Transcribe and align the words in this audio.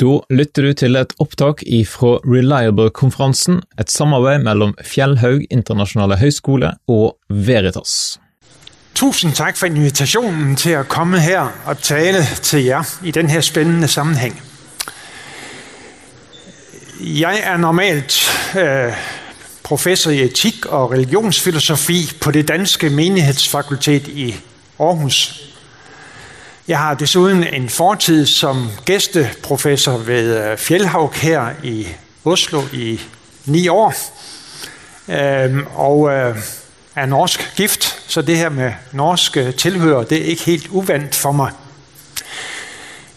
Da 0.00 0.14
lytter 0.32 0.64
du 0.64 0.72
til 0.72 0.96
et 0.96 1.10
opptak 1.20 1.60
ifra 1.68 2.14
Reliable-konferansen, 2.24 3.58
et 3.80 3.90
samarbeid 3.92 4.40
mellom 4.46 4.72
Fjellhaug 4.80 5.42
internasjonale 5.52 6.16
høgskole 6.16 6.70
og 6.88 7.18
Veritas. 7.28 8.16
Tusind 8.94 9.34
tak 9.36 9.56
for 9.56 9.66
invitationen 9.66 10.56
til 10.56 10.70
at 10.70 10.88
komme 10.88 11.20
her 11.20 11.52
og 11.66 11.78
tale 11.78 12.24
til 12.42 12.64
jer 12.64 12.82
i 13.04 13.10
den 13.10 13.30
her 13.30 13.40
spændende 13.40 13.88
sammenhæng. 13.88 14.42
Jeg 17.00 17.40
er 17.44 17.56
normalt 17.56 18.30
øh, 18.58 18.92
professor 19.62 20.10
i 20.10 20.22
etik 20.24 20.66
og 20.66 20.90
religionsfilosofi 20.90 22.12
på 22.20 22.30
det 22.30 22.48
danske 22.48 22.90
menighedsfakultet 22.90 24.08
i 24.08 24.34
Aarhus. 24.78 25.49
Jeg 26.70 26.78
har 26.78 26.94
desuden 26.94 27.44
en 27.54 27.68
fortid 27.68 28.26
som 28.26 28.70
gæsteprofessor 28.84 29.96
ved 29.96 30.50
øh, 30.50 30.58
Fjellhaug 30.58 31.12
her 31.14 31.50
i 31.62 31.86
Oslo 32.24 32.62
i 32.72 33.00
ni 33.44 33.68
år. 33.68 33.94
Øhm, 35.08 35.66
og 35.74 36.10
øh, 36.10 36.36
er 36.96 37.06
norsk 37.06 37.52
gift, 37.56 37.98
så 38.06 38.22
det 38.22 38.36
her 38.36 38.48
med 38.48 38.72
norske 38.92 39.52
tilhører, 39.52 40.02
det 40.02 40.18
er 40.18 40.24
ikke 40.24 40.42
helt 40.42 40.68
uvandt 40.68 41.14
for 41.14 41.32
mig. 41.32 41.52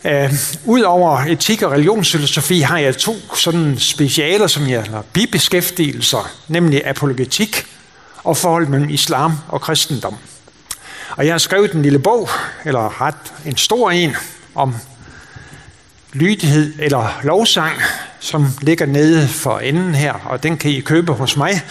Øh, 0.05 0.33
Udover 0.65 1.19
etik 1.19 1.61
og 1.61 1.71
religionsfilosofi 1.71 2.59
har 2.59 2.77
jeg 2.77 2.97
to 2.97 3.15
sådan 3.35 3.77
specialer, 3.77 4.47
som 4.47 4.69
jeg 4.69 4.81
eller 4.83 5.01
bibeskæftigelser, 5.13 6.31
nemlig 6.47 6.87
apologetik 6.87 7.65
og 8.23 8.37
forhold 8.37 8.67
mellem 8.67 8.89
islam 8.89 9.33
og 9.47 9.61
kristendom. 9.61 10.17
Og 11.17 11.25
jeg 11.25 11.33
har 11.33 11.37
skrevet 11.37 11.71
en 11.71 11.81
lille 11.81 11.99
bog, 11.99 12.29
eller 12.65 13.01
ret 13.01 13.33
en 13.45 13.57
stor 13.57 13.91
en, 13.91 14.15
om 14.55 14.75
lydighed 16.13 16.73
eller 16.79 17.19
lovsang, 17.23 17.73
som 18.19 18.47
ligger 18.61 18.85
nede 18.85 19.27
for 19.27 19.59
enden 19.59 19.95
her, 19.95 20.13
og 20.13 20.43
den 20.43 20.57
kan 20.57 20.71
I 20.71 20.79
købe 20.79 21.13
hos 21.13 21.37
mig 21.37 21.61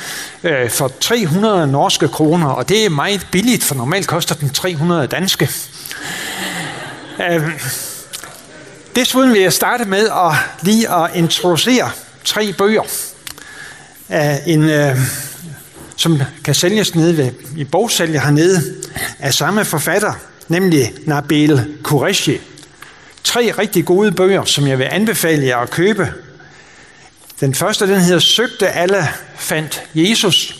øh, 0.43 0.71
for 0.71 0.93
300 1.01 1.67
norske 1.67 2.09
kroner, 2.09 2.49
og 2.49 2.69
det 2.69 2.85
er 2.85 2.91
meget 2.91 3.27
billigt, 3.31 3.65
for 3.65 3.75
normalt 3.75 4.07
koster 4.07 4.35
den 4.35 4.51
300 4.51 5.07
danske. 5.07 5.51
Øh, 7.31 7.43
desuden 8.97 9.33
vil 9.33 9.41
jeg 9.41 9.53
starte 9.53 9.85
med 9.85 10.09
at 10.09 10.33
lige 10.63 10.95
at 10.95 11.11
introducere 11.15 11.91
tre 12.25 12.53
bøger 12.53 12.83
af 14.09 14.43
en 14.47 14.71
øh, 14.71 14.97
som 16.03 16.23
kan 16.45 16.55
sælges 16.55 16.95
nede 16.95 17.17
ved, 17.17 17.31
i 17.57 17.65
bogsælger 17.65 18.21
hernede, 18.21 18.75
af 19.19 19.35
samme 19.35 19.65
forfatter, 19.65 20.13
nemlig 20.49 20.93
Nabil 21.07 21.77
Qureshi. 21.89 22.39
Tre 23.25 23.55
rigtig 23.59 23.85
gode 23.85 24.13
bøger, 24.13 24.45
som 24.45 24.67
jeg 24.67 24.79
vil 24.79 24.89
anbefale 24.91 25.47
jer 25.47 25.57
at 25.57 25.71
købe. 25.71 26.13
Den 27.41 27.55
første, 27.55 27.89
den 27.89 28.01
hedder 28.01 28.19
Søgte 28.19 28.69
alle 28.69 29.09
fandt 29.37 29.83
Jesus. 29.95 30.57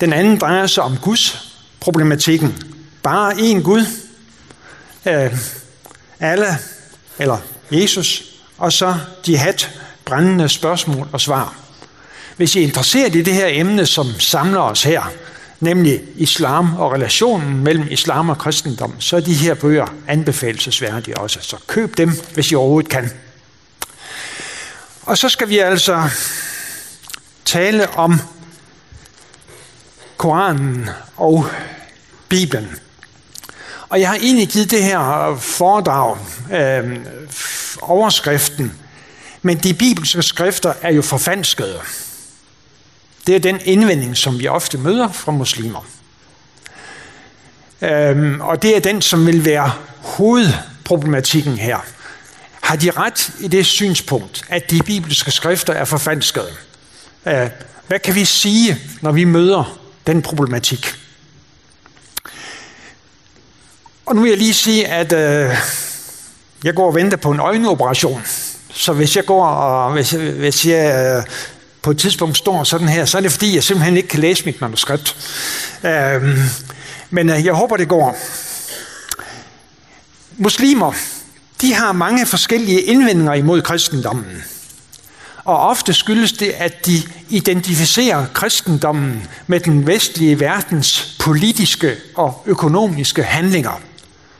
Den 0.00 0.12
anden 0.12 0.38
drejer 0.38 0.66
sig 0.66 0.82
om 0.82 0.96
Guds 1.02 1.54
problematikken. 1.80 2.62
Bare 3.02 3.32
én 3.32 3.62
Gud. 3.62 3.86
Øh, 5.06 5.36
alle, 6.20 6.58
eller 7.18 7.38
Jesus. 7.70 8.24
Og 8.58 8.72
så 8.72 8.94
jihad, 9.28 9.66
brændende 10.04 10.48
spørgsmål 10.48 11.08
og 11.12 11.20
svar. 11.20 11.69
Hvis 12.40 12.56
I 12.56 12.58
er 12.58 12.66
interesseret 12.66 13.14
i 13.14 13.22
det 13.22 13.34
her 13.34 13.46
emne, 13.50 13.86
som 13.86 14.20
samler 14.20 14.60
os 14.60 14.82
her, 14.82 15.02
nemlig 15.60 16.00
islam 16.16 16.76
og 16.76 16.92
relationen 16.92 17.64
mellem 17.64 17.86
islam 17.90 18.28
og 18.28 18.38
kristendom, 18.38 19.00
så 19.00 19.16
er 19.16 19.20
de 19.20 19.34
her 19.34 19.54
bøger 19.54 19.94
anbefalesværdige 20.08 21.18
også. 21.18 21.38
Så 21.42 21.56
køb 21.66 21.96
dem, 21.96 22.12
hvis 22.34 22.50
I 22.50 22.54
overhovedet 22.54 22.90
kan. 22.90 23.10
Og 25.02 25.18
så 25.18 25.28
skal 25.28 25.48
vi 25.48 25.58
altså 25.58 26.08
tale 27.44 27.90
om 27.90 28.20
Koranen 30.16 30.88
og 31.16 31.46
Bibelen. 32.28 32.78
Og 33.88 34.00
jeg 34.00 34.08
har 34.08 34.16
egentlig 34.16 34.48
givet 34.48 34.70
det 34.70 34.84
her 34.84 35.36
foredrag 35.40 36.16
øh, 36.52 36.98
overskriften, 37.82 38.72
men 39.42 39.58
de 39.58 39.74
bibelske 39.74 40.22
skrifter 40.22 40.72
er 40.82 40.92
jo 40.92 41.02
forfanskede. 41.02 41.80
Det 43.26 43.36
er 43.36 43.40
den 43.40 43.60
indvending, 43.64 44.16
som 44.16 44.38
vi 44.38 44.48
ofte 44.48 44.78
møder 44.78 45.12
fra 45.12 45.32
muslimer. 45.32 45.86
Øhm, 47.82 48.40
og 48.40 48.62
det 48.62 48.76
er 48.76 48.80
den, 48.80 49.02
som 49.02 49.26
vil 49.26 49.44
være 49.44 49.72
hovedproblematikken 49.96 51.58
her. 51.58 51.78
Har 52.60 52.76
de 52.76 52.90
ret 52.90 53.30
i 53.40 53.48
det 53.48 53.66
synspunkt, 53.66 54.44
at 54.48 54.70
de 54.70 54.80
bibelske 54.86 55.30
skrifter 55.30 55.72
er 55.72 55.84
forfalskede? 55.84 56.50
Øh, 57.26 57.50
hvad 57.86 57.98
kan 57.98 58.14
vi 58.14 58.24
sige, 58.24 58.78
når 59.00 59.12
vi 59.12 59.24
møder 59.24 59.80
den 60.06 60.22
problematik? 60.22 60.94
Og 64.06 64.16
nu 64.16 64.22
vil 64.22 64.28
jeg 64.28 64.38
lige 64.38 64.54
sige, 64.54 64.86
at 64.86 65.12
øh, 65.12 65.56
jeg 66.64 66.74
går 66.74 66.86
og 66.86 66.94
venter 66.94 67.16
på 67.16 67.30
en 67.30 67.40
øjenoperation. 67.40 68.22
Så 68.72 68.92
hvis 68.92 69.16
jeg 69.16 69.24
går 69.24 69.46
og 69.46 69.92
hvis, 69.92 70.10
hvis 70.10 70.66
jeg 70.66 71.16
øh, 71.16 71.24
på 71.82 71.90
et 71.90 71.98
tidspunkt 71.98 72.38
står 72.38 72.64
sådan 72.64 72.88
her, 72.88 73.04
så 73.04 73.18
er 73.18 73.22
det 73.22 73.32
fordi, 73.32 73.54
jeg 73.54 73.64
simpelthen 73.64 73.96
ikke 73.96 74.08
kan 74.08 74.20
læse 74.20 74.44
mit 74.44 74.60
manuskript. 74.60 75.16
Øhm, 75.84 76.30
øh, 76.30 76.38
men 77.10 77.28
jeg 77.28 77.52
håber, 77.52 77.76
det 77.76 77.88
går. 77.88 78.18
Muslimer, 80.36 80.92
de 81.60 81.74
har 81.74 81.92
mange 81.92 82.26
forskellige 82.26 82.80
indvendinger 82.80 83.34
imod 83.34 83.62
kristendommen. 83.62 84.44
Og 85.44 85.60
ofte 85.60 85.94
skyldes 85.94 86.32
det, 86.32 86.48
at 86.58 86.86
de 86.86 87.02
identificerer 87.28 88.26
kristendommen 88.34 89.28
med 89.46 89.60
den 89.60 89.86
vestlige 89.86 90.40
verdens 90.40 91.16
politiske 91.18 91.96
og 92.14 92.42
økonomiske 92.46 93.22
handlinger. 93.22 93.80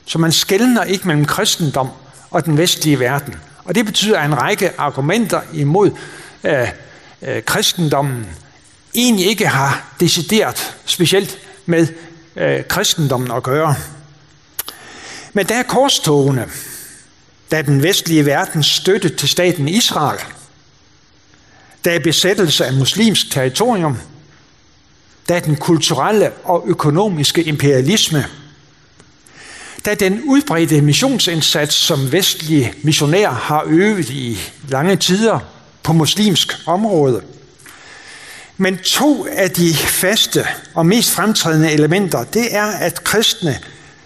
Så 0.04 0.18
man 0.18 0.32
skældner 0.32 0.84
ikke 0.84 1.06
mellem 1.06 1.24
kristendom 1.24 1.88
og 2.30 2.44
den 2.44 2.58
vestlige 2.58 3.00
verden. 3.00 3.34
Og 3.64 3.74
det 3.74 3.86
betyder 3.86 4.22
en 4.22 4.38
række 4.38 4.70
argumenter 4.78 5.40
imod 5.52 5.90
øh, 6.44 6.68
øh, 7.22 7.42
kristendommen 7.42 8.26
egentlig 8.94 9.26
ikke 9.26 9.46
har 9.46 9.94
decideret 10.00 10.76
specielt 10.84 11.38
med 11.66 11.86
øh, 12.36 12.64
kristendommen 12.64 13.30
at 13.30 13.42
gøre. 13.42 13.74
Men 15.32 15.46
der 15.46 15.54
er 15.54 15.62
korstogene, 15.62 16.46
der 17.50 17.62
den 17.62 17.82
vestlige 17.82 18.26
verdens 18.26 18.66
støtte 18.66 19.08
til 19.08 19.28
staten 19.28 19.68
Israel, 19.68 20.20
der 21.84 21.90
er 21.90 21.98
besættelse 21.98 22.66
af 22.66 22.72
muslimsk 22.72 23.30
territorium, 23.30 23.98
da 25.28 25.40
den 25.40 25.56
kulturelle 25.56 26.32
og 26.44 26.64
økonomiske 26.66 27.42
imperialisme, 27.42 28.26
da 29.84 29.94
den 29.94 30.22
udbredte 30.24 30.80
missionsindsats, 30.80 31.74
som 31.74 32.12
vestlige 32.12 32.74
missionærer 32.82 33.30
har 33.30 33.64
øvet 33.66 34.10
i 34.10 34.38
lange 34.68 34.96
tider 34.96 35.59
på 35.82 35.92
muslimsk 35.92 36.52
område. 36.66 37.22
Men 38.56 38.78
to 38.78 39.26
af 39.30 39.50
de 39.50 39.74
faste 39.74 40.46
og 40.74 40.86
mest 40.86 41.10
fremtrædende 41.10 41.72
elementer, 41.72 42.24
det 42.24 42.54
er, 42.54 42.66
at 42.66 43.04
kristne 43.04 43.58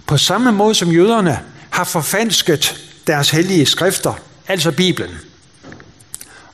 på 0.06 0.16
samme 0.16 0.52
måde 0.52 0.74
som 0.74 0.92
jøderne 0.92 1.40
har 1.70 1.84
forfalsket 1.84 2.76
deres 3.06 3.30
hellige 3.30 3.66
skrifter, 3.66 4.14
altså 4.48 4.72
Bibelen. 4.72 5.18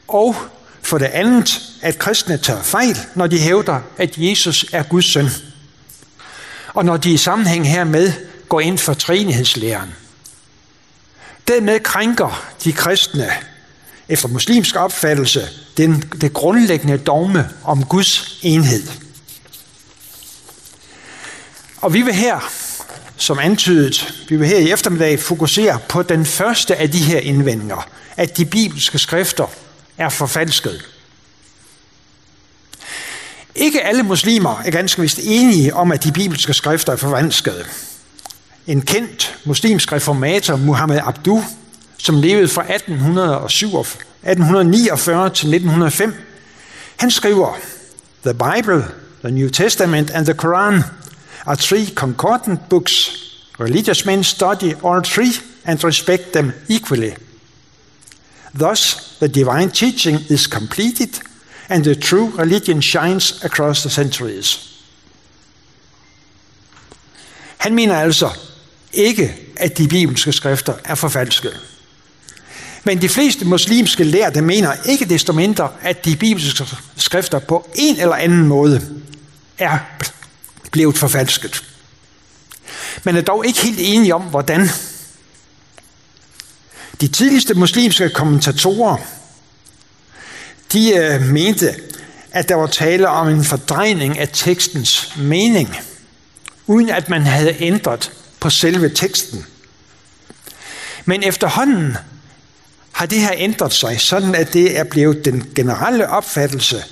Og 0.09 0.37
for 0.83 0.99
det 0.99 1.07
andet, 1.07 1.61
at 1.83 1.99
kristne 1.99 2.39
tager 2.39 2.63
fejl, 2.63 2.99
når 3.15 3.27
de 3.27 3.39
hævder, 3.39 3.81
at 3.97 4.15
Jesus 4.17 4.65
er 4.73 4.83
Guds 4.83 5.13
søn. 5.13 5.29
Og 6.75 6.85
når 6.85 6.97
de 6.97 7.13
i 7.13 7.17
sammenhæng 7.17 7.69
hermed 7.69 8.13
går 8.49 8.61
ind 8.61 8.79
for 8.79 8.95
trinighedslæren. 8.95 9.95
Dermed 11.49 11.81
krænker 11.81 12.45
de 12.65 12.73
kristne 12.73 13.31
efter 14.11 14.29
muslimsk 14.29 14.77
opfattelse 14.77 15.49
den, 15.77 16.05
det 16.21 16.33
grundlæggende 16.33 16.99
dogme 16.99 17.49
om 17.65 17.85
Guds 17.85 18.39
enhed. 18.43 18.83
Og 21.77 21.95
vi 21.95 22.03
vil 22.03 22.15
her, 22.15 22.53
som 23.17 23.39
antydet, 23.39 24.15
vi 24.29 24.37
vil 24.37 24.47
her 24.49 24.59
i 24.59 24.71
eftermiddag 24.71 25.21
fokusere 25.21 25.79
på 25.89 26.03
den 26.03 26.27
første 26.27 26.77
af 26.77 26.91
de 26.91 26.99
her 26.99 27.19
indvendinger, 27.19 27.89
at 28.17 28.37
de 28.37 28.45
bibelske 28.45 28.99
skrifter 28.99 29.47
er 29.99 30.09
forfalsket. 30.09 30.85
Ikke 33.55 33.83
alle 33.85 34.03
muslimer 34.03 34.63
er 34.65 34.71
ganske 34.71 35.03
vist 35.03 35.21
enige 35.23 35.75
om, 35.75 35.93
at 35.93 36.05
de 36.05 36.13
bibelske 36.13 36.55
skrifter 36.55 36.93
er 36.93 36.97
forvanskede. 36.97 37.65
En 38.67 38.83
kendt 38.83 39.39
muslimsk 39.45 39.93
reformator, 39.93 40.57
Muhammad 40.57 41.01
Abdu, 41.05 41.45
som 41.99 42.21
levede 42.21 42.49
fra 42.49 42.63
1847 42.75 44.10
1849 44.23 45.31
til 45.31 45.49
1905. 45.49 46.15
Han 46.97 47.11
skriver, 47.11 47.55
The 48.23 48.35
Bible, 48.35 48.85
the 49.23 49.31
New 49.31 49.49
Testament 49.49 50.11
and 50.11 50.27
the 50.27 50.35
Quran 50.35 50.83
are 51.47 51.57
three 51.57 51.87
concordant 51.87 52.69
books. 52.69 53.11
Religious 53.59 54.07
men 54.07 54.25
study 54.25 54.75
all 54.85 55.03
three 55.03 55.33
and 55.65 55.85
respect 55.85 56.33
them 56.33 56.53
equally. 56.69 57.15
Thus, 58.59 59.17
the 59.19 59.29
divine 59.29 59.71
teaching 59.71 60.19
is 60.29 60.47
completed 60.47 61.21
and 61.69 61.85
the 61.85 61.95
true 61.95 62.33
religion 62.39 62.81
shines 62.81 63.45
across 63.45 63.83
the 63.83 63.91
centuries. 63.91 64.67
Han 67.57 67.75
mener 67.75 67.97
altså 67.97 68.31
ikke, 68.93 69.37
at 69.57 69.79
de 69.79 69.89
bibelske 69.89 70.33
skrifter 70.33 70.75
er 70.85 70.95
forfalskede. 70.95 71.61
Men 72.85 73.03
de 73.03 73.09
fleste 73.09 73.45
muslimske 73.45 74.05
lærte 74.05 74.43
mener 74.43 74.73
ikke 74.85 75.05
desto 75.05 75.33
mindre, 75.33 75.71
at 75.83 76.05
de 76.05 76.17
bibelske 76.17 76.65
skrifter 76.97 77.39
på 77.39 77.71
en 77.75 78.01
eller 78.01 78.15
anden 78.15 78.47
måde 78.47 79.03
er 79.59 79.79
blevet 80.71 80.99
forfalsket. 80.99 81.65
Man 83.05 83.17
er 83.17 83.21
dog 83.21 83.47
ikke 83.47 83.61
helt 83.63 83.79
enige 83.81 84.15
om, 84.15 84.23
hvordan. 84.23 84.69
De 87.01 87.09
tidligste 87.09 87.55
muslimske 87.55 88.11
kommentatorer, 88.11 88.97
de 90.73 90.95
øh, 90.95 91.23
mente, 91.23 91.75
at 92.33 92.49
der 92.49 92.55
var 92.55 92.67
tale 92.67 93.09
om 93.09 93.29
en 93.29 93.45
fordrejning 93.45 94.19
af 94.19 94.29
tekstens 94.33 95.13
mening, 95.17 95.77
uden 96.67 96.91
at 96.91 97.09
man 97.09 97.23
havde 97.23 97.57
ændret 97.61 98.13
på 98.41 98.51
selve 98.51 98.89
teksten. 98.89 99.47
Men 101.05 101.23
efterhånden 101.23 101.97
har 102.93 103.07
det 103.07 103.21
her 103.21 103.33
ændret 103.37 103.73
sig, 103.73 104.01
sådan 104.01 104.35
at 104.35 104.53
det 104.53 104.79
er 104.79 104.85
blevet 104.85 105.25
den 105.25 105.51
generelle 105.55 106.09
opfattelse, 106.09 106.85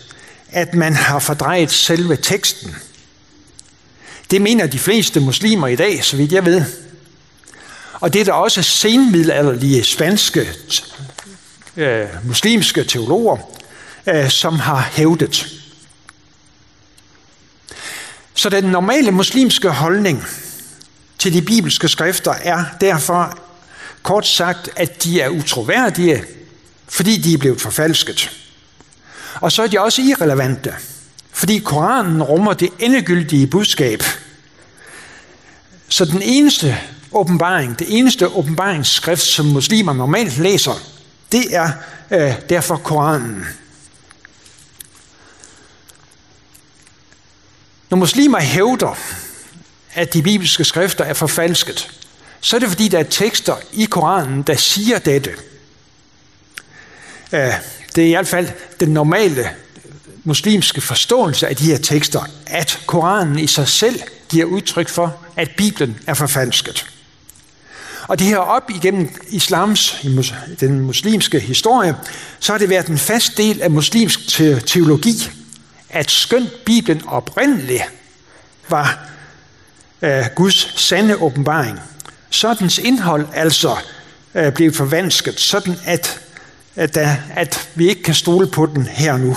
at 0.50 0.74
man 0.74 0.94
har 0.94 1.18
fordrejet 1.18 1.70
selve 1.70 2.16
teksten. 2.16 2.76
Det 4.30 4.42
mener 4.42 4.66
de 4.66 4.78
fleste 4.78 5.20
muslimer 5.20 5.66
i 5.66 5.76
dag, 5.76 6.04
så 6.04 6.16
vidt 6.16 6.32
jeg 6.32 6.44
ved. 6.44 6.64
Og 7.92 8.12
det 8.12 8.20
er 8.20 8.24
der 8.24 8.32
også 8.32 8.62
senmiddelalderlige 8.62 9.84
spanske 9.84 10.48
øh, 11.76 12.06
muslimske 12.24 12.84
teologer, 12.84 13.36
øh, 14.06 14.30
som 14.30 14.58
har 14.58 14.90
hævdet. 14.92 15.46
Så 18.34 18.48
den 18.48 18.64
normale 18.64 19.10
muslimske 19.10 19.68
holdning 19.68 20.26
til 21.18 21.32
de 21.32 21.42
bibelske 21.42 21.88
skrifter 21.88 22.32
er 22.32 22.64
derfor 22.80 23.38
kort 24.02 24.26
sagt, 24.26 24.68
at 24.76 25.04
de 25.04 25.20
er 25.20 25.28
utroværdige, 25.28 26.24
fordi 26.88 27.16
de 27.16 27.34
er 27.34 27.38
blevet 27.38 27.60
forfalsket. 27.60 28.30
Og 29.40 29.52
så 29.52 29.62
er 29.62 29.66
de 29.66 29.80
også 29.80 30.02
irrelevante, 30.02 30.74
fordi 31.32 31.58
Koranen 31.58 32.22
rummer 32.22 32.52
det 32.52 32.68
endegyldige 32.78 33.46
budskab. 33.46 34.02
Så 35.88 36.04
den 36.04 36.22
eneste 36.22 36.78
åbenbaring, 37.12 37.78
det 37.78 37.98
eneste 37.98 38.28
åbenbaringsskrift, 38.28 39.22
som 39.22 39.46
muslimer 39.46 39.92
normalt 39.92 40.38
læser, 40.38 40.82
det 41.32 41.56
er 41.56 41.70
øh, 42.10 42.34
derfor 42.48 42.76
Koranen. 42.76 43.46
Når 47.90 47.96
muslimer 47.96 48.40
hævder, 48.40 48.98
at 49.94 50.14
de 50.14 50.22
bibelske 50.22 50.64
skrifter 50.64 51.04
er 51.04 51.14
forfalsket, 51.14 51.97
så 52.40 52.56
er 52.56 52.60
det 52.60 52.68
fordi, 52.68 52.88
der 52.88 52.98
er 52.98 53.02
tekster 53.02 53.56
i 53.72 53.84
Koranen, 53.84 54.42
der 54.42 54.56
siger 54.56 54.98
dette. 54.98 55.30
Det 57.94 58.04
er 58.04 58.08
i 58.08 58.10
hvert 58.10 58.28
fald 58.28 58.48
den 58.80 58.88
normale 58.88 59.50
muslimske 60.24 60.80
forståelse 60.80 61.48
af 61.48 61.56
de 61.56 61.64
her 61.64 61.78
tekster, 61.78 62.20
at 62.46 62.80
Koranen 62.86 63.38
i 63.38 63.46
sig 63.46 63.68
selv 63.68 64.00
giver 64.28 64.44
udtryk 64.44 64.88
for, 64.88 65.16
at 65.36 65.50
Bibelen 65.56 65.98
er 66.06 66.14
forfalsket. 66.14 66.86
Og 68.08 68.18
det 68.18 68.26
her 68.26 68.36
op 68.38 68.70
igennem 68.70 69.14
islams, 69.28 70.04
den 70.60 70.80
muslimske 70.80 71.40
historie, 71.40 71.96
så 72.38 72.52
har 72.52 72.58
det 72.58 72.68
været 72.68 72.86
en 72.86 72.98
fast 72.98 73.36
del 73.36 73.62
af 73.62 73.70
muslimsk 73.70 74.36
teologi, 74.66 75.30
at 75.88 76.10
skønt 76.10 76.64
Bibelen 76.64 77.02
oprindeligt 77.06 77.82
var 78.68 79.08
uh, 80.02 80.26
Guds 80.34 80.80
sande 80.80 81.16
åbenbaring, 81.16 81.80
så 82.30 82.54
dens 82.54 82.78
indhold 82.78 83.28
altså 83.34 83.76
øh, 84.34 84.52
blevet 84.52 84.76
forvansket, 84.76 85.40
sådan 85.40 85.76
at, 85.84 86.20
at, 86.76 86.96
at 87.30 87.70
vi 87.74 87.88
ikke 87.88 88.02
kan 88.02 88.14
stole 88.14 88.46
på 88.46 88.66
den 88.66 88.86
her 88.86 89.16
nu. 89.16 89.36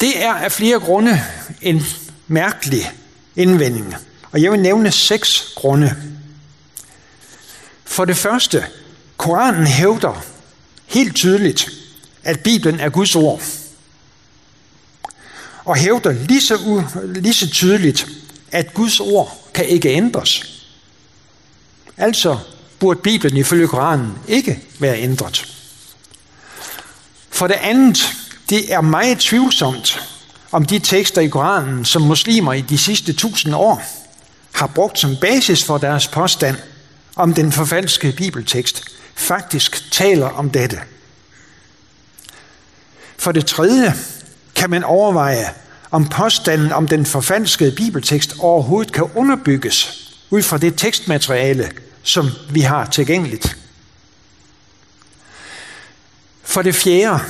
Det 0.00 0.22
er 0.24 0.32
af 0.34 0.52
flere 0.52 0.78
grunde 0.78 1.22
en 1.60 1.82
mærkelig 2.26 2.92
indvending, 3.36 3.94
og 4.32 4.42
jeg 4.42 4.52
vil 4.52 4.60
nævne 4.60 4.92
seks 4.92 5.52
grunde. 5.56 5.96
For 7.84 8.04
det 8.04 8.16
første, 8.16 8.66
Koranen 9.16 9.66
hævder 9.66 10.24
helt 10.86 11.16
tydeligt, 11.16 11.70
at 12.24 12.40
Bibelen 12.40 12.80
er 12.80 12.88
Guds 12.88 13.16
ord. 13.16 13.42
Og 15.64 15.76
hævder 15.76 16.12
lige 16.12 16.40
så, 16.40 16.84
lige 17.04 17.34
så 17.34 17.50
tydeligt, 17.50 18.08
at 18.52 18.74
Guds 18.74 19.00
ord 19.00 19.49
kan 19.60 19.68
ikke 19.68 19.88
ændres. 19.88 20.62
Altså 21.96 22.38
burde 22.78 23.00
Bibelen 23.00 23.36
ifølge 23.36 23.68
Koranen 23.68 24.18
ikke 24.28 24.58
være 24.78 24.98
ændret. 24.98 25.56
For 27.30 27.46
det 27.46 27.54
andet, 27.54 27.98
det 28.50 28.72
er 28.72 28.80
meget 28.80 29.18
tvivlsomt, 29.18 30.02
om 30.52 30.64
de 30.64 30.78
tekster 30.78 31.20
i 31.20 31.28
Koranen, 31.28 31.84
som 31.84 32.02
muslimer 32.02 32.52
i 32.52 32.60
de 32.60 32.78
sidste 32.78 33.12
tusind 33.12 33.54
år 33.54 33.82
har 34.52 34.66
brugt 34.66 34.98
som 34.98 35.16
basis 35.20 35.64
for 35.64 35.78
deres 35.78 36.08
påstand 36.08 36.56
om 37.16 37.34
den 37.34 37.52
forfalskede 37.52 38.12
bibeltekst, 38.12 38.84
faktisk 39.14 39.92
taler 39.92 40.26
om 40.28 40.50
dette. 40.50 40.80
For 43.16 43.32
det 43.32 43.46
tredje 43.46 43.94
kan 44.54 44.70
man 44.70 44.84
overveje, 44.84 45.46
om 45.90 46.08
påstanden 46.08 46.72
om 46.72 46.88
den 46.88 47.06
forfalskede 47.06 47.72
bibeltekst 47.72 48.34
overhovedet 48.38 48.92
kan 48.92 49.04
underbygges 49.14 50.06
ud 50.30 50.42
fra 50.42 50.58
det 50.58 50.74
tekstmateriale, 50.76 51.70
som 52.02 52.30
vi 52.50 52.60
har 52.60 52.86
tilgængeligt. 52.86 53.56
For 56.42 56.62
det 56.62 56.74
fjerde, 56.74 57.20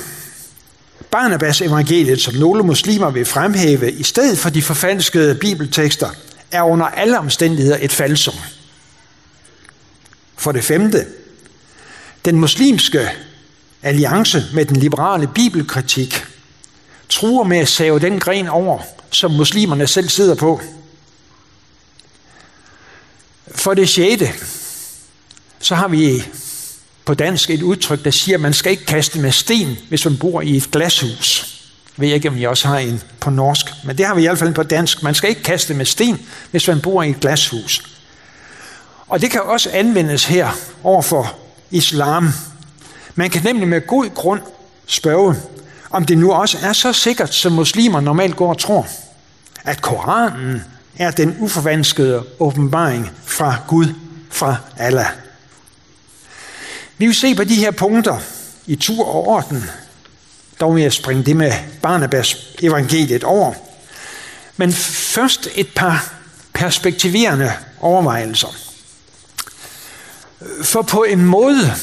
Barnabas 1.11 1.61
evangeliet, 1.61 2.21
som 2.21 2.33
nogle 2.33 2.63
muslimer 2.63 3.09
vil 3.09 3.25
fremhæve 3.25 3.91
i 3.91 4.03
stedet 4.03 4.39
for 4.39 4.49
de 4.49 4.61
forfalskede 4.61 5.35
bibeltekster, 5.35 6.09
er 6.51 6.63
under 6.63 6.85
alle 6.85 7.19
omstændigheder 7.19 7.77
et 7.81 7.91
falsum. 7.91 8.33
For 10.37 10.51
det 10.51 10.63
femte, 10.63 11.05
den 12.25 12.39
muslimske 12.39 13.09
alliance 13.81 14.45
med 14.53 14.65
den 14.65 14.75
liberale 14.77 15.27
bibelkritik 15.35 16.25
truer 17.11 17.43
med 17.43 17.57
at 17.57 17.67
save 17.67 17.99
den 17.99 18.19
gren 18.19 18.47
over, 18.47 18.79
som 19.11 19.31
muslimerne 19.31 19.87
selv 19.87 20.09
sidder 20.09 20.35
på. 20.35 20.61
For 23.55 23.73
det 23.73 23.89
sjette, 23.89 24.29
så 25.59 25.75
har 25.75 25.87
vi 25.87 26.23
på 27.05 27.13
dansk 27.13 27.49
et 27.49 27.61
udtryk, 27.61 28.03
der 28.03 28.11
siger, 28.11 28.37
at 28.37 28.41
man 28.41 28.53
skal 28.53 28.71
ikke 28.71 28.85
kaste 28.85 29.19
med 29.19 29.31
sten, 29.31 29.77
hvis 29.89 30.05
man 30.05 30.17
bor 30.17 30.41
i 30.41 30.57
et 30.57 30.71
glashus. 30.71 31.57
Jeg 31.97 32.05
ved 32.05 32.13
ikke, 32.13 32.29
om 32.29 32.37
I 32.37 32.43
også 32.43 32.67
har 32.67 32.77
en 32.77 33.01
på 33.19 33.29
norsk, 33.29 33.65
men 33.83 33.97
det 33.97 34.05
har 34.05 34.15
vi 34.15 34.21
i 34.21 34.25
hvert 34.25 34.39
fald 34.39 34.53
på 34.53 34.63
dansk. 34.63 35.03
Man 35.03 35.15
skal 35.15 35.29
ikke 35.29 35.43
kaste 35.43 35.73
med 35.73 35.85
sten, 35.85 36.19
hvis 36.51 36.67
man 36.67 36.81
bor 36.81 37.03
i 37.03 37.09
et 37.09 37.19
glashus. 37.19 37.97
Og 39.07 39.21
det 39.21 39.31
kan 39.31 39.41
også 39.41 39.69
anvendes 39.73 40.25
her 40.25 40.49
over 40.83 41.01
for 41.01 41.35
islam. 41.71 42.29
Man 43.15 43.29
kan 43.29 43.43
nemlig 43.43 43.67
med 43.67 43.87
god 43.87 44.09
grund 44.15 44.41
spørge, 44.85 45.35
om 45.91 46.05
det 46.05 46.17
nu 46.17 46.31
også 46.31 46.57
er 46.61 46.73
så 46.73 46.93
sikkert, 46.93 47.33
som 47.33 47.51
muslimer 47.51 48.01
normalt 48.01 48.35
går 48.35 48.49
og 48.49 48.57
tror, 48.57 48.87
at 49.63 49.81
Koranen 49.81 50.63
er 50.97 51.11
den 51.11 51.35
uforvanskede 51.39 52.23
åbenbaring 52.39 53.11
fra 53.25 53.55
Gud, 53.67 53.87
fra 54.29 54.55
Allah. 54.77 55.09
Vi 56.97 57.05
vil 57.05 57.15
se 57.15 57.35
på 57.35 57.43
de 57.43 57.55
her 57.55 57.71
punkter 57.71 58.17
i 58.67 58.75
tur 58.75 59.07
og 59.07 59.27
orden. 59.27 59.69
Dog 60.59 60.75
vil 60.75 60.83
jeg 60.83 60.93
springe 60.93 61.23
det 61.23 61.37
med 61.37 61.51
Barnabas 61.81 62.37
evangeliet 62.61 63.23
over. 63.23 63.53
Men 64.57 64.73
først 64.73 65.49
et 65.55 65.67
par 65.75 66.13
perspektiverende 66.53 67.53
overvejelser. 67.79 68.55
For 70.63 70.81
på 70.81 71.03
en 71.03 71.25
måde, 71.25 71.73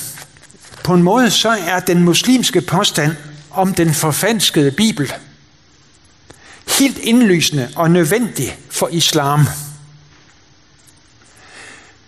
på 0.84 0.94
en 0.94 1.02
måde 1.02 1.30
så 1.30 1.48
er 1.66 1.80
den 1.80 2.02
muslimske 2.02 2.60
påstand 2.60 3.16
om 3.50 3.75
den 3.75 3.95
forfanskede 3.95 4.71
bibel 4.71 5.12
helt 6.78 6.99
indlysende 6.99 7.71
og 7.76 7.90
nødvendig 7.90 8.59
for 8.71 8.88
islam. 8.88 9.47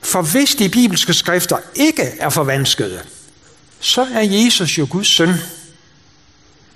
For 0.03 0.23
hvis 0.23 0.55
de 0.55 0.69
bibelske 0.69 1.15
skrifter 1.15 1.59
ikke 1.75 2.03
er 2.03 2.29
forvanskede, 2.29 3.03
så 3.81 4.07
er 4.15 4.21
Jesus 4.21 4.79
jo 4.79 4.87
Guds 4.91 5.09
søn. 5.09 5.35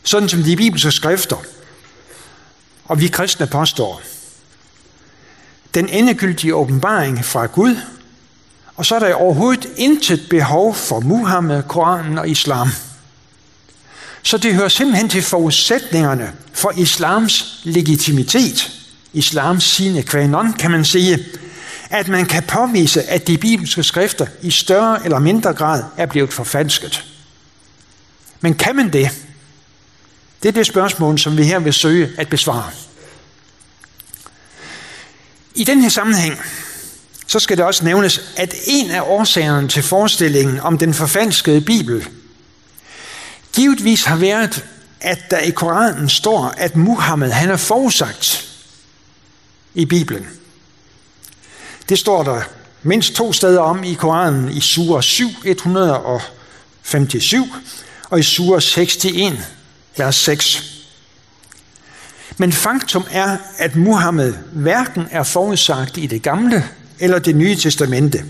Sådan 0.02 0.28
som 0.28 0.42
de 0.42 0.56
bibelske 0.56 0.92
skrifter 0.92 1.36
og 2.84 3.00
vi 3.00 3.08
kristne 3.08 3.46
påstår. 3.46 4.02
Den 5.74 5.88
endegyldige 5.88 6.54
åbenbaring 6.54 7.24
fra 7.24 7.46
Gud 7.46 7.76
Og 8.76 8.86
så 8.86 8.94
er 8.94 8.98
der 8.98 9.14
overhovedet 9.14 9.66
intet 9.76 10.26
behov 10.30 10.74
for 10.74 11.00
Muhammed, 11.00 11.62
Koranen 11.62 12.18
og 12.18 12.28
islam. 12.28 12.68
Så 14.24 14.38
det 14.38 14.54
hører 14.54 14.68
simpelthen 14.68 15.08
til 15.08 15.22
forudsætningerne 15.22 16.32
for 16.52 16.72
islams 16.76 17.60
legitimitet, 17.64 18.70
islams 19.12 19.64
sine 19.64 20.02
qua 20.02 20.26
non, 20.26 20.52
kan 20.52 20.70
man 20.70 20.84
sige, 20.84 21.18
at 21.90 22.08
man 22.08 22.26
kan 22.26 22.42
påvise, 22.42 23.02
at 23.02 23.26
de 23.26 23.38
bibelske 23.38 23.82
skrifter 23.82 24.26
i 24.42 24.50
større 24.50 25.04
eller 25.04 25.18
mindre 25.18 25.52
grad 25.52 25.84
er 25.96 26.06
blevet 26.06 26.32
forfalsket. 26.32 27.04
Men 28.40 28.54
kan 28.54 28.76
man 28.76 28.92
det? 28.92 29.10
Det 30.42 30.48
er 30.48 30.52
det 30.52 30.66
spørgsmål, 30.66 31.18
som 31.18 31.36
vi 31.36 31.44
her 31.44 31.58
vil 31.58 31.72
søge 31.72 32.10
at 32.18 32.28
besvare. 32.28 32.70
I 35.54 35.64
den 35.64 35.80
her 35.80 35.88
sammenhæng, 35.88 36.40
så 37.26 37.38
skal 37.38 37.56
det 37.56 37.64
også 37.64 37.84
nævnes, 37.84 38.20
at 38.36 38.54
en 38.66 38.90
af 38.90 39.00
årsagerne 39.00 39.68
til 39.68 39.82
forestillingen 39.82 40.60
om 40.60 40.78
den 40.78 40.94
forfalskede 40.94 41.60
Bibel, 41.60 42.08
givetvis 43.54 44.04
har 44.04 44.16
været, 44.16 44.64
at 45.00 45.30
der 45.30 45.38
i 45.38 45.50
Koranen 45.50 46.08
står, 46.08 46.54
at 46.56 46.76
Muhammed 46.76 47.30
han 47.30 47.50
er 47.50 47.56
forudsagt 47.56 48.48
i 49.74 49.84
Bibelen. 49.84 50.26
Det 51.88 51.98
står 51.98 52.22
der 52.22 52.42
mindst 52.82 53.14
to 53.14 53.32
steder 53.32 53.60
om 53.60 53.84
i 53.84 53.94
Koranen 53.94 54.50
i 54.50 54.60
Surah 54.60 55.02
7, 55.02 55.30
157, 55.44 57.48
og 58.10 58.18
i 58.18 58.22
Surah 58.22 58.62
61, 58.78 59.38
vers 59.96 60.16
6. 60.16 60.70
Men 62.36 62.52
faktum 62.52 63.04
er, 63.10 63.36
at 63.58 63.76
Muhammed 63.76 64.34
hverken 64.52 65.08
er 65.10 65.22
forudsagt 65.22 65.96
i 65.96 66.06
det 66.06 66.22
gamle 66.22 66.68
eller 66.98 67.18
det 67.18 67.36
nye 67.36 67.56
testamente. 67.56 68.24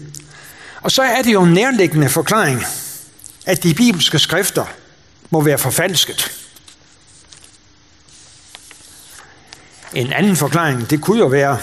Og 0.80 0.90
så 0.90 1.02
er 1.02 1.22
det 1.22 1.32
jo 1.32 1.42
en 1.42 1.54
nærliggende 1.54 2.08
forklaring, 2.08 2.64
at 3.46 3.62
de 3.62 3.74
bibelske 3.74 4.18
skrifter 4.18 4.64
må 5.30 5.40
være 5.40 5.58
forfalsket. 5.58 6.30
En 9.94 10.12
anden 10.12 10.36
forklaring, 10.36 10.90
det 10.90 11.00
kunne 11.00 11.18
jo 11.18 11.26
være, 11.26 11.58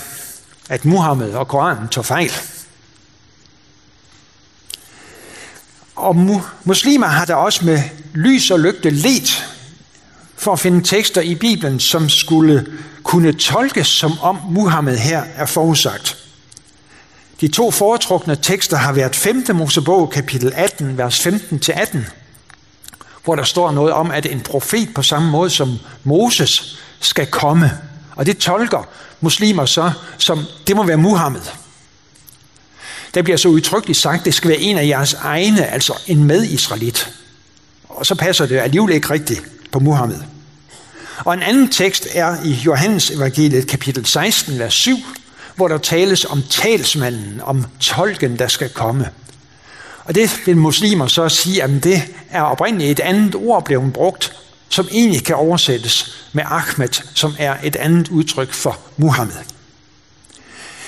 at 0.69 0.85
Muhammed 0.85 1.33
og 1.33 1.47
Koranen 1.47 1.87
tog 1.87 2.05
fejl. 2.05 2.31
Og 5.95 6.41
muslimer 6.63 7.07
har 7.07 7.25
der 7.25 7.35
også 7.35 7.65
med 7.65 7.79
lys 8.13 8.51
og 8.51 8.59
lygte 8.59 8.89
let 8.89 9.45
for 10.35 10.53
at 10.53 10.59
finde 10.59 10.83
tekster 10.83 11.21
i 11.21 11.35
Bibelen, 11.35 11.79
som 11.79 12.09
skulle 12.09 12.67
kunne 13.03 13.33
tolkes 13.33 13.87
som 13.87 14.19
om 14.19 14.39
Muhammed 14.49 14.97
her 14.97 15.23
er 15.35 15.45
forudsagt. 15.45 16.17
De 17.41 17.47
to 17.47 17.71
foretrukne 17.71 18.35
tekster 18.35 18.77
har 18.77 18.93
været 18.93 19.15
5. 19.15 19.45
Mosebog, 19.53 20.09
kapitel 20.09 20.53
18, 20.55 20.97
vers 20.97 21.27
15-18, 21.27 21.97
hvor 23.23 23.35
der 23.35 23.43
står 23.43 23.71
noget 23.71 23.93
om, 23.93 24.11
at 24.11 24.25
en 24.25 24.41
profet 24.41 24.93
på 24.95 25.01
samme 25.03 25.31
måde 25.31 25.49
som 25.49 25.79
Moses 26.03 26.79
skal 26.99 27.25
komme. 27.25 27.71
Og 28.15 28.25
det 28.25 28.37
tolker 28.37 28.87
muslimer 29.21 29.65
så, 29.65 29.91
som 30.17 30.45
det 30.67 30.75
må 30.75 30.83
være 30.83 30.97
Muhammed. 30.97 31.41
Der 33.13 33.21
bliver 33.21 33.37
så 33.37 33.47
udtrykkeligt 33.47 33.99
sagt, 33.99 34.19
at 34.19 34.25
det 34.25 34.33
skal 34.33 34.49
være 34.49 34.59
en 34.59 34.77
af 34.77 34.87
jeres 34.87 35.13
egne, 35.13 35.65
altså 35.65 35.93
en 36.07 36.23
med-israelit. 36.23 37.09
Og 37.89 38.05
så 38.05 38.15
passer 38.15 38.45
det 38.45 38.59
alligevel 38.59 38.95
ikke 38.95 39.09
rigtigt 39.09 39.41
på 39.71 39.79
Muhammed. 39.79 40.19
Og 41.25 41.33
en 41.33 41.41
anden 41.41 41.69
tekst 41.69 42.07
er 42.13 42.37
i 42.43 42.51
Johannes 42.51 43.09
evangeliet 43.09 43.67
kapitel 43.67 44.05
16, 44.05 44.59
vers 44.59 44.73
7, 44.73 44.97
hvor 45.55 45.67
der 45.67 45.77
tales 45.77 46.25
om 46.25 46.43
talsmanden, 46.49 47.41
om 47.43 47.65
tolken, 47.79 48.39
der 48.39 48.47
skal 48.47 48.69
komme. 48.69 49.09
Og 50.03 50.15
det 50.15 50.41
vil 50.45 50.57
muslimer 50.57 51.07
så 51.07 51.29
sige, 51.29 51.63
at 51.63 51.83
det 51.83 52.01
er 52.31 52.41
oprindeligt 52.41 52.91
et 52.91 52.99
andet 52.99 53.35
ord 53.35 53.65
blevet 53.65 53.93
brugt, 53.93 54.33
som 54.69 54.87
egentlig 54.91 55.23
kan 55.25 55.35
oversættes 55.35 56.25
med 56.33 56.43
Ahmed, 56.45 57.01
som 57.13 57.35
er 57.39 57.55
et 57.63 57.75
andet 57.75 58.07
udtryk 58.07 58.53
for 58.53 58.79
Muhammed. 58.97 59.43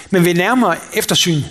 Men 0.09 0.25
ved 0.25 0.33
nærmere 0.33 0.75
eftersyn 0.93 1.41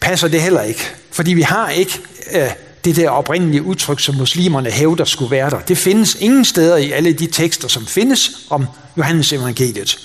passer 0.00 0.28
det 0.28 0.42
heller 0.42 0.62
ikke, 0.62 0.80
fordi 1.12 1.32
vi 1.32 1.42
har 1.42 1.70
ikke 1.70 2.00
øh, 2.32 2.50
det 2.84 2.96
der 2.96 3.10
oprindelige 3.10 3.62
udtryk, 3.62 4.00
som 4.00 4.14
muslimerne 4.14 4.70
hævder 4.70 5.04
skulle 5.04 5.30
være 5.30 5.50
der. 5.50 5.60
Det 5.60 5.78
findes 5.78 6.14
ingen 6.20 6.44
steder 6.44 6.76
i 6.76 6.90
alle 6.90 7.12
de 7.12 7.26
tekster, 7.26 7.68
som 7.68 7.86
findes 7.86 8.30
om 8.50 8.66
Johannes 8.96 9.32
evangeliet. 9.32 9.98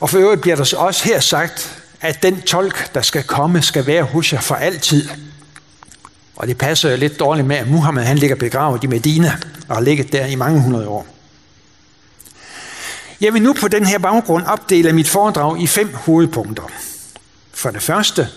Og 0.00 0.10
for 0.10 0.18
øvrigt 0.18 0.40
bliver 0.40 0.56
der 0.56 0.76
også 0.76 1.04
her 1.04 1.20
sagt, 1.20 1.82
at 2.00 2.22
den 2.22 2.40
tolk, 2.40 2.94
der 2.94 3.02
skal 3.02 3.22
komme, 3.22 3.62
skal 3.62 3.86
være 3.86 4.02
hos 4.02 4.32
jer 4.32 4.40
for 4.40 4.54
altid. 4.54 5.08
Og 6.40 6.48
det 6.48 6.58
passer 6.58 6.96
lidt 6.96 7.18
dårligt 7.18 7.46
med, 7.46 7.56
at 7.56 7.68
Muhammed 7.68 8.02
han 8.02 8.18
ligger 8.18 8.36
begravet 8.36 8.84
i 8.84 8.86
Medina 8.86 9.36
og 9.68 9.76
har 9.76 9.82
ligget 9.82 10.12
der 10.12 10.26
i 10.26 10.34
mange 10.34 10.60
hundrede 10.60 10.88
år. 10.88 11.06
Jeg 13.20 13.34
vil 13.34 13.42
nu 13.42 13.52
på 13.52 13.68
den 13.68 13.86
her 13.86 13.98
baggrund 13.98 14.44
opdele 14.46 14.92
mit 14.92 15.08
foredrag 15.08 15.62
i 15.62 15.66
fem 15.66 15.94
hovedpunkter. 15.94 16.62
For 17.52 17.70
det 17.70 17.82
første, 17.82 18.28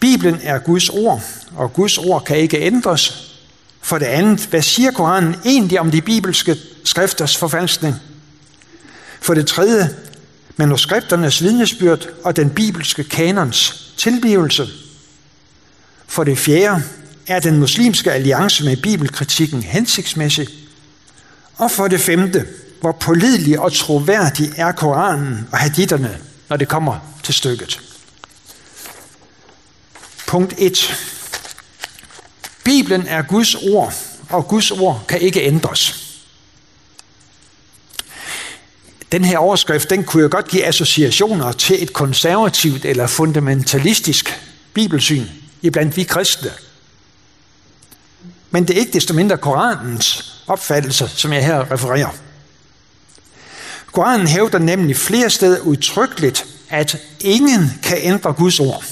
Bibelen 0.00 0.40
er 0.42 0.58
Guds 0.58 0.88
ord, 0.88 1.22
og 1.56 1.72
Guds 1.72 1.98
ord 1.98 2.24
kan 2.24 2.36
ikke 2.36 2.60
ændres. 2.60 3.32
For 3.80 3.98
det 3.98 4.06
andet, 4.06 4.46
hvad 4.46 4.62
siger 4.62 4.90
Koranen 4.90 5.36
egentlig 5.44 5.80
om 5.80 5.90
de 5.90 6.02
bibelske 6.02 6.56
skrifters 6.84 7.36
forfalskning? 7.36 7.94
For 9.20 9.34
det 9.34 9.46
tredje, 9.46 9.96
manuskripternes 10.56 11.42
vidnesbyrd 11.42 12.08
og 12.24 12.36
den 12.36 12.50
bibelske 12.50 13.04
kanons 13.04 13.92
tilblivelse. 13.96 14.66
For 16.06 16.24
det 16.24 16.38
fjerde, 16.38 16.82
er 17.26 17.40
den 17.40 17.58
muslimske 17.58 18.12
alliance 18.12 18.64
med 18.64 18.76
bibelkritikken 18.76 19.62
hensigtsmæssig? 19.62 20.48
Og 21.56 21.70
for 21.70 21.88
det 21.88 22.00
femte, 22.00 22.46
hvor 22.80 22.92
pålidelig 22.92 23.60
og 23.60 23.72
troværdig 23.72 24.52
er 24.56 24.72
Koranen 24.72 25.48
og 25.52 25.58
haditterne, 25.58 26.18
når 26.48 26.56
det 26.56 26.68
kommer 26.68 26.98
til 27.22 27.34
stykket. 27.34 27.80
Punkt 30.26 30.54
1. 30.58 30.96
Bibelen 32.64 33.06
er 33.06 33.22
Guds 33.22 33.54
ord, 33.54 33.94
og 34.30 34.48
Guds 34.48 34.70
ord 34.70 35.04
kan 35.08 35.20
ikke 35.20 35.42
ændres. 35.42 36.02
Den 39.12 39.24
her 39.24 39.38
overskrift, 39.38 39.90
den 39.90 40.04
kunne 40.04 40.22
jo 40.22 40.28
godt 40.32 40.48
give 40.48 40.64
associationer 40.64 41.52
til 41.52 41.82
et 41.82 41.92
konservativt 41.92 42.84
eller 42.84 43.06
fundamentalistisk 43.06 44.40
bibelsyn 44.74 45.24
iblandt 45.62 45.96
vi 45.96 46.02
kristne. 46.02 46.50
Men 48.50 48.68
det 48.68 48.76
er 48.76 48.80
ikke 48.80 48.92
desto 48.92 49.14
mindre 49.14 49.36
Koranens 49.36 50.40
opfattelse, 50.46 51.08
som 51.08 51.32
jeg 51.32 51.44
her 51.44 51.72
refererer. 51.72 52.10
Koranen 53.92 54.26
hævder 54.26 54.58
nemlig 54.58 54.96
flere 54.96 55.30
steder 55.30 55.60
udtrykkeligt, 55.60 56.46
at 56.68 56.96
ingen 57.20 57.72
kan 57.82 57.98
ændre 58.00 58.32
Guds 58.32 58.60
ord. 58.60 58.84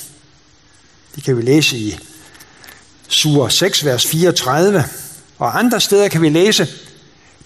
Det 1.15 1.25
kan 1.25 1.37
vi 1.37 1.43
læse 1.43 1.77
i 1.77 1.99
Sur 3.09 3.49
6, 3.49 3.85
vers 3.85 4.07
34. 4.07 4.85
Og 5.39 5.59
andre 5.59 5.81
steder 5.81 6.09
kan 6.09 6.23
vi 6.23 6.29
læse, 6.29 6.69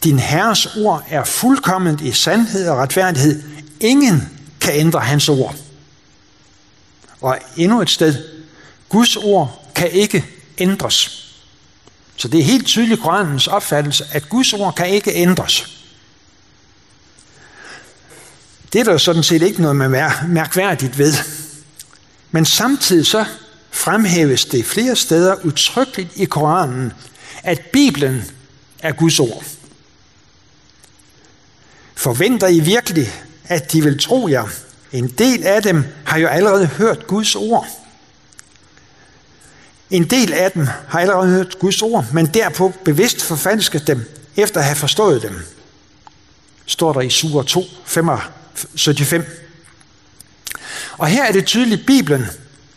din 0.04 0.18
herres 0.18 0.76
ord 0.76 1.04
er 1.08 1.24
fuldkomment 1.24 2.00
i 2.00 2.12
sandhed 2.12 2.68
og 2.68 2.78
retfærdighed. 2.78 3.42
Ingen 3.80 4.28
kan 4.60 4.74
ændre 4.74 5.00
hans 5.00 5.28
ord. 5.28 5.54
Og 7.20 7.38
endnu 7.56 7.80
et 7.80 7.90
sted, 7.90 8.14
Guds 8.88 9.16
ord 9.16 9.64
kan 9.74 9.90
ikke 9.90 10.24
ændres. 10.58 11.27
Så 12.18 12.28
det 12.28 12.40
er 12.40 12.44
helt 12.44 12.66
tydeligt 12.66 13.00
Koranens 13.00 13.46
opfattelse, 13.46 14.04
at 14.12 14.28
Guds 14.28 14.52
ord 14.52 14.74
kan 14.74 14.88
ikke 14.88 15.12
ændres. 15.14 15.82
Det 18.72 18.80
er 18.80 18.84
der 18.84 18.98
sådan 18.98 19.22
set 19.22 19.42
ikke 19.42 19.62
noget 19.62 19.76
mærkværdigt 20.28 20.98
ved. 20.98 21.14
Men 22.30 22.44
samtidig 22.44 23.06
så 23.06 23.24
fremhæves 23.70 24.44
det 24.44 24.66
flere 24.66 24.96
steder 24.96 25.34
udtrykkeligt 25.44 26.10
i 26.16 26.24
Koranen, 26.24 26.92
at 27.42 27.60
Bibelen 27.60 28.24
er 28.78 28.92
Guds 28.92 29.20
ord. 29.20 29.44
Forventer 31.94 32.48
I 32.48 32.60
virkelig, 32.60 33.12
at 33.44 33.72
de 33.72 33.82
vil 33.82 33.98
tro 33.98 34.28
jer? 34.28 34.48
En 34.92 35.08
del 35.08 35.46
af 35.46 35.62
dem 35.62 35.84
har 36.04 36.18
jo 36.18 36.26
allerede 36.26 36.66
hørt 36.66 37.06
Guds 37.06 37.34
ord. 37.34 37.77
En 39.90 40.04
del 40.04 40.32
af 40.32 40.52
dem 40.52 40.66
har 40.88 41.00
allerede 41.00 41.28
hørt 41.28 41.58
Guds 41.58 41.82
ord, 41.82 42.04
men 42.12 42.26
derpå 42.26 42.72
bevidst 42.84 43.22
forfalsket 43.22 43.86
dem, 43.86 44.02
efter 44.36 44.60
at 44.60 44.66
have 44.66 44.76
forstået 44.76 45.22
dem. 45.22 45.40
Står 46.66 46.92
der 46.92 47.00
i 47.00 47.10
Sur 47.10 47.42
2, 47.42 47.64
75. 47.86 49.26
Og 50.98 51.06
her 51.06 51.24
er 51.24 51.32
det 51.32 51.46
tydeligt 51.46 51.86
Bibelen, 51.86 52.26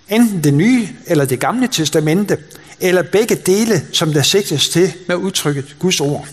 enten 0.10 0.44
det 0.44 0.54
nye 0.54 0.90
eller 1.06 1.26
det 1.26 1.40
gamle 1.40 1.68
testamente, 1.68 2.38
eller 2.80 3.02
begge 3.02 3.36
dele, 3.36 3.86
som 3.94 4.14
der 4.14 4.22
sigtes 4.22 4.70
til 4.70 4.94
med 5.08 5.16
udtrykket 5.16 5.76
Guds 5.80 6.02
ord. 6.02 6.28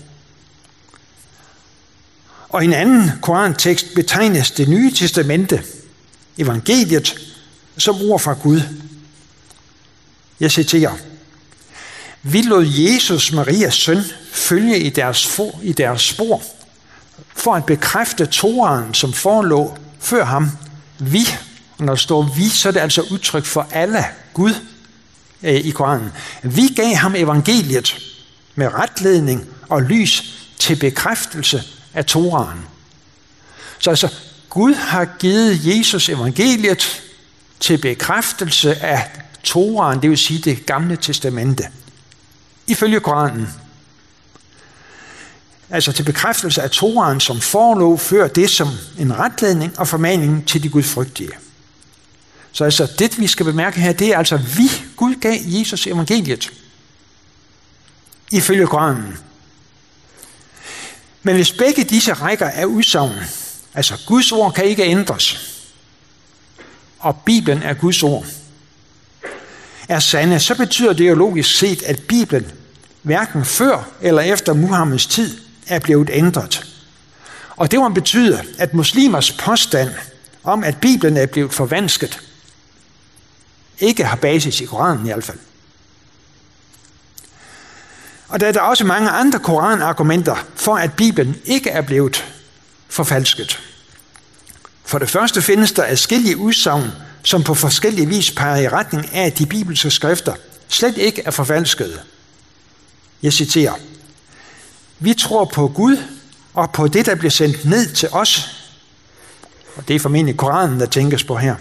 Og 2.49 2.63
i 2.63 2.65
en 2.65 2.73
anden 2.73 3.11
korantekst 3.23 3.87
betegnes 3.95 4.51
det 4.51 4.69
nye 4.69 4.93
testamente, 4.95 5.63
evangeliet, 6.39 7.15
som 7.79 7.97
ord 8.03 8.21
fra 8.21 8.33
Gud. 8.43 8.61
Jeg 10.41 10.51
citerer. 10.51 10.93
Vi 12.23 12.43
lod 12.43 12.67
Jesus, 12.67 13.33
Marias 13.33 13.75
søn, 13.75 14.05
følge 14.33 14.79
i 14.79 14.91
deres, 14.91 15.27
for, 15.27 15.61
i 15.63 15.73
deres 15.73 16.03
spor, 16.03 16.43
for 17.35 17.55
at 17.55 17.67
bekræfte 17.67 18.27
Toraen, 18.27 18.95
som 18.95 19.13
forelå 19.13 19.79
før 20.01 20.25
ham. 20.25 20.51
Vi, 20.99 21.27
og 21.79 21.85
når 21.85 21.93
der 21.93 22.01
står 22.01 22.23
vi, 22.37 22.49
så 22.49 22.69
er 22.69 22.73
det 22.73 22.81
altså 22.81 23.03
udtryk 23.03 23.45
for 23.45 23.67
alle 23.73 24.05
Gud 24.35 24.55
øh, 25.43 25.55
i 25.55 25.71
Koranen. 25.71 26.13
Vi 26.43 26.69
gav 26.77 26.95
ham 26.95 27.15
evangeliet 27.15 27.99
med 28.55 28.75
retledning 28.75 29.47
og 29.69 29.83
lys 29.83 30.39
til 30.59 30.77
bekræftelse 30.77 31.63
af 31.95 32.05
Toraen. 32.05 32.67
Så 33.79 33.91
altså, 33.91 34.09
Gud 34.49 34.75
har 34.75 35.05
givet 35.05 35.61
Jesus 35.65 36.09
evangeliet 36.09 37.03
til 37.61 37.79
bekræftelse 37.79 38.75
af 38.75 39.11
Toraen, 39.49 40.03
det 40.03 40.11
vil 40.11 40.19
sige 40.19 40.41
det 40.41 40.67
gamle 40.67 40.97
testamente. 40.97 41.69
Ifølge 42.67 43.01
Koranen. 43.01 43.49
Altså 45.71 45.93
til 45.93 46.03
bekræftelse 46.03 46.63
af 46.63 46.71
Toraen, 46.71 47.21
som 47.21 47.41
forlov 47.41 47.99
før 47.99 48.29
det 48.29 48.51
som 48.51 48.69
en 48.99 49.19
retledning 49.19 49.79
og 49.79 49.89
formaning 49.89 50.49
til 50.49 50.63
de 50.63 50.69
gudfrygtige. 50.69 51.31
Så 52.53 52.65
altså 52.65 52.89
det, 52.99 53.21
vi 53.21 53.27
skal 53.27 53.45
bemærke 53.47 53.81
her, 53.81 53.93
det 53.93 54.09
er 54.09 54.19
altså, 54.19 54.37
vi, 54.37 54.69
Gud 54.97 55.15
gav 55.15 55.37
Jesus 55.45 55.87
evangeliet. 55.87 56.53
Ifølge 58.33 58.67
Koranen. 58.67 59.19
Men 61.23 61.35
hvis 61.35 61.53
begge 61.53 61.85
disse 61.85 62.13
rækker 62.13 62.47
er 62.47 62.65
udsagn, 62.65 63.15
altså 63.75 63.99
Guds 64.07 64.33
ord 64.33 64.55
kan 64.55 64.65
ikke 64.65 64.83
ændres, 64.83 65.55
og 66.99 67.17
Bibelen 67.17 67.63
er 67.63 67.75
Guds 67.75 68.03
ord, 68.03 68.27
er 69.89 69.99
sande, 69.99 70.41
så 70.41 70.55
betyder 70.55 70.93
det 70.93 71.09
jo 71.09 71.15
logisk 71.15 71.59
set, 71.59 71.83
at 71.83 72.03
Bibelen 72.09 72.51
hverken 73.03 73.45
før 73.45 73.89
eller 74.01 74.23
efter 74.23 74.53
Muhammeds 74.53 75.07
tid 75.07 75.41
er 75.67 75.79
blevet 75.79 76.11
ændret. 76.13 76.65
Og 77.57 77.71
det 77.71 77.79
må 77.79 77.89
betyde, 77.89 78.43
at 78.59 78.75
muslimers 78.75 79.33
påstand 79.33 79.91
om, 80.45 80.65
at 80.65 80.81
Bibelen 80.81 81.17
er 81.17 81.27
blevet 81.27 81.55
forvansket, 81.55 82.21
ikke 83.79 84.05
har 84.05 84.17
basis 84.17 84.61
i 84.61 84.65
Koranen 84.65 85.07
i 85.07 85.09
hvert 85.09 85.25
fald. 85.25 85.39
Og 88.29 88.41
der 88.41 88.47
er 88.47 88.53
der 88.53 88.61
også 88.61 88.85
mange 88.85 89.11
andre 89.11 89.39
koranargumenter 89.39 90.37
for, 90.55 90.77
at 90.77 90.93
Bibelen 90.93 91.37
ikke 91.45 91.71
er 91.71 91.81
blevet 91.83 92.25
forfalsket. 92.89 93.61
For 94.85 94.99
det 94.99 95.11
første 95.11 95.43
findes 95.43 95.73
der 95.73 95.85
adskillige 95.85 96.37
udsagn, 96.37 96.91
som 97.23 97.43
på 97.43 97.55
forskellige 97.55 98.09
vis 98.09 98.31
peger 98.31 98.57
i 98.57 98.69
retning 98.69 99.15
af, 99.15 99.27
at 99.27 99.39
de 99.39 99.47
bibelske 99.47 99.91
skrifter 99.91 100.35
slet 100.69 100.97
ikke 100.97 101.23
er 101.25 101.31
forfalskede. 101.31 102.01
Jeg 103.23 103.33
citerer. 103.33 103.75
Vi 104.99 105.15
tror 105.15 105.45
på 105.45 105.69
Gud 105.69 105.97
og 106.55 106.71
på 106.73 106.89
det, 106.89 107.07
der 107.07 107.15
bliver 107.15 107.31
sendt 107.31 107.65
ned 107.65 107.93
til 107.93 108.09
os. 108.13 108.49
Og 109.77 109.89
det 109.89 109.97
er 109.97 110.01
formentlig 110.01 110.37
Koranen, 110.37 110.81
der 110.81 110.87
tænkes 110.87 111.25
på 111.25 111.37
her. 111.37 111.55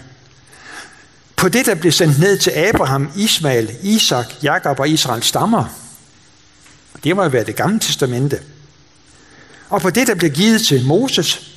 På 1.36 1.48
det, 1.48 1.66
der 1.66 1.74
blev 1.74 1.92
sendt 1.92 2.18
ned 2.18 2.38
til 2.38 2.50
Abraham, 2.50 3.10
Ismael, 3.16 3.76
Isak, 3.82 4.26
Jakob 4.42 4.80
og 4.80 4.88
Israels 4.88 5.26
stammer. 5.26 5.64
Det 7.04 7.16
må 7.16 7.22
jo 7.22 7.28
være 7.28 7.44
det 7.44 7.56
gamle 7.56 7.80
testamente. 7.80 8.40
Og 9.68 9.80
på 9.80 9.90
det, 9.90 10.06
der 10.06 10.14
blev 10.14 10.30
givet 10.30 10.66
til 10.66 10.86
Moses, 10.86 11.50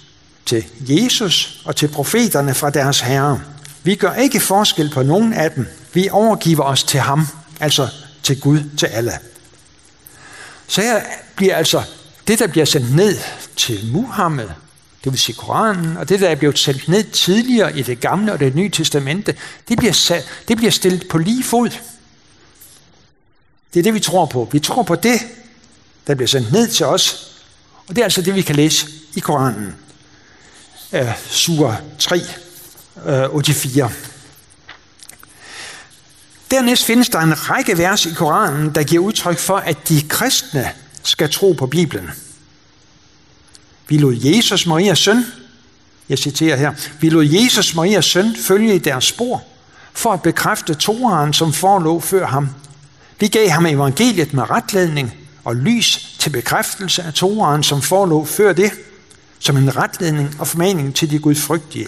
til 0.45 0.65
Jesus 0.79 1.61
og 1.65 1.75
til 1.75 1.87
profeterne 1.87 2.53
fra 2.53 2.69
deres 2.69 2.99
herre. 2.99 3.41
Vi 3.83 3.95
gør 3.95 4.13
ikke 4.13 4.39
forskel 4.39 4.89
på 4.89 5.03
nogen 5.03 5.33
af 5.33 5.51
dem. 5.51 5.67
Vi 5.93 6.09
overgiver 6.11 6.63
os 6.63 6.83
til 6.83 6.99
ham, 6.99 7.27
altså 7.59 7.87
til 8.23 8.41
Gud, 8.41 8.59
til 8.77 8.85
Allah. 8.85 9.17
Så 10.67 10.81
her 10.81 11.01
bliver 11.35 11.55
altså 11.55 11.83
det, 12.27 12.39
der 12.39 12.47
bliver 12.47 12.65
sendt 12.65 12.95
ned 12.95 13.17
til 13.55 13.91
Muhammed, 13.91 14.49
det 15.03 15.11
vil 15.11 15.19
sige 15.19 15.35
Koranen, 15.35 15.97
og 15.97 16.09
det, 16.09 16.19
der 16.19 16.29
er 16.29 16.35
blevet 16.35 16.59
sendt 16.59 16.87
ned 16.87 17.03
tidligere 17.03 17.79
i 17.79 17.81
det 17.81 17.99
gamle 17.99 18.33
og 18.33 18.39
det 18.39 18.55
nye 18.55 18.69
testamente, 18.69 19.35
det 19.69 19.77
bliver, 19.77 19.93
sat, 19.93 20.25
det 20.47 20.57
bliver 20.57 20.71
stillet 20.71 21.07
på 21.09 21.17
lige 21.17 21.43
fod. 21.43 21.69
Det 23.73 23.79
er 23.79 23.83
det, 23.83 23.93
vi 23.93 23.99
tror 23.99 24.25
på. 24.25 24.49
Vi 24.51 24.59
tror 24.59 24.83
på 24.83 24.95
det, 24.95 25.19
der 26.07 26.15
bliver 26.15 26.27
sendt 26.27 26.51
ned 26.51 26.67
til 26.67 26.85
os, 26.85 27.35
og 27.87 27.95
det 27.95 28.01
er 28.01 28.03
altså 28.03 28.21
det, 28.21 28.35
vi 28.35 28.41
kan 28.41 28.55
læse 28.55 28.87
i 29.15 29.19
Koranen. 29.19 29.75
Uh, 30.91 30.99
sur 31.29 31.81
3, 31.99 32.21
Øh, 33.05 33.43
84. 33.43 33.91
Dernæst 36.51 36.85
findes 36.85 37.09
der 37.09 37.19
en 37.19 37.49
række 37.49 37.77
vers 37.77 38.05
i 38.05 38.13
Koranen, 38.13 38.75
der 38.75 38.83
giver 38.83 39.03
udtryk 39.03 39.39
for, 39.39 39.57
at 39.57 39.89
de 39.89 40.01
kristne 40.09 40.71
skal 41.03 41.31
tro 41.31 41.51
på 41.51 41.67
Bibelen. 41.67 42.09
Vi 43.87 43.97
lod 43.97 44.15
Jesus, 44.15 44.65
Marias 44.65 44.99
søn, 44.99 45.25
jeg 46.09 46.17
citerer 46.17 46.55
her, 46.55 46.73
vi 46.99 47.09
lod 47.09 47.25
Jesus, 47.25 47.75
Marias 47.75 48.05
søn, 48.05 48.35
følge 48.35 48.75
i 48.75 48.79
deres 48.79 49.05
spor, 49.05 49.43
for 49.93 50.13
at 50.13 50.21
bekræfte 50.21 50.73
Toraen, 50.73 51.33
som 51.33 51.53
forelå 51.53 51.99
før 51.99 52.27
ham. 52.27 52.49
Vi 53.19 53.27
gav 53.27 53.49
ham 53.49 53.65
evangeliet 53.65 54.33
med 54.33 54.49
retledning 54.49 55.13
og 55.43 55.55
lys 55.55 56.15
til 56.19 56.29
bekræftelse 56.29 57.03
af 57.03 57.13
Toraen, 57.13 57.63
som 57.63 57.81
forelå 57.81 58.25
før 58.25 58.53
det, 58.53 58.71
som 59.39 59.57
en 59.57 59.75
retledning 59.75 60.35
og 60.39 60.47
formaning 60.47 60.95
til 60.95 61.11
de 61.11 61.19
gudfrygtige. 61.19 61.87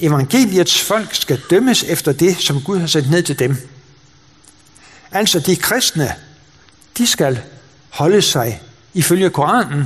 Evangeliets 0.00 0.80
folk 0.80 1.14
skal 1.14 1.40
dømmes 1.50 1.82
efter 1.82 2.12
det, 2.12 2.36
som 2.36 2.62
Gud 2.62 2.78
har 2.78 2.86
sendt 2.86 3.10
ned 3.10 3.22
til 3.22 3.38
dem. 3.38 3.56
Altså 5.12 5.40
de 5.40 5.56
kristne, 5.56 6.14
de 6.98 7.06
skal 7.06 7.40
holde 7.90 8.22
sig 8.22 8.62
ifølge 8.94 9.30
Koranen 9.30 9.84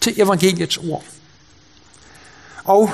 til 0.00 0.20
evangeliets 0.20 0.76
ord. 0.76 1.04
Og 2.64 2.90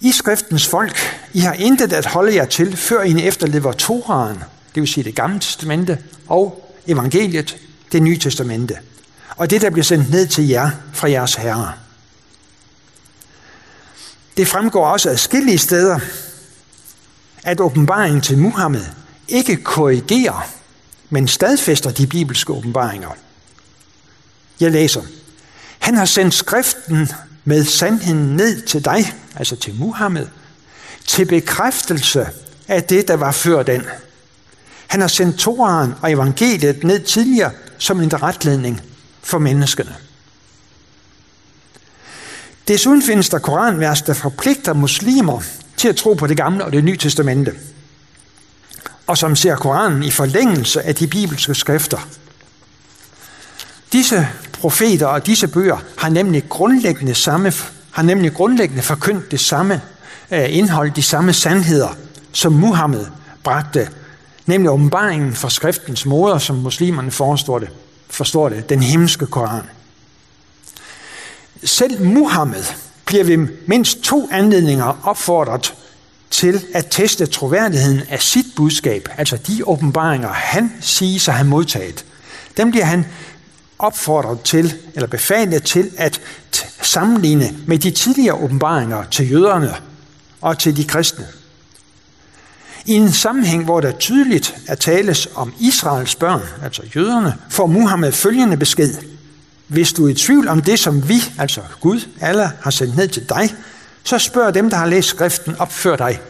i 0.00 0.12
skriftens 0.12 0.66
folk, 0.66 0.96
I 1.32 1.40
har 1.40 1.52
intet 1.52 1.92
at 1.92 2.06
holde 2.06 2.34
jer 2.34 2.44
til, 2.44 2.76
før 2.76 3.02
I 3.02 3.26
efterlever 3.26 3.72
Toraen, 3.72 4.38
det 4.74 4.80
vil 4.80 4.88
sige 4.88 5.04
det 5.04 5.14
gamle 5.14 5.40
testamente, 5.40 5.98
og 6.28 6.74
evangeliet, 6.86 7.56
det 7.92 8.02
nye 8.02 8.18
testamente. 8.18 8.78
Og 9.36 9.50
det, 9.50 9.60
der 9.60 9.70
bliver 9.70 9.84
sendt 9.84 10.10
ned 10.10 10.26
til 10.26 10.48
jer 10.48 10.70
fra 10.92 11.10
jeres 11.10 11.34
herre. 11.34 11.72
Det 14.36 14.48
fremgår 14.48 14.86
også 14.86 15.10
af 15.10 15.18
skillige 15.18 15.58
steder, 15.58 15.98
at 17.42 17.60
åbenbaringen 17.60 18.20
til 18.20 18.38
Muhammed 18.38 18.84
ikke 19.28 19.56
korrigerer, 19.56 20.48
men 21.10 21.28
stadfæster 21.28 21.90
de 21.90 22.06
bibelske 22.06 22.52
åbenbaringer. 22.52 23.08
Jeg 24.60 24.70
læser. 24.70 25.02
Han 25.78 25.96
har 25.96 26.04
sendt 26.04 26.34
skriften 26.34 27.08
med 27.44 27.64
sandheden 27.64 28.36
ned 28.36 28.62
til 28.62 28.84
dig, 28.84 29.14
altså 29.36 29.56
til 29.56 29.74
Muhammed, 29.74 30.26
til 31.06 31.24
bekræftelse 31.24 32.28
af 32.68 32.84
det, 32.84 33.08
der 33.08 33.14
var 33.14 33.32
før 33.32 33.62
den. 33.62 33.82
Han 34.86 35.00
har 35.00 35.08
sendt 35.08 35.38
Toraen 35.38 35.94
og 36.02 36.12
evangeliet 36.12 36.84
ned 36.84 37.00
tidligere 37.00 37.50
som 37.78 38.00
en 38.00 38.22
retledning 38.22 38.80
for 39.22 39.38
menneskene. 39.38 39.96
Desuden 42.68 43.02
findes 43.02 43.28
der 43.28 43.38
koranvers, 43.38 44.02
der 44.02 44.14
forpligter 44.14 44.72
muslimer 44.72 45.42
til 45.76 45.88
at 45.88 45.96
tro 45.96 46.14
på 46.14 46.26
det 46.26 46.36
gamle 46.36 46.64
og 46.64 46.72
det 46.72 46.84
nye 46.84 46.96
testamente, 46.96 47.52
og 49.06 49.18
som 49.18 49.36
ser 49.36 49.56
Koranen 49.56 50.02
i 50.02 50.10
forlængelse 50.10 50.82
af 50.82 50.94
de 50.94 51.06
bibelske 51.06 51.54
skrifter. 51.54 52.08
Disse 53.92 54.28
profeter 54.52 55.06
og 55.06 55.26
disse 55.26 55.48
bøger 55.48 55.78
har 55.98 56.08
nemlig 56.08 56.48
grundlæggende, 56.48 57.14
samme, 57.14 57.52
har 57.90 58.02
nemlig 58.02 58.34
grundlæggende 58.34 58.82
forkyndt 58.82 59.30
det 59.30 59.40
samme 59.40 59.80
øh, 60.30 60.56
indhold, 60.56 60.90
de 60.90 61.02
samme 61.02 61.32
sandheder, 61.32 61.96
som 62.32 62.52
Muhammed 62.52 63.06
bragte, 63.42 63.88
nemlig 64.46 64.70
åbenbaringen 64.70 65.34
fra 65.34 65.50
skriftens 65.50 66.06
moder, 66.06 66.38
som 66.38 66.56
muslimerne 66.56 67.10
forstår 67.10 67.58
det, 67.58 67.68
forstår 68.10 68.48
det 68.48 68.68
den 68.68 68.82
himmelske 68.82 69.26
Koran. 69.26 69.62
Selv 71.64 72.04
Muhammed 72.04 72.64
bliver 73.06 73.24
ved 73.24 73.48
mindst 73.66 74.00
to 74.00 74.28
anledninger 74.32 75.00
opfordret 75.02 75.74
til 76.30 76.64
at 76.74 76.86
teste 76.90 77.26
troværdigheden 77.26 78.00
af 78.08 78.22
sit 78.22 78.46
budskab, 78.56 79.08
altså 79.18 79.36
de 79.36 79.68
åbenbaringer, 79.68 80.28
han 80.28 80.72
siger 80.80 81.20
sig 81.20 81.34
have 81.34 81.48
modtaget. 81.48 82.04
Dem 82.56 82.70
bliver 82.70 82.84
han 82.84 83.06
opfordret 83.78 84.40
til, 84.40 84.74
eller 84.94 85.06
befalet 85.06 85.62
til 85.62 85.90
at 85.96 86.20
sammenligne 86.82 87.56
med 87.66 87.78
de 87.78 87.90
tidligere 87.90 88.34
åbenbaringer 88.34 89.04
til 89.04 89.30
jøderne 89.30 89.74
og 90.40 90.58
til 90.58 90.76
de 90.76 90.84
kristne. 90.84 91.26
I 92.86 92.92
en 92.92 93.12
sammenhæng, 93.12 93.64
hvor 93.64 93.80
der 93.80 93.92
tydeligt 93.92 94.56
er 94.66 94.74
tales 94.74 95.28
om 95.34 95.54
Israels 95.60 96.14
børn, 96.14 96.42
altså 96.62 96.82
jøderne, 96.96 97.34
får 97.50 97.66
Muhammed 97.66 98.12
følgende 98.12 98.56
besked. 98.56 98.94
Hvis 99.68 99.92
du 99.92 100.06
er 100.06 100.10
i 100.10 100.14
tvivl 100.14 100.48
om 100.48 100.62
det, 100.62 100.78
som 100.78 101.08
vi, 101.08 101.22
altså 101.38 101.60
Gud, 101.80 102.00
alle 102.20 102.50
har 102.60 102.70
sendt 102.70 102.96
ned 102.96 103.08
til 103.08 103.28
dig, 103.28 103.54
så 104.04 104.18
spørg 104.18 104.54
dem, 104.54 104.70
der 104.70 104.76
har 104.76 104.86
læst 104.86 105.08
skriften, 105.08 105.56
opfør 105.56 105.96
dig. 105.96 106.20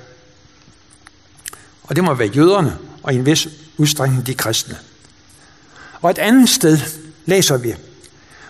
Og 1.83 1.97
det 1.97 2.05
må 2.05 2.14
være 2.14 2.29
jøderne, 2.29 2.77
og 3.03 3.12
i 3.12 3.16
en 3.16 3.27
vis 3.27 3.49
udstrækning 3.77 4.27
de 4.27 4.35
kristne. 4.35 4.77
Og 6.03 6.11
et 6.11 6.18
andet 6.18 6.49
sted 6.49 6.79
læser 7.27 7.57
vi, 7.57 7.75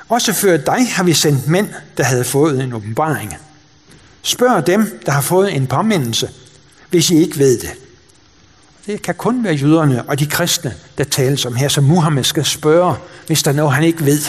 også 0.08 0.32
før 0.32 0.56
dig 0.56 0.92
har 0.92 1.04
vi 1.04 1.12
sendt 1.12 1.48
mænd, 1.48 1.68
der 1.96 2.04
havde 2.04 2.24
fået 2.24 2.62
en 2.62 2.72
åbenbaring. 2.72 3.36
Spørg 4.22 4.66
dem, 4.66 5.00
der 5.06 5.12
har 5.12 5.20
fået 5.20 5.56
en 5.56 5.66
påmindelse, 5.66 6.30
hvis 6.90 7.10
I 7.10 7.16
ikke 7.16 7.38
ved 7.38 7.58
det. 7.58 7.70
Det 8.86 9.02
kan 9.02 9.14
kun 9.14 9.44
være 9.44 9.54
jøderne 9.54 10.02
og 10.02 10.18
de 10.18 10.26
kristne, 10.26 10.74
der 10.98 11.04
tales 11.04 11.46
om 11.46 11.54
her, 11.54 11.68
som 11.68 11.84
Muhammed 11.84 12.24
skal 12.24 12.44
spørge, 12.44 12.94
hvis 13.26 13.42
der 13.42 13.50
er 13.50 13.54
noget, 13.54 13.74
han 13.74 13.84
ikke 13.84 14.04
ved. 14.04 14.20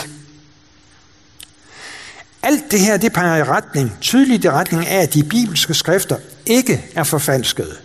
Alt 2.45 2.71
det 2.71 2.79
her, 2.79 2.97
det 2.97 3.13
peger 3.13 3.35
i 3.35 3.43
retning, 3.43 3.97
tydeligt 4.01 4.45
i 4.45 4.49
retning 4.49 4.87
af, 4.87 5.01
at 5.01 5.13
de 5.13 5.23
bibelske 5.23 5.73
skrifter 5.73 6.17
ikke 6.45 6.85
er 6.95 7.03
forfalskede. 7.03 7.75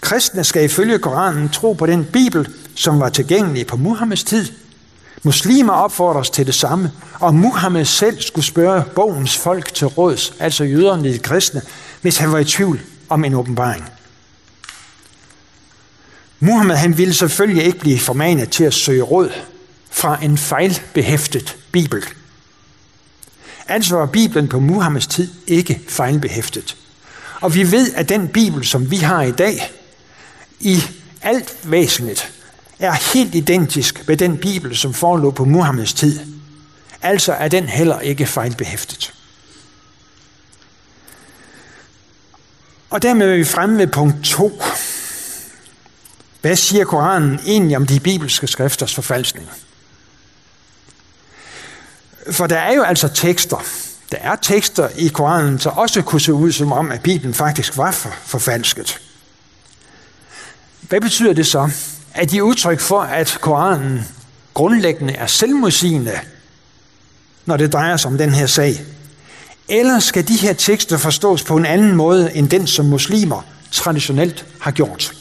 Kristne 0.00 0.44
skal 0.44 0.64
ifølge 0.64 0.98
Koranen 0.98 1.48
tro 1.48 1.72
på 1.72 1.86
den 1.86 2.04
bibel, 2.04 2.48
som 2.74 3.00
var 3.00 3.08
tilgængelig 3.08 3.66
på 3.66 3.76
Muhammeds 3.76 4.24
tid. 4.24 4.46
Muslimer 5.22 5.72
opfordres 5.72 6.30
til 6.30 6.46
det 6.46 6.54
samme, 6.54 6.92
og 7.20 7.34
Muhammed 7.34 7.84
selv 7.84 8.20
skulle 8.20 8.44
spørge 8.44 8.82
bogens 8.94 9.36
folk 9.36 9.74
til 9.74 9.86
råds, 9.86 10.34
altså 10.38 10.64
jøderne 10.64 11.12
de 11.12 11.18
kristne, 11.18 11.62
hvis 12.02 12.16
han 12.16 12.32
var 12.32 12.38
i 12.38 12.44
tvivl 12.44 12.80
om 13.08 13.24
en 13.24 13.34
åbenbaring. 13.34 13.84
Muhammed 16.40 16.76
han 16.76 16.98
ville 16.98 17.14
selvfølgelig 17.14 17.64
ikke 17.64 17.78
blive 17.78 17.98
formanet 17.98 18.50
til 18.50 18.64
at 18.64 18.74
søge 18.74 19.02
råd 19.02 19.30
fra 19.90 20.18
en 20.22 20.38
fejlbehæftet 20.38 21.56
bibel. 21.72 22.04
Altså 23.68 23.96
var 23.96 24.06
Bibelen 24.06 24.48
på 24.48 24.60
Muhammeds 24.60 25.06
tid 25.06 25.28
ikke 25.46 25.80
fejlbehæftet. 25.88 26.76
Og 27.40 27.54
vi 27.54 27.72
ved, 27.72 27.92
at 27.94 28.08
den 28.08 28.28
Bibel, 28.28 28.64
som 28.64 28.90
vi 28.90 28.96
har 28.96 29.22
i 29.22 29.30
dag, 29.32 29.72
i 30.60 30.82
alt 31.22 31.56
væsentligt, 31.64 32.32
er 32.78 33.12
helt 33.14 33.34
identisk 33.34 34.08
med 34.08 34.16
den 34.16 34.36
Bibel, 34.36 34.76
som 34.76 34.94
forelå 34.94 35.30
på 35.30 35.44
Muhammeds 35.44 35.92
tid. 35.92 36.20
Altså 37.02 37.32
er 37.32 37.48
den 37.48 37.64
heller 37.64 38.00
ikke 38.00 38.26
fejlbehæftet. 38.26 39.14
Og 42.90 43.02
dermed 43.02 43.30
er 43.30 43.36
vi 43.36 43.44
fremme 43.44 43.78
ved 43.78 43.86
punkt 43.86 44.24
2. 44.24 44.62
Hvad 46.40 46.56
siger 46.56 46.84
Koranen 46.84 47.40
egentlig 47.46 47.76
om 47.76 47.86
de 47.86 48.00
bibelske 48.00 48.46
skrifters 48.46 48.94
forfalskning? 48.94 49.48
For 52.30 52.46
der 52.46 52.58
er 52.58 52.74
jo 52.74 52.82
altså 52.82 53.08
tekster. 53.08 53.64
Der 54.12 54.18
er 54.18 54.36
tekster 54.36 54.88
i 54.96 55.08
Koranen, 55.08 55.58
der 55.58 55.70
også 55.70 56.02
kunne 56.02 56.20
se 56.20 56.32
ud 56.32 56.52
som 56.52 56.72
om, 56.72 56.92
at 56.92 57.02
Bibelen 57.02 57.34
faktisk 57.34 57.76
var 57.76 57.90
for, 57.90 58.10
forfalsket. 58.22 59.00
Hvad 60.80 61.00
betyder 61.00 61.32
det 61.32 61.46
så? 61.46 61.70
Er 62.14 62.24
de 62.24 62.44
udtryk 62.44 62.80
for, 62.80 63.00
at 63.00 63.38
Koranen 63.40 64.04
grundlæggende 64.54 65.14
er 65.14 65.26
selvmodsigende, 65.26 66.18
når 67.46 67.56
det 67.56 67.72
drejer 67.72 67.96
sig 67.96 68.10
om 68.10 68.18
den 68.18 68.30
her 68.30 68.46
sag? 68.46 68.80
Eller 69.68 69.98
skal 69.98 70.28
de 70.28 70.36
her 70.36 70.52
tekster 70.52 70.96
forstås 70.96 71.42
på 71.42 71.56
en 71.56 71.66
anden 71.66 71.96
måde 71.96 72.34
end 72.34 72.48
den, 72.48 72.66
som 72.66 72.86
muslimer 72.86 73.42
traditionelt 73.70 74.46
har 74.60 74.70
gjort? 74.70 75.14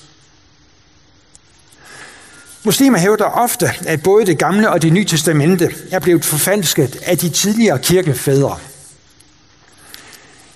Muslimer 2.67 2.97
hævder 2.97 3.25
ofte, 3.25 3.69
at 3.85 4.03
både 4.03 4.25
det 4.25 4.39
gamle 4.39 4.69
og 4.69 4.81
det 4.81 4.93
nye 4.93 5.05
testamente 5.05 5.75
er 5.91 5.99
blevet 5.99 6.25
forfalsket 6.25 6.99
af 7.05 7.17
de 7.17 7.29
tidligere 7.29 7.79
kirkefædre. 7.79 8.57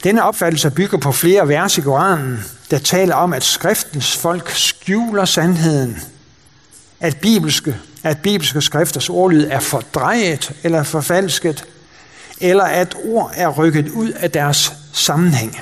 Denne 0.03 0.23
opfattelse 0.23 0.69
bygger 0.69 0.97
på 0.97 1.11
flere 1.11 1.47
vers 1.47 1.77
i 1.77 1.81
Koranen, 1.81 2.43
der 2.71 2.79
taler 2.79 3.15
om, 3.15 3.33
at 3.33 3.43
skriftens 3.43 4.17
folk 4.17 4.49
skjuler 4.49 5.25
sandheden, 5.25 6.01
at 6.99 7.17
bibelske, 7.17 7.77
at 8.03 8.17
bibelske 8.21 8.61
skrifters 8.61 9.09
ordlyd 9.09 9.47
er 9.49 9.59
fordrejet 9.59 10.51
eller 10.63 10.83
forfalsket, 10.83 11.65
eller 12.41 12.63
at 12.63 12.95
ord 13.03 13.31
er 13.35 13.49
rykket 13.49 13.89
ud 13.89 14.11
af 14.11 14.31
deres 14.31 14.73
sammenhæng. 14.93 15.61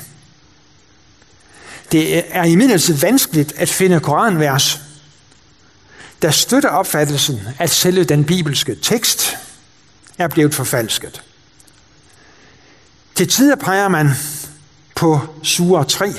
Det 1.91 2.23
er 2.29 2.43
imidlertid 2.43 2.93
vanskeligt 2.95 3.53
at 3.57 3.69
finde 3.69 3.99
koranvers, 3.99 4.88
der 6.21 6.31
støtter 6.31 6.69
opfattelsen, 6.69 7.39
at 7.59 7.69
selve 7.69 8.03
den 8.03 8.25
bibelske 8.25 8.75
tekst 8.75 9.37
er 10.17 10.27
blevet 10.27 10.55
forfalsket. 10.55 11.21
Til 13.15 13.27
tider 13.27 13.55
peger 13.55 13.87
man 13.87 14.09
på 14.95 15.19
sure 15.43 15.85
3, 15.85 16.13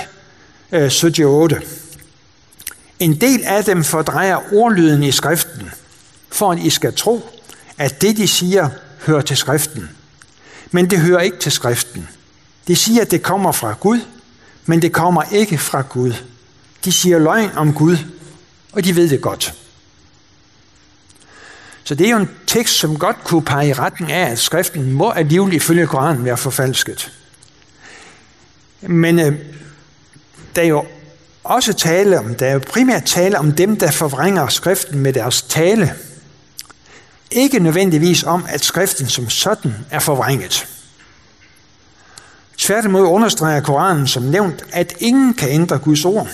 78. 0.73 1.53
Øh, 1.53 1.69
en 2.99 3.21
del 3.21 3.45
af 3.45 3.65
dem 3.65 3.85
fordrejer 3.85 4.53
ordlyden 4.53 5.03
i 5.03 5.13
skriften, 5.13 5.71
for 6.31 6.53
at 6.53 6.59
I 6.59 6.71
skal 6.71 6.95
tro, 6.95 7.31
at 7.79 8.03
det, 8.03 8.17
de 8.17 8.29
siger, 8.29 8.69
hører 9.07 9.21
til 9.21 9.37
skriften. 9.37 9.91
Men 10.71 10.91
det 10.91 10.99
hører 10.99 11.21
ikke 11.21 11.39
til 11.39 11.53
skriften. 11.53 12.09
De 12.69 12.77
siger, 12.77 13.03
at 13.03 13.11
det 13.11 13.23
kommer 13.23 13.53
fra 13.53 13.73
Gud, 13.81 14.01
men 14.67 14.83
det 14.83 14.93
kommer 14.93 15.23
ikke 15.23 15.59
fra 15.59 15.81
Gud. 15.81 16.13
De 16.85 16.93
siger 16.93 17.19
løgn 17.19 17.51
om 17.57 17.75
Gud, 17.75 17.97
og 18.73 18.85
de 18.85 18.97
ved 18.97 19.09
det 19.09 19.21
godt. 19.21 19.55
Så 21.91 21.95
det 21.95 22.07
er 22.07 22.11
jo 22.11 22.17
en 22.17 22.31
tekst, 22.47 22.75
som 22.75 22.99
godt 22.99 23.25
kunne 23.25 23.43
pege 23.43 23.69
i 23.69 23.73
retten 23.73 24.11
af, 24.11 24.31
at 24.31 24.39
skriften 24.39 24.93
må 24.93 25.11
alligevel 25.11 25.53
ifølge 25.53 25.87
Koranen 25.87 26.25
være 26.25 26.37
forfalsket. 26.37 27.13
Men 28.81 29.19
øh, 29.19 29.35
der 30.57 30.63
er 30.63 30.67
jo 30.67 30.85
også 31.45 31.73
tale 31.73 32.19
om, 32.19 32.35
der 32.35 32.47
er 32.47 32.53
jo 32.53 32.61
primært 32.69 33.05
tale 33.05 33.39
om 33.39 33.53
dem, 33.53 33.77
der 33.77 33.91
forvrænger 33.91 34.49
skriften 34.49 34.99
med 34.99 35.13
deres 35.13 35.43
tale. 35.43 35.95
Ikke 37.31 37.59
nødvendigvis 37.59 38.23
om, 38.23 38.45
at 38.49 38.65
skriften 38.65 39.09
som 39.09 39.31
sådan 39.31 39.75
er 39.91 39.99
forvrænget. 39.99 40.69
Tværtimod 42.59 43.03
understreger 43.03 43.61
Koranen 43.61 44.07
som 44.07 44.23
nævnt, 44.23 44.65
at 44.73 44.95
ingen 44.99 45.35
kan 45.35 45.49
ændre 45.49 45.79
Guds 45.79 46.05
ord. 46.05 46.29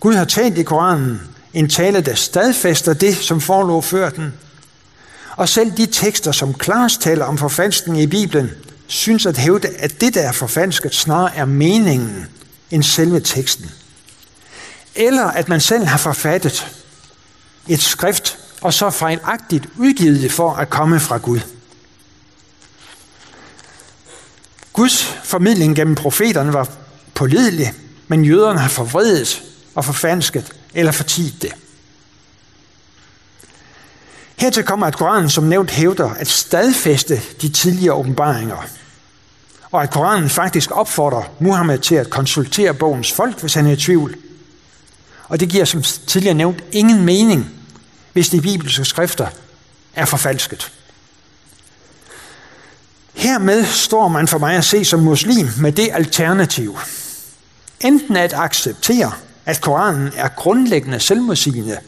Gud 0.00 0.14
har 0.14 0.24
talt 0.24 0.58
i 0.58 0.62
Koranen 0.62 1.20
en 1.54 1.68
tale, 1.68 2.00
der 2.00 2.14
stadfæster 2.14 2.92
det, 2.92 3.16
som 3.16 3.40
forelå 3.40 3.80
før 3.80 4.10
den. 4.10 4.34
Og 5.36 5.48
selv 5.48 5.72
de 5.76 5.86
tekster, 5.86 6.32
som 6.32 6.54
klart 6.54 6.92
taler 7.00 7.24
om 7.24 7.38
forfalskning 7.38 8.00
i 8.00 8.06
Bibelen, 8.06 8.50
synes 8.86 9.26
at 9.26 9.36
hævde, 9.36 9.68
at 9.68 10.00
det, 10.00 10.14
der 10.14 10.20
er 10.20 10.32
forfalsket, 10.32 10.94
snarere 10.94 11.36
er 11.36 11.44
meningen 11.44 12.26
end 12.70 12.82
selve 12.82 13.20
teksten. 13.20 13.70
Eller 14.94 15.24
at 15.24 15.48
man 15.48 15.60
selv 15.60 15.84
har 15.84 15.98
forfattet 15.98 16.66
et 17.68 17.82
skrift, 17.82 18.38
og 18.60 18.74
så 18.74 18.90
fejlagtigt 18.90 19.66
udgivet 19.76 20.22
det 20.22 20.32
for 20.32 20.52
at 20.52 20.70
komme 20.70 21.00
fra 21.00 21.18
Gud. 21.18 21.40
Guds 24.72 25.04
formidling 25.24 25.76
gennem 25.76 25.94
profeterne 25.94 26.52
var 26.52 26.68
pålidelig, 27.14 27.72
men 28.08 28.24
jøderne 28.24 28.58
har 28.58 28.68
forvredet 28.68 29.42
og 29.74 29.84
forfalsket 29.84 30.52
eller 30.74 30.92
fortidt 30.92 31.42
det. 31.42 31.52
Hertil 34.36 34.62
kommer, 34.64 34.86
at 34.86 34.96
Koranen 34.96 35.30
som 35.30 35.44
nævnt 35.44 35.70
hævder 35.70 36.10
at 36.10 36.28
stadfæste 36.28 37.20
de 37.42 37.48
tidligere 37.48 37.94
åbenbaringer, 37.94 38.66
og 39.70 39.82
at 39.82 39.90
Koranen 39.90 40.30
faktisk 40.30 40.70
opfordrer 40.70 41.22
Muhammed 41.38 41.78
til 41.78 41.94
at 41.94 42.10
konsultere 42.10 42.74
bogens 42.74 43.12
folk, 43.12 43.40
hvis 43.40 43.54
han 43.54 43.66
er 43.66 43.72
i 43.72 43.76
tvivl. 43.76 44.16
Og 45.28 45.40
det 45.40 45.48
giver 45.48 45.64
som 45.64 45.82
tidligere 45.82 46.34
nævnt 46.34 46.64
ingen 46.72 47.04
mening, 47.04 47.50
hvis 48.12 48.28
de 48.28 48.40
bibelske 48.40 48.84
skrifter 48.84 49.26
er 49.94 50.04
forfalsket. 50.04 50.72
Hermed 53.14 53.64
står 53.64 54.08
man 54.08 54.28
for 54.28 54.38
mig 54.38 54.56
at 54.56 54.64
se 54.64 54.84
som 54.84 55.00
muslim 55.00 55.48
med 55.58 55.72
det 55.72 55.88
alternativ. 55.92 56.78
Enten 57.80 58.16
at 58.16 58.32
acceptere, 58.32 59.12
at 59.50 59.60
Koranen 59.60 60.12
er 60.16 60.28
grundlæggende 60.28 61.00
selvmodsigende 61.00 61.78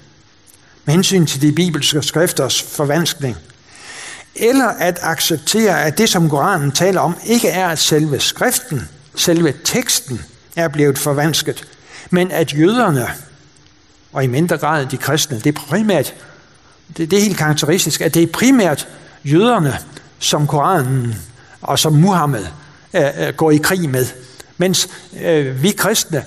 med 0.84 0.94
hensyn 0.94 1.26
til 1.26 1.42
de 1.42 1.52
bibelske 1.52 2.02
skrifters 2.02 2.62
forvanskning, 2.62 3.36
eller 4.34 4.66
at 4.66 4.98
acceptere, 5.02 5.84
at 5.84 5.98
det, 5.98 6.08
som 6.08 6.30
Koranen 6.30 6.72
taler 6.72 7.00
om, 7.00 7.16
ikke 7.24 7.48
er, 7.48 7.68
at 7.68 7.78
selve 7.78 8.20
skriften, 8.20 8.88
selve 9.14 9.54
teksten 9.64 10.20
er 10.56 10.68
blevet 10.68 10.98
forvansket, 10.98 11.64
men 12.10 12.30
at 12.30 12.52
jøderne, 12.54 13.08
og 14.12 14.24
i 14.24 14.26
mindre 14.26 14.58
grad 14.58 14.86
de 14.86 14.96
kristne, 14.96 15.36
det 15.36 15.46
er 15.56 15.60
primært, 15.60 16.14
det, 16.96 17.10
det 17.10 17.18
er 17.18 17.22
helt 17.22 17.38
karakteristisk, 17.38 18.00
at 18.00 18.14
det 18.14 18.22
er 18.22 18.32
primært 18.32 18.88
jøderne, 19.24 19.78
som 20.18 20.46
Koranen 20.46 21.14
og 21.60 21.78
som 21.78 21.92
Muhammed 21.92 22.46
øh, 22.94 23.02
øh 23.18 23.34
går 23.34 23.50
i 23.50 23.56
krig 23.56 23.90
med, 23.90 24.06
mens 24.58 24.88
øh, 25.22 25.62
vi 25.62 25.70
kristne 25.70 26.24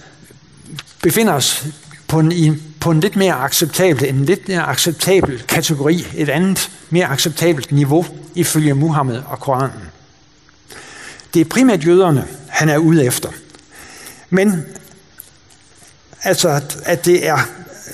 befinder 1.06 1.34
os 1.34 1.66
på 2.08 2.20
en, 2.20 2.64
på 2.80 2.92
en 2.92 3.00
lidt 3.00 3.16
mere 3.16 3.34
acceptabel, 3.34 4.10
en 4.10 4.26
lidt 4.26 4.48
mere 4.48 4.62
acceptabel 4.62 5.44
kategori, 5.48 6.08
et 6.16 6.30
andet 6.30 6.70
mere 6.90 7.06
acceptabelt 7.06 7.72
niveau 7.72 8.06
ifølge 8.36 8.74
Muhammed 8.74 9.22
og 9.26 9.40
Koranen. 9.40 9.82
Det 11.34 11.42
er 11.42 11.46
primært 11.46 11.86
jøderne, 11.86 12.28
han 12.48 12.70
er 12.70 12.78
ude 12.78 13.06
efter. 13.06 13.30
Men 14.30 14.66
altså, 16.24 16.50
at, 16.50 16.78
at 16.86 17.06
det 17.06 17.28
er 17.28 17.38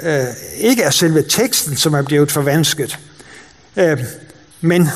øh, 0.04 0.26
ikke 0.58 0.84
er 0.84 0.92
selve 0.92 1.24
teksten, 1.30 1.76
som 1.78 1.94
er 1.94 2.02
blevet 2.02 2.32
forvansket, 2.32 3.00
øh, 3.76 4.00
men 4.62 4.90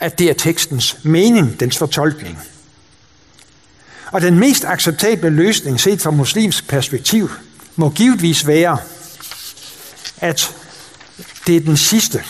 at 0.00 0.18
det 0.18 0.30
er 0.30 0.34
tekstens 0.34 0.96
mening, 1.02 1.60
dens 1.60 1.78
fortolkning. 1.78 2.38
Og 4.12 4.20
den 4.20 4.38
mest 4.38 4.64
acceptable 4.64 5.30
løsning 5.30 5.80
set 5.80 6.00
fra 6.00 6.10
muslimsk 6.10 6.68
perspektiv 6.68 7.30
må 7.76 7.90
givetvis 7.90 8.46
være, 8.46 8.78
at 10.16 10.54
det 11.46 11.56
er 11.56 11.60
den 11.60 11.76
sidste. 11.76 12.24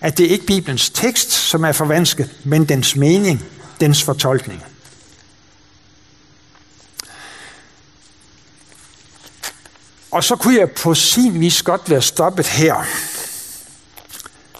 At 0.00 0.18
det 0.18 0.26
er 0.26 0.30
ikke 0.30 0.46
Bibelens 0.46 0.90
tekst, 0.90 1.30
som 1.32 1.64
er 1.64 1.72
forvansket, 1.72 2.30
men 2.44 2.64
dens 2.64 2.96
mening, 2.96 3.44
dens 3.80 4.02
fortolkning. 4.02 4.64
Og 10.10 10.24
så 10.24 10.36
kunne 10.36 10.58
jeg 10.58 10.70
på 10.70 10.94
sin 10.94 11.40
vis 11.40 11.62
godt 11.62 11.90
være 11.90 12.02
stoppet 12.02 12.46
her. 12.46 12.84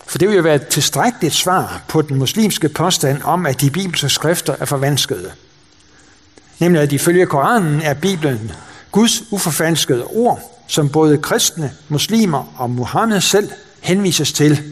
For 0.07 0.19
det 0.19 0.29
vil 0.29 0.37
jo 0.37 0.43
være 0.43 0.55
et 0.55 0.69
tilstrækkeligt 0.69 1.35
svar 1.35 1.83
på 1.89 2.03
den 2.03 2.19
muslimske 2.19 2.69
påstand 2.69 3.23
om, 3.23 3.47
at 3.47 3.61
de 3.61 3.71
bibelske 3.71 4.09
skrifter 4.09 4.57
er 4.61 4.65
forvanskede. 4.65 5.33
Nemlig 6.65 6.83
at 6.83 6.93
ifølge 6.93 7.27
Koranen 7.27 7.83
er 7.83 7.95
Bibelen 7.95 8.53
Guds 8.93 9.23
uforfalskede 9.31 10.05
ord, 10.05 10.65
som 10.67 10.89
både 10.89 11.19
kristne, 11.19 11.73
muslimer 11.89 12.55
og 12.57 12.71
Muhammed 12.71 13.21
selv 13.21 13.51
henvises 13.81 14.33
til. 14.33 14.63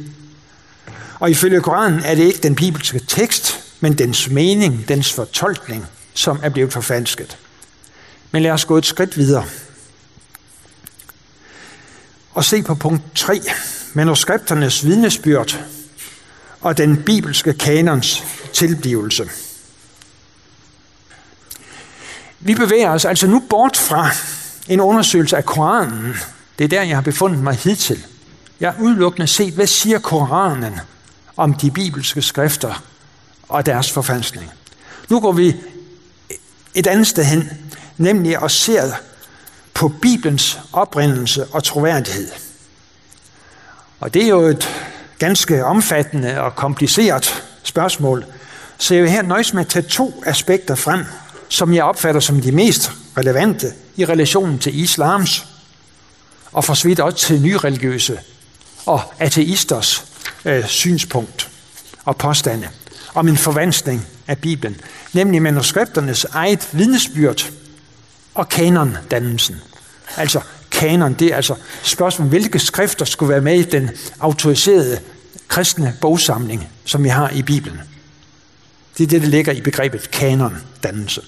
Og 1.20 1.30
ifølge 1.30 1.60
Koranen 1.60 2.00
er 2.04 2.14
det 2.14 2.22
ikke 2.22 2.38
den 2.38 2.54
bibelske 2.54 2.98
tekst, 2.98 3.60
men 3.80 3.98
dens 3.98 4.30
mening, 4.30 4.88
dens 4.88 5.12
fortolkning, 5.12 5.86
som 6.14 6.40
er 6.42 6.48
blevet 6.48 6.72
forfalsket. 6.72 7.38
Men 8.30 8.42
lad 8.42 8.50
os 8.50 8.64
gå 8.64 8.78
et 8.78 8.86
skridt 8.86 9.16
videre. 9.16 9.44
Og 12.30 12.44
se 12.44 12.62
på 12.62 12.74
punkt 12.74 13.02
3, 13.14 13.40
manuskripternes 13.94 14.86
vidnesbyrd 14.86 15.58
og 16.60 16.78
den 16.78 17.02
bibelske 17.02 17.52
kanons 17.52 18.24
tilblivelse. 18.52 19.28
Vi 22.44 22.54
bevæger 22.54 22.90
os 22.90 23.04
altså 23.04 23.26
nu 23.26 23.42
bort 23.50 23.76
fra 23.76 24.10
en 24.68 24.80
undersøgelse 24.80 25.36
af 25.36 25.44
Koranen. 25.44 26.14
Det 26.58 26.64
er 26.64 26.68
der, 26.68 26.82
jeg 26.82 26.96
har 26.96 27.02
befundet 27.02 27.42
mig 27.42 27.54
hidtil. 27.54 28.06
Jeg 28.60 28.72
har 28.72 28.82
udelukkende 28.82 29.26
set, 29.26 29.54
hvad 29.54 29.66
siger 29.66 29.98
Koranen 29.98 30.80
om 31.36 31.54
de 31.54 31.70
bibelske 31.70 32.22
skrifter 32.22 32.82
og 33.48 33.66
deres 33.66 33.90
forfalskning. 33.90 34.50
Nu 35.08 35.20
går 35.20 35.32
vi 35.32 35.56
et 36.74 36.86
andet 36.86 37.06
sted 37.06 37.24
hen, 37.24 37.50
nemlig 37.96 38.42
at 38.42 38.50
se 38.50 38.78
på 39.74 39.88
Bibelens 39.88 40.60
oprindelse 40.72 41.46
og 41.52 41.64
troværdighed. 41.64 42.28
Og 44.00 44.14
det 44.14 44.22
er 44.22 44.28
jo 44.28 44.40
et 44.40 44.68
ganske 45.18 45.64
omfattende 45.64 46.40
og 46.40 46.56
kompliceret 46.56 47.44
spørgsmål, 47.62 48.24
så 48.78 48.94
jeg 48.94 49.02
vil 49.02 49.10
her 49.10 49.22
nøjes 49.22 49.54
med 49.54 49.60
at 49.60 49.68
tage 49.68 49.88
to 49.88 50.22
aspekter 50.26 50.74
frem, 50.74 51.04
som 51.52 51.74
jeg 51.74 51.84
opfatter 51.84 52.20
som 52.20 52.40
de 52.40 52.52
mest 52.52 52.90
relevante 53.18 53.72
i 53.96 54.04
relationen 54.04 54.58
til 54.58 54.80
islams, 54.80 55.46
og 56.52 56.64
for 56.64 56.84
vidt 56.84 57.00
også 57.00 57.18
til 57.18 57.42
nyreligiøse 57.42 58.18
og 58.86 59.00
ateisters 59.18 60.04
øh, 60.44 60.66
synspunkt 60.66 61.48
og 62.04 62.16
påstande 62.16 62.68
om 63.14 63.28
en 63.28 63.36
forvanskning 63.36 64.06
af 64.26 64.38
Bibelen, 64.38 64.80
nemlig 65.12 65.42
manuskripternes 65.42 66.24
eget 66.24 66.68
vidnesbyrd 66.72 67.50
og 68.34 68.48
kanondannelsen. 68.48 69.56
Altså 70.16 70.40
kanon, 70.70 71.14
det 71.14 71.32
er 71.32 71.36
altså 71.36 71.54
spørgsmålet, 71.82 72.30
hvilke 72.30 72.58
skrifter 72.58 73.04
skulle 73.04 73.32
være 73.32 73.40
med 73.40 73.58
i 73.58 73.62
den 73.62 73.90
autoriserede 74.20 75.00
kristne 75.48 75.96
bogsamling, 76.00 76.68
som 76.84 77.04
vi 77.04 77.08
har 77.08 77.30
i 77.30 77.42
Bibelen. 77.42 77.80
Det 78.98 79.04
er 79.04 79.08
det, 79.08 79.22
der 79.22 79.28
ligger 79.28 79.52
i 79.52 79.60
begrebet 79.60 80.10
kanondannelse. 80.10 81.22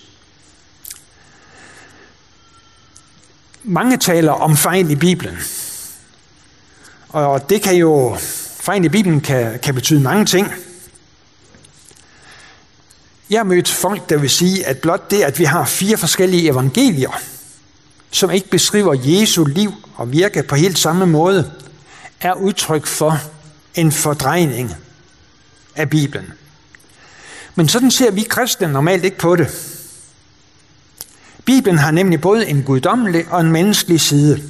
Mange 3.67 3.97
taler 3.97 4.33
om 4.33 4.57
fejl 4.57 4.91
i 4.91 4.95
Bibelen. 4.95 5.39
Og 7.09 7.51
det 7.51 7.63
kan 7.63 7.75
jo, 7.75 8.17
fejl 8.61 8.85
i 8.85 8.89
Bibelen 8.89 9.21
kan, 9.21 9.59
kan 9.59 9.75
betyde 9.75 10.01
mange 10.01 10.27
ting. 10.27 10.53
Jeg 13.31 13.39
har 13.39 13.45
mødt 13.45 13.69
folk, 13.69 14.09
der 14.09 14.17
vil 14.17 14.31
sige, 14.31 14.67
at 14.67 14.79
blot 14.79 15.11
det, 15.11 15.23
at 15.23 15.39
vi 15.39 15.45
har 15.45 15.65
fire 15.65 15.97
forskellige 15.97 16.51
evangelier, 16.51 17.21
som 18.11 18.31
ikke 18.31 18.49
beskriver 18.49 18.95
Jesu 19.05 19.45
liv 19.45 19.73
og 19.97 20.13
virke 20.13 20.43
på 20.43 20.55
helt 20.55 20.79
samme 20.79 21.07
måde, 21.07 21.53
er 22.21 22.33
udtryk 22.33 22.87
for 22.87 23.19
en 23.75 23.93
fordrejning 23.93 24.75
af 25.77 25.91
Bibelen. 25.91 26.33
Men 27.55 27.69
sådan 27.69 27.91
ser 27.91 28.11
vi 28.11 28.23
kristne 28.23 28.73
normalt 28.73 29.05
ikke 29.05 29.19
på 29.19 29.37
det. 29.37 29.74
Bibelen 31.45 31.79
har 31.79 31.91
nemlig 31.91 32.21
både 32.21 32.47
en 32.47 32.63
guddommelig 32.63 33.25
og 33.29 33.41
en 33.41 33.53
menneskelig 33.53 34.01
side. 34.01 34.43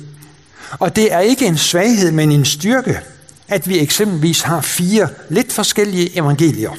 Og 0.70 0.96
det 0.96 1.12
er 1.12 1.20
ikke 1.20 1.46
en 1.46 1.58
svaghed, 1.58 2.12
men 2.12 2.32
en 2.32 2.44
styrke, 2.44 3.00
at 3.48 3.68
vi 3.68 3.78
eksempelvis 3.78 4.40
har 4.40 4.60
fire 4.60 5.08
lidt 5.28 5.52
forskellige 5.52 6.18
evangelier. 6.18 6.76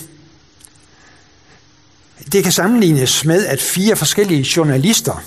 Det 2.31 2.43
kan 2.43 2.51
sammenlignes 2.51 3.25
med, 3.25 3.45
at 3.45 3.61
fire 3.61 3.95
forskellige 3.95 4.47
journalister 4.57 5.23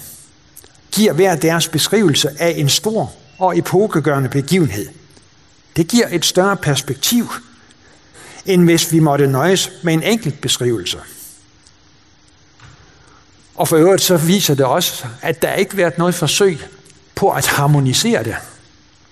giver 0.93 1.13
hver 1.13 1.37
deres 1.37 1.69
beskrivelse 1.69 2.31
af 2.39 2.55
en 2.57 2.69
stor 2.69 3.13
og 3.39 3.59
epokegørende 3.59 4.29
begivenhed. 4.29 4.89
Det 5.77 5.89
giver 5.89 6.07
et 6.11 6.25
større 6.25 6.57
perspektiv, 6.57 7.33
end 8.47 8.65
hvis 8.65 8.93
vi 8.93 8.99
måtte 8.99 9.27
nøjes 9.27 9.71
med 9.83 9.95
en 9.95 10.03
enkelt 10.03 10.41
beskrivelse. 10.41 10.99
Og 13.59 13.69
for 13.69 13.77
øvrigt 13.77 14.03
så 14.03 14.17
viser 14.17 14.55
det 14.55 14.67
også, 14.67 15.07
at 15.23 15.43
der 15.43 15.55
ikke 15.55 15.71
har 15.71 15.77
været 15.77 15.99
noget 15.99 16.15
forsøg 16.15 16.59
på 17.15 17.31
at 17.31 17.47
harmonisere 17.47 18.25
det. 18.25 18.37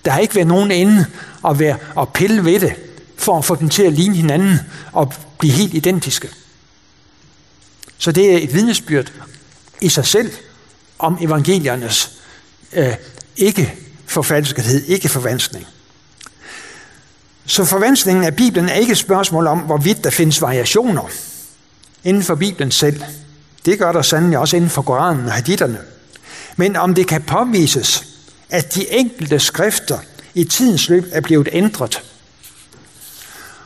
Der 0.05 0.11
har 0.11 0.19
ikke 0.19 0.35
været 0.35 0.47
nogen 0.47 0.71
ende 0.71 1.05
at, 1.47 1.59
være, 1.59 1.77
at 1.99 2.13
pille 2.13 2.45
ved 2.45 2.59
det, 2.59 2.73
for 3.17 3.37
at 3.37 3.45
få 3.45 3.55
dem 3.55 3.69
til 3.69 3.83
at 3.83 3.93
ligne 3.93 4.15
hinanden 4.15 4.59
og 4.91 5.13
blive 5.39 5.53
helt 5.53 5.73
identiske. 5.73 6.29
Så 7.97 8.11
det 8.11 8.33
er 8.33 8.37
et 8.37 8.53
vidnesbyrd 8.53 9.11
i 9.81 9.89
sig 9.89 10.05
selv 10.05 10.31
om 10.99 11.17
evangeliernes 11.21 12.11
øh, 12.73 12.95
ikke 13.37 13.73
forfalskethed, 14.05 14.83
ikke 14.85 15.09
forvanskning. 15.09 15.67
Så 17.45 17.65
forvanskningen 17.65 18.23
af 18.23 18.35
Bibelen 18.35 18.69
er 18.69 18.73
ikke 18.73 18.91
et 18.91 18.97
spørgsmål 18.97 19.47
om, 19.47 19.59
hvorvidt 19.59 20.03
der 20.03 20.09
findes 20.09 20.41
variationer 20.41 21.09
inden 22.03 22.23
for 22.23 22.35
Bibelen 22.35 22.71
selv. 22.71 23.03
Det 23.67 23.79
gør 23.79 23.91
der 23.91 24.01
sandelig 24.01 24.37
også 24.37 24.55
inden 24.55 24.69
for 24.69 24.81
Koranen 24.81 25.25
og 25.25 25.31
haditterne. 25.31 25.79
Men 26.55 26.75
om 26.75 26.95
det 26.95 27.07
kan 27.07 27.21
påvises, 27.21 28.03
at 28.49 28.75
de 28.75 28.93
enkelte 28.93 29.39
skrifter 29.39 29.99
i 30.33 30.43
tidens 30.43 30.89
løb 30.89 31.05
er 31.11 31.21
blevet 31.21 31.49
ændret. 31.51 32.03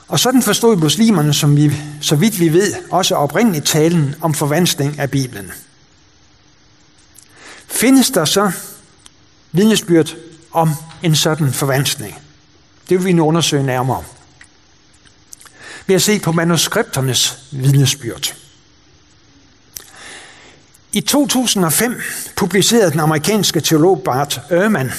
Og 0.08 0.20
sådan 0.20 0.42
forstod 0.42 0.76
muslimerne, 0.76 1.34
som 1.34 1.58
vi, 1.58 1.72
så 2.02 2.16
vidt 2.16 2.40
vi 2.40 2.54
ved, 2.54 2.74
også 2.92 3.16
oprindeligt 3.16 3.66
talen 3.66 4.16
om 4.22 4.34
forvanskning 4.34 5.00
af 5.00 5.12
Bibelen. 5.12 5.52
Findes 7.68 8.10
der 8.10 8.26
så 8.26 8.52
vidnesbyrd 9.52 10.16
om 10.52 10.70
en 11.04 11.16
sådan 11.16 11.54
forvanskning? 11.54 12.16
Det 12.90 12.98
vil 12.98 13.06
vi 13.06 13.14
nu 13.14 13.26
undersøge 13.26 13.64
nærmere. 13.64 14.04
Ved 15.88 15.96
at 15.96 16.02
se 16.02 16.20
på 16.20 16.32
manuskripternes 16.32 17.38
vidnesbyrd. 17.52 18.41
I 20.94 21.02
2005 21.02 22.02
publicerede 22.36 22.92
den 22.92 23.00
amerikanske 23.00 23.62
teolog 23.62 24.02
Bart 24.04 24.42
Ehrman 24.50 24.92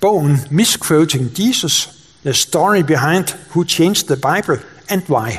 bogen 0.00 0.40
Misquoting 0.50 1.30
Jesus, 1.38 1.90
The 2.24 2.32
Story 2.32 2.80
Behind 2.80 3.24
Who 3.50 3.64
Changed 3.64 4.06
the 4.06 4.16
Bible 4.16 4.60
and 4.88 5.02
Why. 5.08 5.38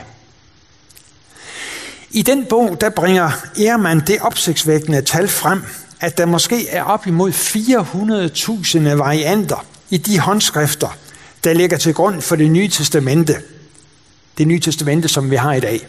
I 2.11 2.21
den 2.21 2.45
bog 2.45 2.81
der 2.81 2.89
bringer 2.89 3.31
Ehrman 3.57 3.99
det 4.07 4.21
opsigtsvækkende 4.21 5.01
tal 5.01 5.27
frem, 5.27 5.63
at 5.99 6.17
der 6.17 6.25
måske 6.25 6.69
er 6.69 6.83
op 6.83 7.07
imod 7.07 7.31
400.000 7.31 8.79
varianter 8.95 9.65
i 9.89 9.97
de 9.97 10.19
håndskrifter, 10.19 10.97
der 11.43 11.53
ligger 11.53 11.77
til 11.77 11.93
grund 11.93 12.21
for 12.21 12.35
det 12.35 12.51
nye 12.51 12.67
testamente. 12.67 13.35
Det 14.37 14.47
nye 14.47 14.59
testamente, 14.59 15.07
som 15.07 15.31
vi 15.31 15.35
har 15.35 15.53
i 15.53 15.59
dag. 15.59 15.87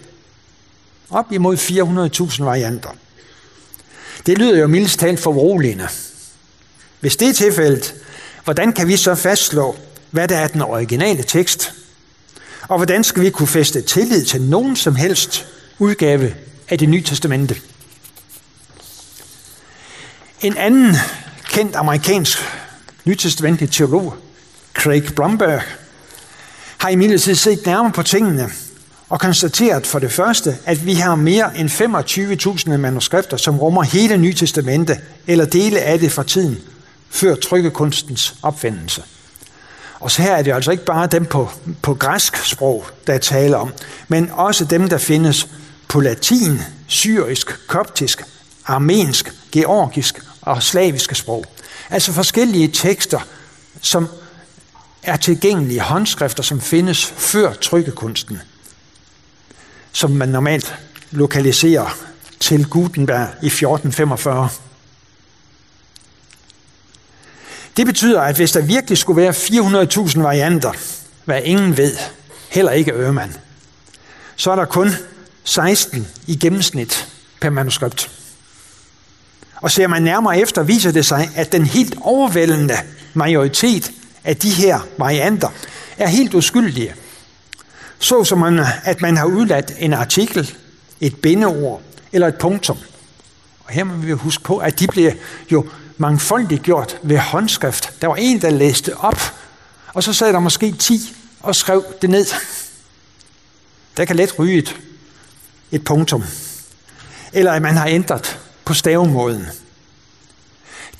Op 1.10 1.32
imod 1.32 1.56
400.000 1.56 2.44
varianter. 2.44 2.90
Det 4.26 4.38
lyder 4.38 4.58
jo 4.58 4.66
mildest 4.66 5.00
talt 5.00 5.20
foruroligende. 5.20 5.88
Hvis 7.00 7.16
det 7.16 7.28
er 7.28 7.32
tilfældet, 7.32 7.94
hvordan 8.44 8.72
kan 8.72 8.88
vi 8.88 8.96
så 8.96 9.14
fastslå, 9.14 9.76
hvad 10.10 10.28
der 10.28 10.36
er 10.36 10.48
den 10.48 10.62
originale 10.62 11.22
tekst? 11.22 11.72
Og 12.68 12.76
hvordan 12.76 13.04
skal 13.04 13.22
vi 13.22 13.30
kunne 13.30 13.48
feste 13.48 13.82
tillid 13.82 14.24
til 14.24 14.42
nogen 14.42 14.76
som 14.76 14.94
helst 14.94 15.46
udgave 15.78 16.34
af 16.68 16.78
det 16.78 16.88
nye 16.88 17.02
testamente? 17.02 17.56
En 20.40 20.56
anden 20.56 20.96
kendt 21.50 21.76
amerikansk 21.76 22.38
nytestamentlig 23.04 23.70
teolog 23.70 24.16
Craig 24.74 25.14
Blomberg, 25.14 25.62
har 26.78 26.88
imidlertid 26.88 27.34
set 27.34 27.66
nærmere 27.66 27.92
på 27.92 28.02
tingene 28.02 28.50
og 29.12 29.20
konstateret 29.20 29.86
for 29.86 29.98
det 29.98 30.12
første, 30.12 30.58
at 30.64 30.86
vi 30.86 30.94
har 30.94 31.14
mere 31.14 31.58
end 31.58 31.70
25.000 32.68 32.76
manuskripter, 32.76 33.36
som 33.36 33.58
rummer 33.58 33.82
hele 33.82 34.16
Nytestamentet 34.16 35.00
eller 35.26 35.44
dele 35.44 35.80
af 35.80 35.98
det 35.98 36.12
fra 36.12 36.22
tiden 36.22 36.58
før 37.10 37.34
trykkekunstens 37.34 38.34
opfindelse. 38.42 39.02
Og 40.00 40.10
så 40.10 40.22
her 40.22 40.36
er 40.36 40.42
det 40.42 40.52
altså 40.52 40.70
ikke 40.70 40.84
bare 40.84 41.06
dem 41.06 41.26
på, 41.26 41.50
på 41.82 41.94
græsk 41.94 42.36
sprog, 42.36 42.84
der 43.06 43.18
taler 43.18 43.56
om, 43.56 43.72
men 44.08 44.30
også 44.30 44.64
dem, 44.64 44.88
der 44.88 44.98
findes 44.98 45.48
på 45.88 46.00
latin, 46.00 46.60
syrisk, 46.86 47.66
koptisk, 47.66 48.22
armensk, 48.66 49.32
georgisk 49.52 50.20
og 50.42 50.62
slaviske 50.62 51.14
sprog. 51.14 51.44
Altså 51.90 52.12
forskellige 52.12 52.68
tekster, 52.68 53.20
som 53.80 54.08
er 55.02 55.16
tilgængelige 55.16 55.80
håndskrifter, 55.80 56.42
som 56.42 56.60
findes 56.60 57.06
før 57.06 57.52
trykkekunsten, 57.52 58.38
som 59.92 60.10
man 60.10 60.28
normalt 60.28 60.74
lokaliserer 61.10 61.98
til 62.40 62.66
Gutenberg 62.66 63.28
i 63.42 63.46
1445. 63.46 64.48
Det 67.76 67.86
betyder, 67.86 68.20
at 68.20 68.36
hvis 68.36 68.52
der 68.52 68.60
virkelig 68.60 68.98
skulle 68.98 69.22
være 69.22 69.32
400.000 69.32 70.20
varianter, 70.20 70.72
hvad 71.24 71.40
ingen 71.44 71.76
ved, 71.76 71.96
heller 72.48 72.72
ikke 72.72 72.92
Øhrmann, 72.92 73.36
så 74.36 74.50
er 74.50 74.56
der 74.56 74.64
kun 74.64 74.90
16 75.44 76.08
i 76.26 76.36
gennemsnit 76.36 77.08
per 77.40 77.50
manuskript. 77.50 78.10
Og 79.54 79.70
ser 79.70 79.86
man 79.86 80.02
nærmere 80.02 80.38
efter, 80.38 80.62
viser 80.62 80.92
det 80.92 81.06
sig, 81.06 81.30
at 81.34 81.52
den 81.52 81.66
helt 81.66 81.94
overvældende 82.00 82.74
majoritet 83.14 83.90
af 84.24 84.36
de 84.36 84.50
her 84.50 84.80
varianter 84.98 85.48
er 85.98 86.06
helt 86.06 86.34
uskyldige. 86.34 86.94
Så 88.02 88.24
som 88.24 88.38
man, 88.38 88.66
at 88.84 89.00
man 89.00 89.16
har 89.16 89.24
udladt 89.24 89.72
en 89.78 89.92
artikel, 89.92 90.54
et 91.00 91.16
bindeord 91.16 91.82
eller 92.12 92.28
et 92.28 92.38
punktum. 92.38 92.78
Og 93.64 93.72
her 93.72 93.84
må 93.84 93.94
vi 93.94 94.12
huske 94.12 94.44
på, 94.44 94.58
at 94.58 94.80
de 94.80 94.86
bliver 94.86 95.12
jo 95.52 95.66
mangfoldigt 95.98 96.62
gjort 96.62 96.98
ved 97.02 97.18
håndskrift. 97.18 97.92
Der 98.00 98.06
var 98.06 98.16
en, 98.16 98.40
der 98.40 98.50
læste 98.50 98.96
op, 98.96 99.20
og 99.94 100.02
så 100.02 100.12
sad 100.12 100.32
der 100.32 100.40
måske 100.40 100.72
10 100.72 101.14
og 101.40 101.56
skrev 101.56 101.84
det 102.02 102.10
ned. 102.10 102.26
Der 103.96 104.04
kan 104.04 104.16
let 104.16 104.38
ryge 104.38 104.58
et, 104.58 104.76
et 105.70 105.84
punktum. 105.84 106.24
Eller 107.32 107.52
at 107.52 107.62
man 107.62 107.76
har 107.76 107.86
ændret 107.86 108.38
på 108.64 108.74
stavemåden. 108.74 109.46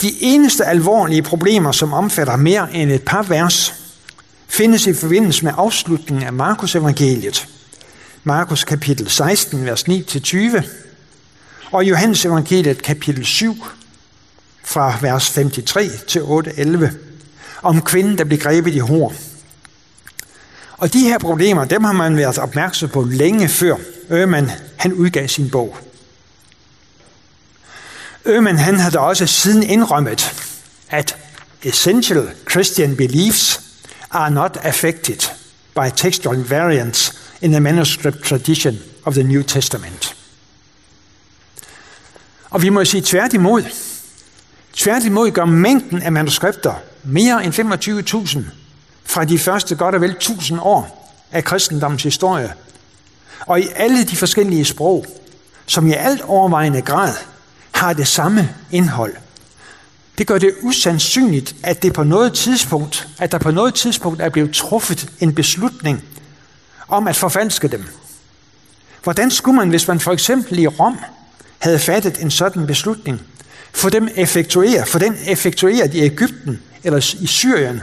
De 0.02 0.22
eneste 0.22 0.64
alvorlige 0.64 1.22
problemer, 1.22 1.72
som 1.72 1.92
omfatter 1.92 2.36
mere 2.36 2.74
end 2.74 2.90
et 2.90 3.04
par 3.04 3.22
vers, 3.22 3.81
findes 4.52 4.86
i 4.86 4.94
forbindelse 4.94 5.44
med 5.44 5.52
afslutningen 5.56 6.26
af 6.26 6.32
Markus 6.32 6.74
evangeliet. 6.74 7.48
Markus 8.24 8.64
kapitel 8.64 9.10
16, 9.10 9.66
vers 9.66 9.84
9-20, 9.88 10.62
og 11.70 11.84
Johannes 11.84 12.24
evangeliet 12.24 12.82
kapitel 12.82 13.24
7, 13.24 13.66
fra 14.64 14.98
vers 15.00 15.32
53 15.32 16.02
til 16.08 16.20
8-11, 16.20 16.86
om 17.62 17.82
kvinden, 17.82 18.18
der 18.18 18.24
blev 18.24 18.38
grebet 18.38 18.74
i 18.74 18.78
hår. 18.78 19.14
Og 20.72 20.92
de 20.92 21.00
her 21.00 21.18
problemer, 21.18 21.64
dem 21.64 21.84
har 21.84 21.92
man 21.92 22.16
været 22.16 22.38
opmærksom 22.38 22.88
på 22.88 23.02
længe 23.02 23.48
før 23.48 23.76
Øman 24.10 24.50
han 24.76 24.92
udgav 24.92 25.28
sin 25.28 25.50
bog. 25.50 25.76
Øman 28.24 28.58
han 28.58 28.78
havde 28.78 28.98
også 28.98 29.26
siden 29.26 29.62
indrømmet, 29.62 30.48
at 30.90 31.16
essential 31.62 32.30
Christian 32.50 32.96
beliefs 32.96 33.61
are 34.12 34.30
not 34.30 34.56
affected 34.56 35.30
by 35.74 35.90
textual 35.96 36.44
variants 36.50 37.12
in 37.40 37.50
the 37.50 37.60
manuscript 37.60 38.24
tradition 38.24 38.78
of 39.04 39.14
the 39.14 39.22
New 39.22 39.42
Testament. 39.42 40.16
Og 42.50 42.62
vi 42.62 42.68
må 42.68 42.84
sige 42.84 43.02
tværtimod, 43.06 43.62
tværtimod 44.72 45.30
gør 45.30 45.44
mængden 45.44 46.02
af 46.02 46.12
manuskripter 46.12 46.74
mere 47.02 47.44
end 47.44 47.54
25.000 47.54 48.40
fra 49.04 49.24
de 49.24 49.38
første 49.38 49.74
godt 49.74 49.94
og 49.94 50.00
vel 50.00 50.10
1000 50.10 50.60
år 50.62 51.14
af 51.32 51.44
kristendommens 51.44 52.02
historie, 52.02 52.52
og 53.46 53.60
i 53.60 53.68
alle 53.74 54.04
de 54.04 54.16
forskellige 54.16 54.64
sprog, 54.64 55.06
som 55.66 55.86
i 55.86 55.92
alt 55.92 56.20
overvejende 56.20 56.82
grad 56.82 57.14
har 57.72 57.92
det 57.92 58.08
samme 58.08 58.54
indhold. 58.70 59.14
Det 60.18 60.26
gør 60.26 60.38
det 60.38 60.54
usandsynligt, 60.62 61.56
at 61.62 61.82
det 61.82 61.92
på 61.92 62.02
noget 62.04 62.32
tidspunkt, 62.32 63.08
at 63.18 63.32
der 63.32 63.38
på 63.38 63.50
noget 63.50 63.74
tidspunkt 63.74 64.22
er 64.22 64.28
blevet 64.28 64.54
truffet 64.54 65.10
en 65.20 65.34
beslutning 65.34 66.04
om 66.88 67.08
at 67.08 67.16
forfalske 67.16 67.68
dem. 67.68 67.84
Hvordan 69.02 69.30
skulle 69.30 69.56
man, 69.56 69.68
hvis 69.68 69.88
man 69.88 70.00
for 70.00 70.12
eksempel 70.12 70.58
i 70.58 70.66
Rom 70.66 70.98
havde 71.58 71.78
fattet 71.78 72.22
en 72.22 72.30
sådan 72.30 72.66
beslutning, 72.66 73.20
få 73.72 73.90
dem 73.90 74.08
effektueret, 74.16 74.88
for 74.88 74.98
den 74.98 75.16
effektueret 75.26 75.94
i 75.94 76.00
Ægypten 76.00 76.62
eller 76.84 77.14
i 77.20 77.26
Syrien, 77.26 77.80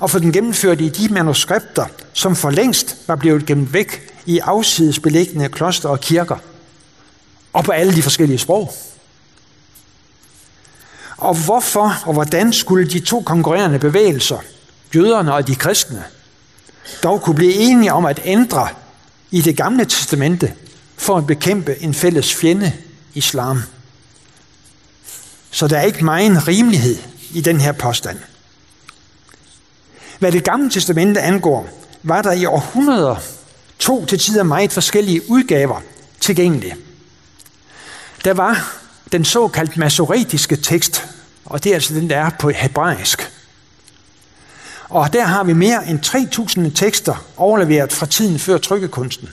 og 0.00 0.10
få 0.10 0.18
den 0.18 0.32
gennemført 0.32 0.80
i 0.80 0.88
de 0.88 1.08
manuskripter, 1.14 1.86
som 2.12 2.36
for 2.36 2.50
længst 2.50 2.96
var 3.06 3.16
blevet 3.16 3.46
gemt 3.46 3.72
væk 3.72 4.12
i 4.26 4.38
afsides 4.38 5.00
beliggende 5.00 5.48
kloster 5.48 5.88
og 5.88 6.00
kirker, 6.00 6.36
og 7.52 7.64
på 7.64 7.72
alle 7.72 7.94
de 7.94 8.02
forskellige 8.02 8.38
sprog. 8.38 8.74
Og 11.16 11.34
hvorfor 11.34 12.02
og 12.06 12.12
hvordan 12.12 12.52
skulle 12.52 12.88
de 12.88 13.00
to 13.00 13.20
konkurrerende 13.20 13.78
bevægelser, 13.78 14.38
jøderne 14.94 15.34
og 15.34 15.46
de 15.46 15.54
kristne, 15.54 16.04
dog 17.02 17.22
kunne 17.22 17.36
blive 17.36 17.54
enige 17.54 17.92
om 17.92 18.04
at 18.04 18.20
ændre 18.24 18.68
i 19.30 19.40
det 19.40 19.56
gamle 19.56 19.84
testamente 19.84 20.54
for 20.96 21.16
at 21.16 21.26
bekæmpe 21.26 21.82
en 21.82 21.94
fælles 21.94 22.34
fjende, 22.34 22.72
islam. 23.14 23.62
Så 25.50 25.68
der 25.68 25.78
er 25.78 25.82
ikke 25.82 26.04
meget 26.04 26.48
rimelighed 26.48 26.98
i 27.34 27.40
den 27.40 27.60
her 27.60 27.72
påstand. 27.72 28.18
Hvad 30.18 30.32
det 30.32 30.44
gamle 30.44 30.70
testamente 30.70 31.20
angår, 31.20 31.68
var 32.02 32.22
der 32.22 32.32
i 32.32 32.44
århundreder 32.44 33.16
to 33.78 34.06
til 34.06 34.18
tider 34.18 34.42
meget 34.42 34.72
forskellige 34.72 35.30
udgaver 35.30 35.80
tilgængelige. 36.20 36.76
Der 38.24 38.34
var 38.34 38.83
den 39.12 39.24
såkaldt 39.24 39.76
masoretiske 39.76 40.56
tekst, 40.56 41.04
og 41.44 41.64
det 41.64 41.70
er 41.70 41.74
altså 41.74 41.94
den, 41.94 42.10
der 42.10 42.16
er 42.16 42.30
på 42.38 42.50
hebraisk. 42.50 43.30
Og 44.88 45.12
der 45.12 45.24
har 45.24 45.44
vi 45.44 45.52
mere 45.52 45.88
end 45.88 46.06
3.000 46.70 46.74
tekster 46.74 47.24
overleveret 47.36 47.92
fra 47.92 48.06
tiden 48.06 48.38
før 48.38 48.58
trykkekunsten. 48.58 49.28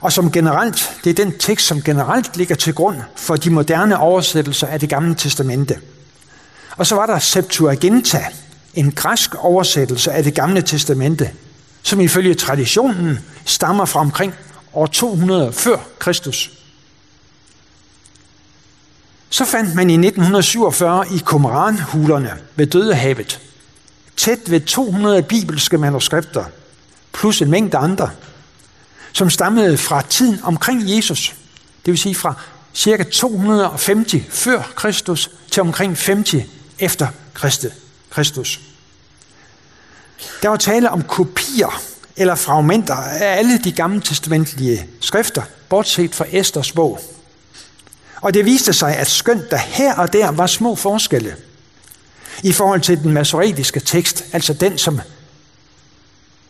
Og 0.00 0.12
som 0.12 0.32
generelt, 0.32 0.92
det 1.04 1.10
er 1.10 1.24
den 1.24 1.38
tekst, 1.38 1.66
som 1.66 1.82
generelt 1.82 2.36
ligger 2.36 2.54
til 2.54 2.74
grund 2.74 2.96
for 3.16 3.36
de 3.36 3.50
moderne 3.50 3.98
oversættelser 3.98 4.66
af 4.66 4.80
det 4.80 4.88
gamle 4.88 5.14
testamente. 5.14 5.78
Og 6.76 6.86
så 6.86 6.94
var 6.94 7.06
der 7.06 7.18
Septuaginta, 7.18 8.24
en 8.74 8.92
græsk 8.92 9.34
oversættelse 9.34 10.12
af 10.12 10.24
det 10.24 10.34
gamle 10.34 10.62
testamente, 10.62 11.30
som 11.82 12.00
ifølge 12.00 12.34
traditionen 12.34 13.18
stammer 13.44 13.84
fra 13.84 14.00
omkring 14.00 14.34
år 14.72 14.86
200 14.86 15.52
før 15.52 15.76
Kristus. 15.98 16.55
Så 19.30 19.44
fandt 19.44 19.74
man 19.74 19.90
i 19.90 19.94
1947 19.94 21.06
i 21.14 21.18
Qumran-hulerne 21.18 22.32
ved 22.56 22.66
Dødehavet 22.66 23.40
tæt 24.16 24.50
ved 24.50 24.60
200 24.60 25.22
bibelske 25.22 25.78
manuskripter, 25.78 26.44
plus 27.12 27.42
en 27.42 27.50
mængde 27.50 27.76
andre, 27.76 28.10
som 29.12 29.30
stammede 29.30 29.78
fra 29.78 30.02
tiden 30.02 30.40
omkring 30.42 30.96
Jesus, 30.96 31.34
det 31.86 31.92
vil 31.92 31.98
sige 31.98 32.14
fra 32.14 32.34
cirka 32.74 33.02
250 33.02 34.14
før 34.28 34.72
Kristus 34.74 35.30
til 35.50 35.60
omkring 35.60 35.96
50 35.98 36.34
efter 36.78 37.08
Kristus. 38.10 38.60
Der 40.42 40.48
var 40.48 40.56
tale 40.56 40.90
om 40.90 41.02
kopier 41.02 41.82
eller 42.16 42.34
fragmenter 42.34 42.94
af 42.94 43.38
alle 43.38 43.58
de 43.58 43.72
gamle 43.72 44.00
testamentlige 44.00 44.86
skrifter, 45.00 45.42
bortset 45.68 46.14
fra 46.14 46.24
Esters 46.32 46.72
bog. 46.72 47.15
Og 48.26 48.34
det 48.34 48.44
viste 48.44 48.72
sig, 48.72 48.96
at 48.96 49.06
skønt 49.06 49.50
der 49.50 49.56
her 49.56 49.94
og 49.94 50.12
der 50.12 50.30
var 50.30 50.46
små 50.46 50.74
forskelle 50.74 51.36
i 52.42 52.52
forhold 52.52 52.80
til 52.80 53.02
den 53.02 53.12
masoretiske 53.12 53.80
tekst, 53.80 54.24
altså 54.32 54.52
den, 54.52 54.78
som 54.78 55.00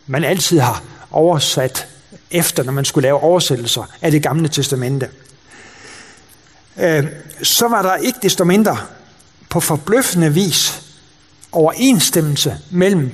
man 0.07 0.23
altid 0.23 0.59
har 0.59 0.83
oversat 1.11 1.87
efter, 2.31 2.63
når 2.63 2.71
man 2.71 2.85
skulle 2.85 3.05
lave 3.05 3.19
oversættelser 3.19 3.83
af 4.01 4.11
det 4.11 4.23
gamle 4.23 4.47
testamente, 4.47 5.09
øh, 6.77 7.05
så 7.43 7.67
var 7.67 7.81
der 7.81 7.95
ikke 7.95 8.19
desto 8.21 8.43
mindre 8.43 8.77
på 9.49 9.59
forbløffende 9.59 10.33
vis 10.33 10.81
overensstemmelse 11.51 12.57
mellem 12.71 13.11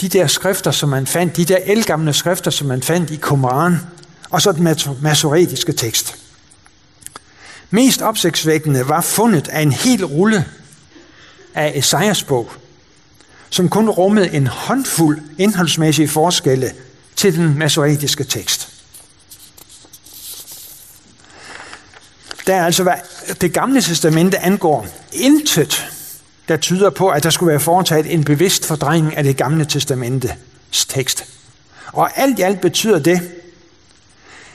de 0.00 0.08
der 0.08 0.26
skrifter, 0.26 0.70
som 0.70 0.88
man 0.88 1.06
fandt, 1.06 1.36
de 1.36 1.44
der 1.44 1.58
elgamle 1.64 2.12
skrifter, 2.12 2.50
som 2.50 2.66
man 2.66 2.82
fandt 2.82 3.10
i 3.10 3.16
Qumran, 3.16 3.76
og 4.30 4.42
så 4.42 4.52
den 4.52 4.76
masoretiske 5.02 5.72
tekst. 5.72 6.21
Mest 7.74 8.02
opsigtsvækkende 8.02 8.88
var 8.88 9.00
fundet 9.00 9.48
af 9.48 9.60
en 9.60 9.72
hel 9.72 10.04
rulle 10.04 10.44
af 11.54 11.72
Esajas 11.74 12.22
bog, 12.22 12.52
som 13.50 13.68
kun 13.68 13.88
rummede 13.88 14.34
en 14.34 14.46
håndfuld 14.46 15.22
indholdsmæssige 15.38 16.08
forskelle 16.08 16.72
til 17.16 17.36
den 17.36 17.58
masoretiske 17.58 18.24
tekst. 18.24 18.68
Der 22.46 22.54
er 22.54 22.64
altså, 22.64 22.82
hvad 22.82 22.94
det 23.40 23.52
gamle 23.52 23.82
testamente 23.82 24.38
angår, 24.38 24.86
intet, 25.12 25.88
der 26.48 26.56
tyder 26.56 26.90
på, 26.90 27.08
at 27.08 27.22
der 27.22 27.30
skulle 27.30 27.50
være 27.50 27.60
foretaget 27.60 28.14
en 28.14 28.24
bevidst 28.24 28.66
fordrejning 28.66 29.16
af 29.16 29.24
det 29.24 29.36
gamle 29.36 29.64
testamentets 29.64 30.86
tekst. 30.88 31.24
Og 31.92 32.18
alt 32.18 32.38
i 32.38 32.42
alt 32.42 32.60
betyder 32.60 32.98
det, 32.98 33.30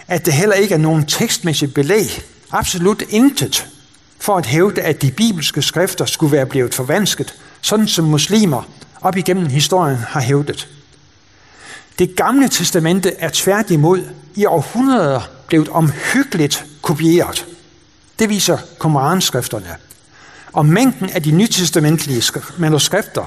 at 0.07 0.25
det 0.25 0.33
heller 0.33 0.55
ikke 0.55 0.73
er 0.73 0.79
nogen 0.79 1.05
tekstmæssigt 1.05 1.73
belæg, 1.73 2.23
absolut 2.51 3.03
intet, 3.09 3.67
for 4.19 4.37
at 4.37 4.45
hævde, 4.45 4.81
at 4.81 5.01
de 5.01 5.11
bibelske 5.11 5.61
skrifter 5.61 6.05
skulle 6.05 6.31
være 6.31 6.45
blevet 6.45 6.73
forvansket, 6.73 7.35
sådan 7.61 7.87
som 7.87 8.05
muslimer 8.05 8.63
op 9.01 9.17
igennem 9.17 9.45
historien 9.45 9.97
har 9.97 10.21
hævdet. 10.21 10.67
Det 11.99 12.15
gamle 12.15 12.49
testamente 12.49 13.15
er 13.19 13.29
tværtimod 13.33 14.03
i 14.35 14.45
århundreder 14.45 15.21
blevet 15.47 15.69
omhyggeligt 15.69 16.65
kopieret. 16.81 17.45
Det 18.19 18.29
viser 18.29 18.57
koranskrifterne. 18.77 19.75
Og 20.53 20.65
mængden 20.65 21.09
af 21.09 21.23
de 21.23 21.31
nytestamentlige 21.31 22.23
manuskripter 22.57 23.25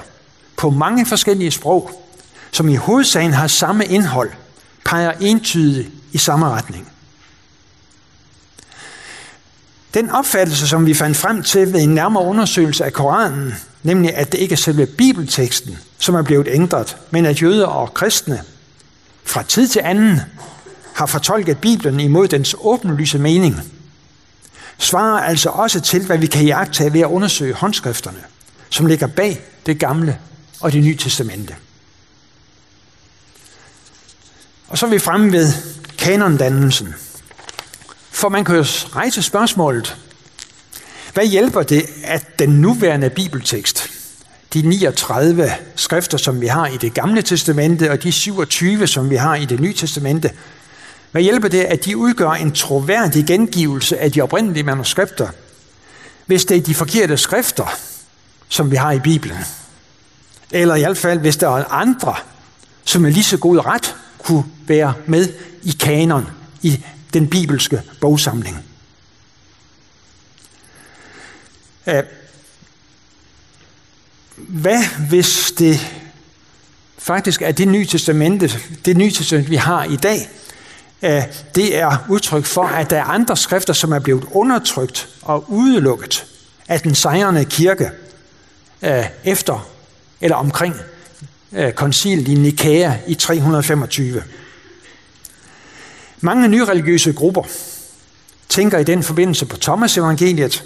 på 0.56 0.70
mange 0.70 1.06
forskellige 1.06 1.50
sprog, 1.50 2.06
som 2.52 2.68
i 2.68 2.74
hovedsagen 2.74 3.32
har 3.32 3.46
samme 3.46 3.84
indhold, 3.84 4.30
peger 4.84 5.12
entydigt 5.20 5.88
i 6.12 6.18
samme 6.18 6.48
retning. 6.48 6.92
Den 9.94 10.10
opfattelse, 10.10 10.68
som 10.68 10.86
vi 10.86 10.94
fandt 10.94 11.16
frem 11.16 11.42
til 11.42 11.72
ved 11.72 11.80
en 11.80 11.94
nærmere 11.94 12.24
undersøgelse 12.24 12.84
af 12.84 12.92
Koranen, 12.92 13.54
nemlig 13.82 14.14
at 14.14 14.32
det 14.32 14.38
ikke 14.38 14.52
er 14.52 14.56
selve 14.56 14.86
bibelteksten, 14.86 15.78
som 15.98 16.14
er 16.14 16.22
blevet 16.22 16.48
ændret, 16.50 16.96
men 17.10 17.26
at 17.26 17.42
jøder 17.42 17.66
og 17.66 17.94
kristne 17.94 18.42
fra 19.24 19.42
tid 19.42 19.68
til 19.68 19.80
anden 19.84 20.20
har 20.94 21.06
fortolket 21.06 21.58
Bibelen 21.58 22.00
imod 22.00 22.28
dens 22.28 22.56
åbenlyse 22.58 23.18
mening, 23.18 23.56
svarer 24.78 25.20
altså 25.20 25.48
også 25.48 25.80
til, 25.80 26.06
hvad 26.06 26.18
vi 26.18 26.26
kan 26.26 26.42
iagtage 26.42 26.92
ved 26.92 27.00
at 27.00 27.06
undersøge 27.06 27.54
håndskrifterne, 27.54 28.18
som 28.70 28.86
ligger 28.86 29.06
bag 29.06 29.44
det 29.66 29.78
gamle 29.78 30.18
og 30.60 30.72
det 30.72 30.84
nye 30.84 30.96
testamente. 30.96 31.56
Og 34.68 34.78
så 34.78 34.86
er 34.86 34.90
vi 34.90 34.98
fremme 34.98 35.32
ved 35.32 35.52
kanondannelsen. 35.98 36.94
For 38.20 38.28
man 38.28 38.44
kan 38.44 38.56
jo 38.56 38.62
rejse 38.62 39.22
spørgsmålet, 39.22 39.96
hvad 41.14 41.26
hjælper 41.26 41.62
det, 41.62 41.82
at 42.04 42.38
den 42.38 42.50
nuværende 42.50 43.10
bibeltekst, 43.10 43.90
de 44.54 44.62
39 44.62 45.50
skrifter, 45.76 46.18
som 46.18 46.40
vi 46.40 46.46
har 46.46 46.66
i 46.66 46.76
det 46.76 46.94
gamle 46.94 47.22
testamente, 47.22 47.90
og 47.90 48.02
de 48.02 48.12
27, 48.12 48.86
som 48.86 49.10
vi 49.10 49.16
har 49.16 49.34
i 49.36 49.44
det 49.44 49.60
nye 49.60 49.74
testamente, 49.74 50.30
hvad 51.12 51.22
hjælper 51.22 51.48
det, 51.48 51.60
at 51.60 51.84
de 51.84 51.96
udgør 51.96 52.30
en 52.30 52.52
troværdig 52.52 53.26
gengivelse 53.26 53.98
af 53.98 54.12
de 54.12 54.20
oprindelige 54.20 54.64
manuskripter, 54.64 55.28
hvis 56.26 56.44
det 56.44 56.56
er 56.56 56.60
de 56.60 56.74
forkerte 56.74 57.16
skrifter, 57.16 57.66
som 58.48 58.70
vi 58.70 58.76
har 58.76 58.92
i 58.92 59.00
Bibelen? 59.00 59.38
Eller 60.50 60.74
i 60.74 60.80
hvert 60.80 60.98
fald, 60.98 61.18
hvis 61.18 61.36
der 61.36 61.48
er 61.48 61.64
andre, 61.64 62.14
som 62.84 63.04
er 63.04 63.10
lige 63.10 63.24
så 63.24 63.36
god 63.36 63.66
ret 63.66 63.96
kunne 64.18 64.44
være 64.66 64.94
med 65.06 65.28
i 65.62 65.76
kanon, 65.80 66.26
i 66.62 66.84
den 67.14 67.30
bibelske 67.30 67.82
bogsamling. 68.00 68.64
Hvad 74.36 74.84
hvis 75.08 75.52
det 75.58 75.86
faktisk 76.98 77.42
er 77.42 77.52
det 77.52 77.68
nye 77.68 77.86
testamente, 77.86 78.50
det 78.84 78.96
nye 78.96 79.10
testamente, 79.10 79.50
vi 79.50 79.56
har 79.56 79.84
i 79.84 79.96
dag, 79.96 80.28
det 81.54 81.76
er 81.76 82.06
udtryk 82.08 82.44
for, 82.44 82.64
at 82.64 82.90
der 82.90 82.96
er 82.96 83.04
andre 83.04 83.36
skrifter, 83.36 83.72
som 83.72 83.92
er 83.92 83.98
blevet 83.98 84.24
undertrykt 84.30 85.08
og 85.22 85.50
udelukket 85.50 86.26
af 86.68 86.80
den 86.80 86.94
sejrende 86.94 87.44
kirke 87.44 87.90
efter 89.24 89.70
eller 90.20 90.36
omkring 90.36 90.76
koncilet 91.74 92.28
i 92.28 92.34
Nikæa 92.34 92.92
i 93.06 93.14
325. 93.14 94.22
Mange 96.20 96.48
nyreligiøse 96.48 97.12
grupper 97.12 97.42
tænker 98.48 98.78
i 98.78 98.84
den 98.84 99.02
forbindelse 99.02 99.46
på 99.46 99.56
Thomas 99.56 99.98
evangeliet, 99.98 100.64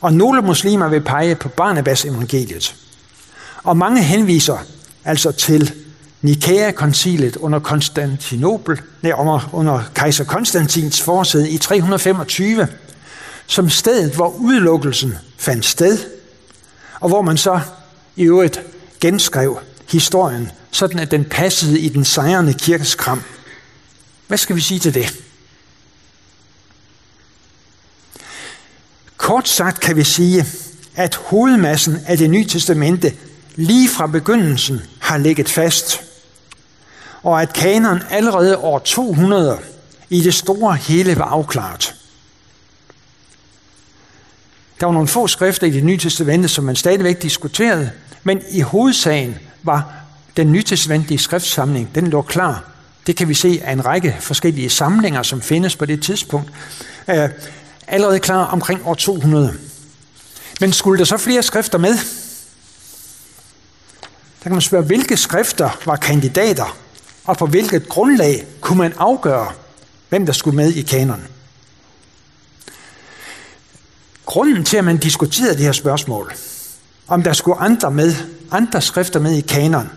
og 0.00 0.12
nogle 0.12 0.42
muslimer 0.42 0.88
vil 0.88 1.00
pege 1.00 1.34
på 1.34 1.48
Barnabas 1.48 2.04
evangeliet. 2.04 2.74
Og 3.62 3.76
mange 3.76 4.02
henviser 4.02 4.58
altså 5.04 5.32
til 5.32 5.72
Nikæa-koncilet 6.22 7.36
under 7.36 7.58
Konstantinopel, 7.58 8.80
nej, 9.02 9.12
under, 9.12 9.50
under 9.52 9.82
kejser 9.94 10.24
Konstantins 10.24 11.02
forsæde 11.02 11.50
i 11.50 11.58
325, 11.58 12.68
som 13.46 13.70
stedet, 13.70 14.14
hvor 14.14 14.28
udelukkelsen 14.28 15.14
fandt 15.38 15.64
sted, 15.66 15.98
og 17.00 17.08
hvor 17.08 17.22
man 17.22 17.36
så 17.36 17.60
i 18.16 18.22
øvrigt 18.22 18.60
genskrev 19.00 19.58
historien, 19.88 20.50
sådan 20.70 20.98
at 20.98 21.10
den 21.10 21.24
passede 21.24 21.80
i 21.80 21.88
den 21.88 22.04
sejrende 22.04 22.54
kirkes 22.54 22.94
kram. 22.94 23.22
Hvad 24.30 24.38
skal 24.38 24.56
vi 24.56 24.60
sige 24.60 24.80
til 24.80 24.94
det? 24.94 25.24
Kort 29.16 29.48
sagt 29.48 29.80
kan 29.80 29.96
vi 29.96 30.04
sige, 30.04 30.46
at 30.94 31.14
hovedmassen 31.14 32.00
af 32.06 32.18
det 32.18 32.30
nye 32.30 32.44
testamente 32.44 33.16
lige 33.54 33.88
fra 33.88 34.06
begyndelsen 34.06 34.80
har 35.00 35.18
ligget 35.18 35.48
fast, 35.48 36.00
og 37.22 37.42
at 37.42 37.52
kanon 37.52 38.02
allerede 38.10 38.58
år 38.58 38.78
200 38.78 39.58
i 40.10 40.22
det 40.22 40.34
store 40.34 40.76
hele 40.76 41.18
var 41.18 41.24
afklaret. 41.24 41.94
Der 44.80 44.86
var 44.86 44.92
nogle 44.92 45.08
få 45.08 45.26
skrifter 45.26 45.66
i 45.66 45.70
det 45.70 45.84
nye 45.84 45.98
testamente, 45.98 46.48
som 46.48 46.64
man 46.64 46.76
stadigvæk 46.76 47.22
diskuterede, 47.22 47.90
men 48.22 48.42
i 48.50 48.60
hovedsagen 48.60 49.38
var 49.62 49.94
den 50.36 50.52
nytestamentlige 50.52 51.18
skriftsamling, 51.18 51.94
den 51.94 52.06
lå 52.06 52.22
klar. 52.22 52.70
Det 53.06 53.16
kan 53.16 53.28
vi 53.28 53.34
se 53.34 53.60
af 53.64 53.72
en 53.72 53.84
række 53.84 54.16
forskellige 54.20 54.70
samlinger, 54.70 55.22
som 55.22 55.42
findes 55.42 55.76
på 55.76 55.86
det 55.86 56.02
tidspunkt. 56.02 56.50
Øh, 57.08 57.28
allerede 57.86 58.18
klar 58.18 58.44
omkring 58.44 58.80
år 58.84 58.94
200. 58.94 59.54
Men 60.60 60.72
skulle 60.72 60.98
der 60.98 61.04
så 61.04 61.16
flere 61.16 61.42
skrifter 61.42 61.78
med? 61.78 61.94
Der 64.40 64.42
kan 64.42 64.52
man 64.52 64.60
spørge, 64.60 64.84
hvilke 64.84 65.16
skrifter 65.16 65.80
var 65.86 65.96
kandidater, 65.96 66.76
og 67.24 67.36
på 67.36 67.46
hvilket 67.46 67.88
grundlag 67.88 68.46
kunne 68.60 68.78
man 68.78 68.92
afgøre, 68.98 69.52
hvem 70.08 70.26
der 70.26 70.32
skulle 70.32 70.56
med 70.56 70.72
i 70.72 70.82
kanonen? 70.82 71.26
Grunden 74.24 74.64
til, 74.64 74.76
at 74.76 74.84
man 74.84 74.96
diskuterede 74.96 75.56
det 75.56 75.64
her 75.64 75.72
spørgsmål, 75.72 76.32
om 77.08 77.22
der 77.22 77.32
skulle 77.32 77.58
andre 77.58 77.90
med, 77.90 78.14
andre 78.50 78.80
skrifter 78.82 79.20
med 79.20 79.32
i 79.32 79.40
kanonen, 79.40 79.90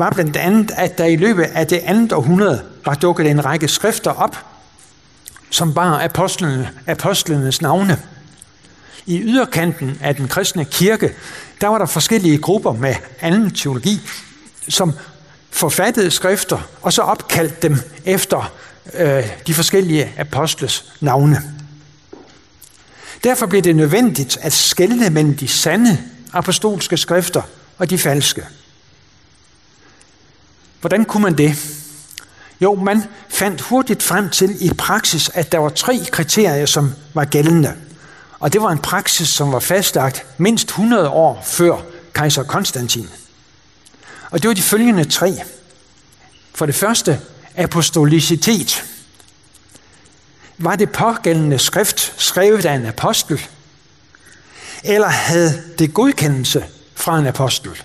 var 0.00 0.10
blandt 0.10 0.36
andet, 0.36 0.70
at 0.76 0.98
der 0.98 1.04
i 1.04 1.16
løbet 1.16 1.42
af 1.42 1.66
det 1.66 1.80
andet 1.84 2.12
århundrede 2.12 2.62
var 2.84 2.94
dukket 2.94 3.26
en 3.26 3.44
række 3.44 3.68
skrifter 3.68 4.10
op, 4.10 4.36
som 5.50 5.74
bar 5.74 5.98
apostlene, 6.04 6.70
apostlenes 6.86 7.62
navne. 7.62 7.98
I 9.06 9.20
yderkanten 9.22 9.98
af 10.00 10.16
den 10.16 10.28
kristne 10.28 10.64
kirke, 10.64 11.14
der 11.60 11.68
var 11.68 11.78
der 11.78 11.86
forskellige 11.86 12.38
grupper 12.38 12.72
med 12.72 12.94
anden 13.20 13.50
teologi, 13.50 14.00
som 14.68 14.92
forfattede 15.50 16.10
skrifter, 16.10 16.58
og 16.82 16.92
så 16.92 17.02
opkaldte 17.02 17.68
dem 17.68 17.76
efter 18.04 18.52
øh, 18.94 19.26
de 19.46 19.54
forskellige 19.54 20.12
apostles 20.18 20.92
navne. 21.00 21.42
Derfor 23.24 23.46
blev 23.46 23.62
det 23.62 23.76
nødvendigt 23.76 24.38
at 24.40 24.52
skelne 24.52 25.10
mellem 25.10 25.36
de 25.36 25.48
sande 25.48 25.98
apostolske 26.32 26.96
skrifter 26.96 27.42
og 27.78 27.90
de 27.90 27.98
falske. 27.98 28.42
Hvordan 30.80 31.04
kunne 31.04 31.22
man 31.22 31.38
det? 31.38 31.76
Jo, 32.60 32.74
man 32.74 33.02
fandt 33.28 33.60
hurtigt 33.60 34.02
frem 34.02 34.30
til 34.30 34.56
i 34.60 34.70
praksis, 34.78 35.30
at 35.34 35.52
der 35.52 35.58
var 35.58 35.68
tre 35.68 36.00
kriterier, 36.12 36.66
som 36.66 36.92
var 37.14 37.24
gældende. 37.24 37.74
Og 38.40 38.52
det 38.52 38.62
var 38.62 38.70
en 38.70 38.78
praksis, 38.78 39.28
som 39.28 39.52
var 39.52 39.60
fastlagt 39.60 40.26
mindst 40.38 40.68
100 40.68 41.08
år 41.08 41.42
før 41.44 41.76
kejser 42.14 42.42
Konstantin. 42.42 43.08
Og 44.30 44.42
det 44.42 44.48
var 44.48 44.54
de 44.54 44.62
følgende 44.62 45.04
tre. 45.04 45.34
For 46.54 46.66
det 46.66 46.74
første, 46.74 47.20
apostolicitet. 47.56 48.84
Var 50.58 50.76
det 50.76 50.90
pågældende 50.90 51.58
skrift 51.58 52.14
skrevet 52.16 52.64
af 52.64 52.74
en 52.74 52.86
apostel? 52.86 53.40
Eller 54.84 55.08
havde 55.08 55.62
det 55.78 55.94
godkendelse 55.94 56.64
fra 56.94 57.18
en 57.18 57.26
apostel? 57.26 57.82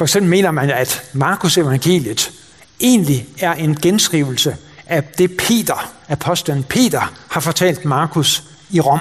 For 0.00 0.04
eksempel 0.04 0.30
mener 0.30 0.50
man, 0.50 0.70
at 0.70 1.02
Markus 1.12 1.58
evangeliet 1.58 2.32
egentlig 2.80 3.28
er 3.38 3.52
en 3.52 3.76
genskrivelse 3.76 4.56
af 4.86 5.04
det 5.04 5.36
Peter, 5.36 5.92
apostlen 6.08 6.64
Peter, 6.64 7.14
har 7.28 7.40
fortalt 7.40 7.84
Markus 7.84 8.44
i 8.70 8.80
Rom. 8.80 9.00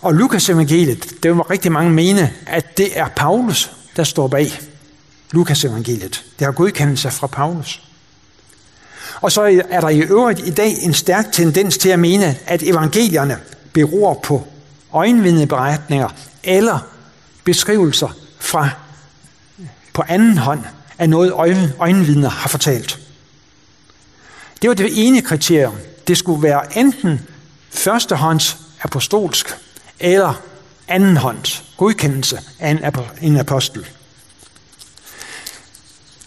Og 0.00 0.14
Lukas 0.14 0.48
evangeliet, 0.48 1.22
det 1.22 1.36
var 1.36 1.50
rigtig 1.50 1.72
mange 1.72 1.90
mene, 1.90 2.32
at 2.46 2.78
det 2.78 2.98
er 2.98 3.08
Paulus, 3.08 3.70
der 3.96 4.04
står 4.04 4.28
bag 4.28 4.52
Lukas 5.30 5.64
evangeliet. 5.64 6.24
Det 6.38 6.44
har 6.44 6.52
godkendelse 6.52 7.10
fra 7.10 7.26
Paulus. 7.26 7.82
Og 9.20 9.32
så 9.32 9.64
er 9.70 9.80
der 9.80 9.88
i 9.88 10.00
øvrigt 10.00 10.46
i 10.46 10.50
dag 10.50 10.74
en 10.82 10.94
stærk 10.94 11.32
tendens 11.32 11.78
til 11.78 11.88
at 11.88 11.98
mene, 11.98 12.36
at 12.46 12.62
evangelierne 12.62 13.38
beror 13.72 14.14
på 14.14 14.46
øjenvidneberetninger 14.92 16.08
eller 16.42 16.78
beskrivelser 17.44 18.23
fra 18.44 18.70
på 19.92 20.02
anden 20.08 20.38
hånd 20.38 20.64
af 20.98 21.08
noget 21.08 21.32
øjenvidner 21.78 22.28
har 22.28 22.48
fortalt. 22.48 22.98
Det 24.62 24.68
var 24.68 24.74
det 24.74 25.06
ene 25.06 25.22
kriterium. 25.22 25.78
Det 26.08 26.18
skulle 26.18 26.42
være 26.42 26.78
enten 26.78 27.20
førstehånds 27.70 28.56
apostolsk 28.82 29.54
eller 30.00 30.42
andenhånds 30.88 31.64
godkendelse 31.76 32.40
af 32.58 32.78
en 33.20 33.36
apostel. 33.36 33.86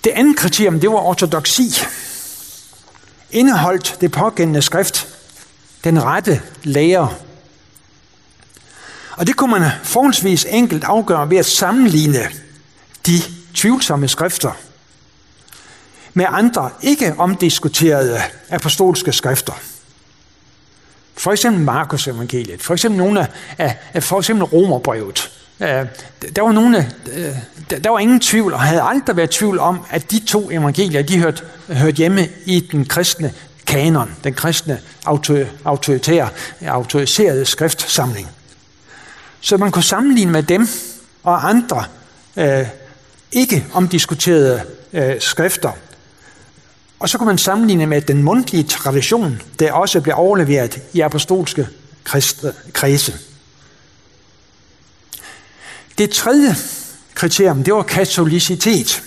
Det 0.03 0.11
andet 0.11 0.37
kriterium, 0.37 0.79
det 0.79 0.89
var 0.89 0.97
ortodoksi. 0.97 1.71
Indeholdt 3.31 3.97
det 4.01 4.11
pågældende 4.11 4.61
skrift 4.61 5.07
den 5.83 6.03
rette 6.03 6.41
lærer. 6.63 7.26
Og 9.17 9.27
det 9.27 9.35
kunne 9.35 9.59
man 9.59 9.71
forholdsvis 9.83 10.47
enkelt 10.49 10.83
afgøre 10.83 11.29
ved 11.29 11.37
at 11.37 11.45
sammenligne 11.45 12.19
de 13.05 13.21
tvivlsomme 13.53 14.07
skrifter 14.07 14.51
med 16.13 16.25
andre 16.29 16.69
ikke 16.81 17.13
omdiskuterede 17.17 18.19
apostolske 18.49 19.11
skrifter. 19.11 19.53
For 21.17 21.31
eksempel 21.31 21.63
Markus 21.63 22.07
evangeliet, 22.07 22.61
for 22.61 22.73
eksempel 22.73 22.97
nogle 22.97 23.27
af, 23.57 23.77
af 23.93 24.03
for 24.03 24.19
eksempel 24.19 24.45
Romerbrevet. 24.45 25.31
Øh, 25.59 25.85
der 26.35 26.41
var, 26.41 26.51
nogle, 26.51 26.91
øh, 27.13 27.35
der 27.83 27.89
var 27.89 27.99
ingen 27.99 28.19
tvivl, 28.19 28.53
og 28.53 28.59
havde 28.59 28.81
aldrig 28.81 29.17
været 29.17 29.29
tvivl 29.29 29.59
om, 29.59 29.79
at 29.89 30.11
de 30.11 30.19
to 30.19 30.51
evangelier, 30.51 31.01
de 31.01 31.19
hørte, 31.19 31.43
hørte 31.67 31.97
hjemme 31.97 32.27
i 32.45 32.59
den 32.71 32.85
kristne 32.85 33.33
kanon, 33.65 34.15
den 34.23 34.33
kristne 34.33 34.79
autoritære, 35.65 36.29
autoriserede 36.67 37.45
skriftsamling. 37.45 38.29
Så 39.41 39.57
man 39.57 39.71
kunne 39.71 39.83
sammenligne 39.83 40.31
med 40.31 40.43
dem 40.43 40.67
og 41.23 41.49
andre 41.49 41.85
øh, 42.37 42.67
ikke 43.31 43.65
omdiskuterede 43.73 44.63
øh, 44.93 45.21
skrifter. 45.21 45.71
Og 46.99 47.09
så 47.09 47.17
kunne 47.17 47.27
man 47.27 47.37
sammenligne 47.37 47.85
med 47.85 48.01
den 48.01 48.23
mundtlige 48.23 48.63
tradition, 48.63 49.41
der 49.59 49.71
også 49.71 50.01
blev 50.01 50.15
overleveret 50.17 50.81
i 50.93 51.01
apostolske 51.01 51.67
kredse. 52.73 53.13
Det 55.97 56.09
tredje 56.09 56.55
kriterium, 57.15 57.63
det 57.63 57.73
var 57.73 57.83
katolicitet. 57.83 59.03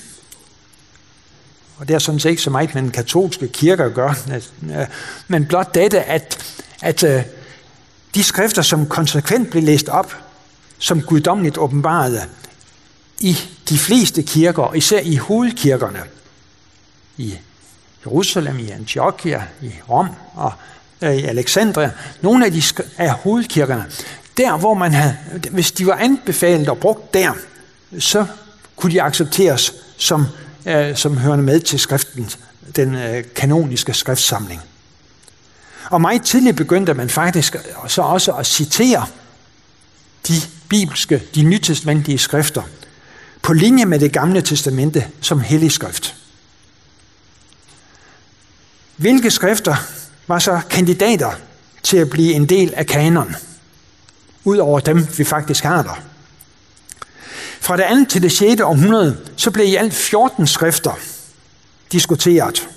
Og 1.77 1.89
det 1.89 1.95
er 1.95 1.99
sådan 1.99 2.21
set 2.21 2.31
ikke 2.31 2.43
så 2.43 2.51
meget 2.51 2.75
med 2.75 2.83
den 2.83 2.91
katolske 2.91 3.49
kirke 3.49 3.85
at 3.85 3.95
gøre, 3.95 4.15
øh, 4.29 4.81
øh, 4.81 4.87
men 5.29 5.47
blot 5.47 5.75
dette, 5.75 6.03
at, 6.03 6.39
at 6.81 7.03
øh, 7.03 7.23
de 8.15 8.23
skrifter, 8.23 8.63
som 8.63 8.87
konsekvent 8.87 9.51
blev 9.51 9.63
læst 9.63 9.89
op, 9.89 10.17
som 10.79 11.03
guddommeligt 11.03 11.59
åbenbarede 11.59 12.23
i 13.21 13.37
de 13.69 13.79
fleste 13.79 14.23
kirker, 14.23 14.75
især 14.75 15.01
i 15.01 15.17
hovedkirkerne, 15.17 16.01
i 17.17 17.35
Jerusalem, 18.07 18.59
i 18.59 18.71
Antiochia, 18.71 19.43
i 19.63 19.71
Rom 19.89 20.09
og 20.35 20.53
øh, 21.03 21.15
i 21.15 21.25
Alexandria, 21.25 21.91
nogle 22.21 22.47
af 22.47 22.53
de 22.53 22.63
af 22.97 23.11
hovedkirkerne, 23.11 23.85
der 24.37 24.57
hvor 24.57 24.75
man 24.75 24.93
havde, 24.93 25.17
hvis 25.51 25.73
de 25.73 25.87
var 25.87 25.95
anbefalet 25.95 26.69
og 26.69 26.79
brugt 26.79 27.15
der, 27.15 27.33
så 27.99 28.27
kunne 28.77 28.93
de 28.93 29.03
accepteres 29.03 29.75
som, 29.97 30.27
øh, 30.67 30.97
som 30.97 31.17
hørende 31.17 31.45
med 31.45 31.61
til 31.61 31.79
skriften, 31.79 32.31
den 32.77 32.95
øh, 32.95 33.25
kanoniske 33.35 33.95
skriftsamling. 33.95 34.63
Og 35.91 36.01
meget 36.01 36.23
tidligt 36.23 36.57
begyndte 36.57 36.95
man 36.95 37.11
faktisk 37.11 37.57
så 37.89 38.03
også 38.03 38.33
at 38.33 38.47
citere 38.47 39.07
de 40.29 40.35
bibelske, 40.69 41.23
de 41.35 41.43
nytestamentlige 41.43 42.19
skrifter, 42.19 42.63
på 43.43 43.53
linje 43.53 43.85
med 43.85 43.99
det 43.99 44.13
gamle 44.13 44.43
testamente 44.43 45.07
som 45.21 45.41
hellig 45.41 45.73
skrift. 45.73 46.15
Hvilke 48.97 49.31
skrifter 49.31 49.77
var 50.27 50.39
så 50.39 50.61
kandidater 50.71 51.31
til 51.83 51.97
at 51.97 52.11
blive 52.11 52.33
en 52.33 52.47
del 52.47 52.75
af 52.75 52.87
kanon, 52.87 53.37
ud 54.45 54.59
over 54.59 54.81
dem, 54.81 55.07
vi 55.19 55.25
faktisk 55.25 55.65
har 55.65 55.83
der? 55.83 56.03
Fra 57.61 57.77
det 57.77 57.83
andet 57.83 58.09
til 58.09 58.23
det 58.23 58.33
6. 58.33 58.61
århundrede, 58.61 59.17
så 59.37 59.51
blev 59.51 59.67
i 59.67 59.77
alt 59.77 59.95
14 59.95 60.47
skrifter 60.47 60.99
diskuteret. 61.93 62.69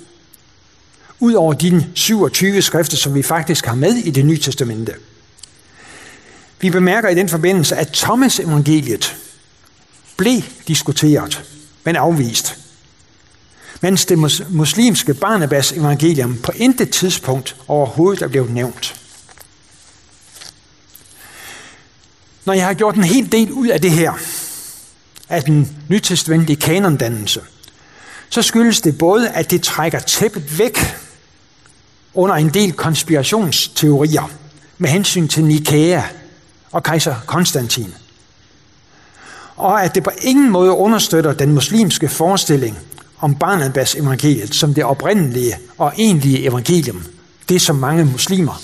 Udover 1.20 1.52
de 1.52 1.86
27 1.94 2.62
skrifter, 2.62 2.96
som 2.96 3.14
vi 3.14 3.22
faktisk 3.22 3.66
har 3.66 3.74
med 3.74 3.94
i 3.94 4.10
det 4.10 4.26
nye 4.26 4.38
testamente. 4.38 4.92
Vi 6.60 6.70
bemærker 6.70 7.08
i 7.08 7.14
den 7.14 7.28
forbindelse, 7.28 7.76
at 7.76 7.88
Thomas 7.92 8.40
evangeliet 8.40 9.16
blev 10.16 10.42
diskuteret, 10.68 11.42
men 11.84 11.96
afvist 11.96 12.58
mens 13.84 14.06
det 14.06 14.18
muslimske 14.50 15.14
Barnabas 15.14 15.72
evangelium 15.72 16.38
på 16.42 16.52
intet 16.56 16.90
tidspunkt 16.90 17.56
overhovedet 17.68 18.22
er 18.22 18.28
blevet 18.28 18.50
nævnt. 18.50 19.00
Når 22.44 22.52
jeg 22.52 22.66
har 22.66 22.74
gjort 22.74 22.94
en 22.94 23.04
hel 23.04 23.32
del 23.32 23.52
ud 23.52 23.68
af 23.68 23.80
det 23.80 23.90
her, 23.90 24.12
af 25.28 25.42
den 25.42 25.76
nytestamentlige 25.88 26.56
kanondannelse, 26.56 27.40
så 28.28 28.42
skyldes 28.42 28.80
det 28.80 28.98
både, 28.98 29.30
at 29.30 29.50
det 29.50 29.62
trækker 29.62 29.98
tæppet 29.98 30.58
væk 30.58 30.78
under 32.14 32.34
en 32.34 32.48
del 32.48 32.72
konspirationsteorier 32.72 34.30
med 34.78 34.90
hensyn 34.90 35.28
til 35.28 35.44
Nikea 35.44 36.02
og 36.72 36.82
kejser 36.82 37.14
Konstantin. 37.26 37.94
Og 39.56 39.84
at 39.84 39.94
det 39.94 40.02
på 40.02 40.10
ingen 40.22 40.50
måde 40.50 40.72
understøtter 40.72 41.32
den 41.32 41.52
muslimske 41.52 42.08
forestilling 42.08 42.78
om 43.18 43.34
Barnabas 43.34 43.94
evangeliet 43.94 44.54
som 44.54 44.74
det 44.74 44.84
oprindelige 44.84 45.58
og 45.78 45.92
egentlige 45.98 46.48
evangelium. 46.48 47.04
Det, 47.48 47.62
som 47.62 47.76
mange 47.76 48.04
muslimer 48.04 48.62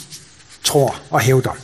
tror 0.65 0.97
og 1.11 1.21
hævder. 1.21 1.57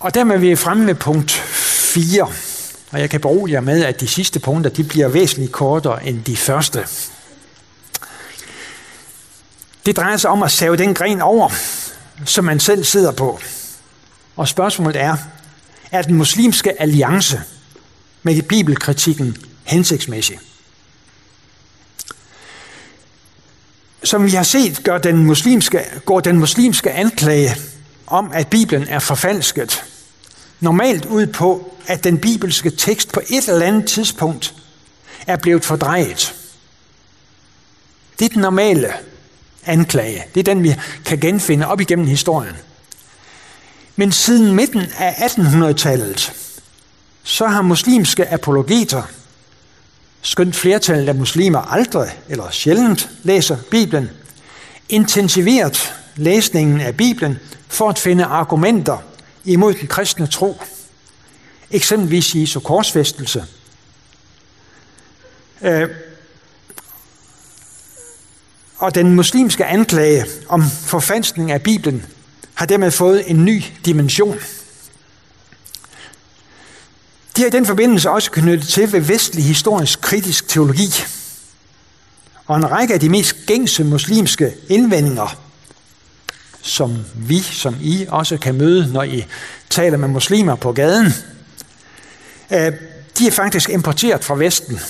Og 0.00 0.14
dermed 0.14 0.34
er 0.34 0.38
vi 0.38 0.56
fremme 0.56 0.86
ved 0.86 0.94
punkt 0.94 1.30
4. 1.30 2.28
Og 2.90 3.00
jeg 3.00 3.10
kan 3.10 3.20
berolige 3.20 3.54
jer 3.54 3.60
med, 3.60 3.84
at 3.84 4.00
de 4.00 4.08
sidste 4.08 4.40
punkter 4.40 4.70
de 4.70 4.84
bliver 4.84 5.08
væsentligt 5.08 5.52
kortere 5.52 6.06
end 6.06 6.24
de 6.24 6.36
første. 6.36 6.86
Det 9.86 9.96
drejer 9.96 10.16
sig 10.16 10.30
om 10.30 10.42
at 10.42 10.52
save 10.52 10.76
den 10.76 10.94
gren 10.94 11.20
over, 11.20 11.50
som 12.24 12.44
man 12.44 12.60
selv 12.60 12.84
sidder 12.84 13.12
på. 13.12 13.40
Og 14.36 14.48
spørgsmålet 14.48 15.00
er, 15.00 15.16
er 15.90 16.02
den 16.02 16.14
muslimske 16.14 16.82
alliance 16.82 17.42
med 18.22 18.42
bibelkritikken 18.42 19.36
hensigtsmæssig. 19.64 20.38
Som 24.04 24.24
vi 24.24 24.30
har 24.30 24.42
set, 24.42 24.80
gør 24.84 24.98
den 24.98 25.24
muslimske, 25.24 25.80
går 26.04 26.20
den 26.20 26.38
muslimske 26.38 26.92
anklage 26.92 27.56
om, 28.06 28.32
at 28.32 28.48
Bibelen 28.48 28.88
er 28.88 28.98
forfalsket, 28.98 29.84
normalt 30.60 31.04
ud 31.04 31.26
på, 31.26 31.76
at 31.86 32.04
den 32.04 32.18
bibelske 32.18 32.70
tekst 32.70 33.12
på 33.12 33.20
et 33.28 33.48
eller 33.48 33.66
andet 33.66 33.86
tidspunkt 33.86 34.54
er 35.26 35.36
blevet 35.36 35.64
fordrejet. 35.64 36.34
Det 38.18 38.24
er 38.24 38.28
den 38.28 38.40
normale 38.40 38.92
anklage. 39.66 40.24
Det 40.34 40.40
er 40.40 40.54
den, 40.54 40.62
vi 40.62 40.74
kan 41.04 41.20
genfinde 41.20 41.66
op 41.66 41.80
igennem 41.80 42.06
historien. 42.06 42.56
Men 43.96 44.12
siden 44.12 44.56
midten 44.56 44.82
af 44.98 45.12
1800-tallet, 45.12 46.32
så 47.22 47.46
har 47.46 47.62
muslimske 47.62 48.32
apologeter 48.32 49.02
skønt 50.22 50.56
flertallet 50.56 51.08
af 51.08 51.14
muslimer 51.14 51.58
aldrig 51.58 52.18
eller 52.28 52.50
sjældent 52.50 53.10
læser 53.22 53.56
Bibelen, 53.70 54.10
intensiveret 54.88 55.94
læsningen 56.16 56.80
af 56.80 56.96
Bibelen 56.96 57.38
for 57.68 57.88
at 57.88 57.98
finde 57.98 58.24
argumenter 58.24 58.98
imod 59.44 59.74
den 59.74 59.88
kristne 59.88 60.26
tro. 60.26 60.60
Eksempelvis 61.70 62.34
Jesu 62.34 62.60
korsfæstelse. 62.60 63.44
Øh, 65.62 65.88
og 68.76 68.94
den 68.94 69.14
muslimske 69.14 69.64
anklage 69.64 70.24
om 70.48 70.62
forfalskning 70.86 71.52
af 71.52 71.62
Bibelen 71.62 72.06
har 72.54 72.66
dermed 72.66 72.90
fået 72.90 73.30
en 73.30 73.44
ny 73.44 73.62
dimension– 73.84 74.38
de 77.36 77.40
har 77.40 77.46
i 77.46 77.50
den 77.50 77.66
forbindelse 77.66 78.10
også 78.10 78.30
knyttet 78.30 78.68
til 78.68 78.92
ved 78.92 79.00
vestlig 79.00 79.44
historisk 79.44 80.00
kritisk 80.00 80.48
teologi. 80.48 80.90
Og 82.46 82.56
en 82.56 82.70
række 82.70 82.94
af 82.94 83.00
de 83.00 83.08
mest 83.08 83.36
gængse 83.46 83.84
muslimske 83.84 84.54
indvendinger, 84.68 85.40
som 86.62 87.04
vi, 87.14 87.40
som 87.40 87.76
I 87.80 88.06
også 88.08 88.36
kan 88.36 88.54
møde, 88.54 88.92
når 88.92 89.02
I 89.02 89.26
taler 89.70 89.98
med 89.98 90.08
muslimer 90.08 90.54
på 90.54 90.72
gaden, 90.72 91.06
øh, 92.50 92.72
de 93.18 93.26
er 93.26 93.30
faktisk 93.30 93.68
importeret 93.68 94.24
fra 94.24 94.34
Vesten. 94.34 94.80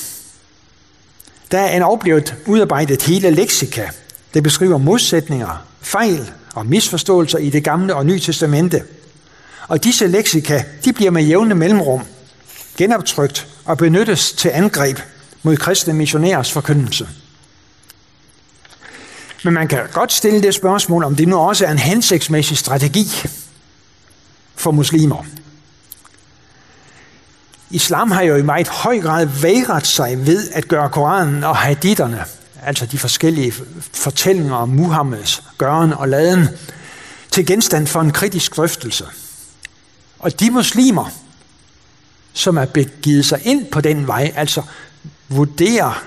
Der 1.51 1.59
er 1.59 1.77
en 1.77 1.83
oplevet 1.83 2.35
udarbejdet 2.47 3.03
hele 3.03 3.31
leksika, 3.31 3.87
der 4.35 4.41
beskriver 4.41 4.79
modsætninger, 4.79 5.67
fejl 5.81 6.31
og 6.55 6.67
misforståelser 6.67 7.39
i 7.39 7.51
det 7.51 7.65
gamle 7.65 7.95
og 7.95 8.07
nye 8.07 8.21
testamente. 8.21 8.83
Og 9.69 9.85
disse 9.85 10.07
leksika, 10.07 10.63
de 10.85 10.93
bliver 10.93 11.11
med 11.11 11.23
jævne 11.23 11.55
mellemrum 11.55 12.03
genoptrykt 12.77 13.49
og 13.65 13.79
benyttes 13.79 14.33
til 14.33 14.49
angreb 14.49 14.99
mod 15.43 15.57
kristne 15.57 15.95
missionærers 15.95 16.53
forkyndelse. 16.53 17.09
Men 19.45 19.55
man 19.55 19.69
kan 19.69 19.81
godt 19.93 20.13
stille 20.13 20.43
det 20.43 20.55
spørgsmål, 20.55 21.05
om 21.05 21.17
det 21.17 21.29
nu 21.29 21.37
også 21.37 21.67
er 21.67 21.71
en 21.71 21.79
hensigtsmæssig 21.79 22.59
strategi 22.59 23.07
for 24.57 24.71
muslimer. 24.71 25.25
Islam 27.75 28.11
har 28.11 28.23
jo 28.23 28.37
i 28.37 28.43
meget 28.43 28.69
høj 28.69 29.01
grad 29.01 29.27
vægret 29.27 29.87
sig 29.87 30.27
ved 30.27 30.51
at 30.53 30.69
gøre 30.69 30.91
Koranen 30.91 31.45
og 31.45 31.57
haditherne, 31.57 32.25
altså 32.63 32.87
de 32.87 32.99
forskellige 32.99 33.53
fortællinger 33.93 34.55
om 34.55 34.69
Muhammeds 34.69 35.43
gøren 35.59 35.93
og 35.93 36.09
laden, 36.09 36.49
til 37.31 37.47
genstand 37.47 37.87
for 37.87 38.01
en 38.01 38.11
kritisk 38.11 38.57
drøftelse. 38.57 39.05
Og 40.19 40.41
de 40.41 40.51
muslimer, 40.51 41.11
som 42.33 42.57
er 42.57 42.65
begivet 42.65 43.25
sig 43.25 43.41
ind 43.45 43.67
på 43.67 43.81
den 43.81 44.07
vej, 44.07 44.33
altså 44.37 44.63
vurderer, 45.29 46.05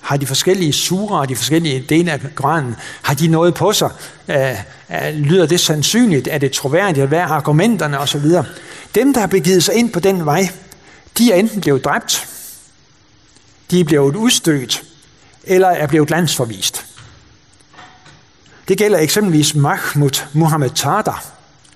har 0.00 0.16
de 0.16 0.26
forskellige 0.26 0.72
surer 0.72 1.18
og 1.18 1.28
de 1.28 1.36
forskellige 1.36 1.84
dele 1.88 2.12
af 2.12 2.20
Koranen, 2.34 2.76
har 3.02 3.14
de 3.14 3.28
noget 3.28 3.54
på 3.54 3.72
sig? 3.72 3.90
Øh, 4.28 4.50
øh 4.90 5.14
lyder 5.14 5.46
det 5.46 5.60
sandsynligt? 5.60 6.28
Er 6.30 6.38
det 6.38 6.52
troværdigt? 6.52 7.08
Hvad 7.08 7.18
er 7.18 7.26
argumenterne? 7.26 7.98
Og 7.98 8.08
så 8.08 8.18
videre. 8.18 8.44
Dem, 8.94 9.14
der 9.14 9.20
har 9.20 9.26
begivet 9.26 9.62
sig 9.64 9.74
ind 9.74 9.92
på 9.92 10.00
den 10.00 10.26
vej, 10.26 10.48
de 11.18 11.32
er 11.32 11.36
enten 11.36 11.60
blevet 11.60 11.84
dræbt, 11.84 12.28
de 13.70 13.80
er 13.80 13.84
blevet 13.84 14.16
udstødt, 14.16 14.82
eller 15.44 15.68
er 15.68 15.86
blevet 15.86 16.10
landsforvist. 16.10 16.86
Det 18.68 18.78
gælder 18.78 18.98
eksempelvis 18.98 19.54
Mahmoud 19.54 20.26
Mohammed 20.32 20.70
Tada 20.70 21.12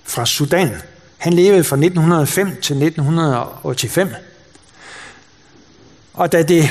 fra 0.03 0.25
Sudan. 0.25 0.71
Han 1.17 1.33
levede 1.33 1.63
fra 1.63 1.75
1905 1.75 2.47
til 2.47 2.83
1985. 2.83 4.09
Og 6.13 6.31
da 6.31 6.43
det 6.43 6.69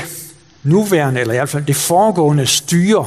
nuværende, 0.62 1.20
eller 1.20 1.34
i 1.34 1.36
hvert 1.36 1.48
fald 1.48 1.64
det 1.64 1.76
foregående 1.76 2.46
styre, 2.46 3.06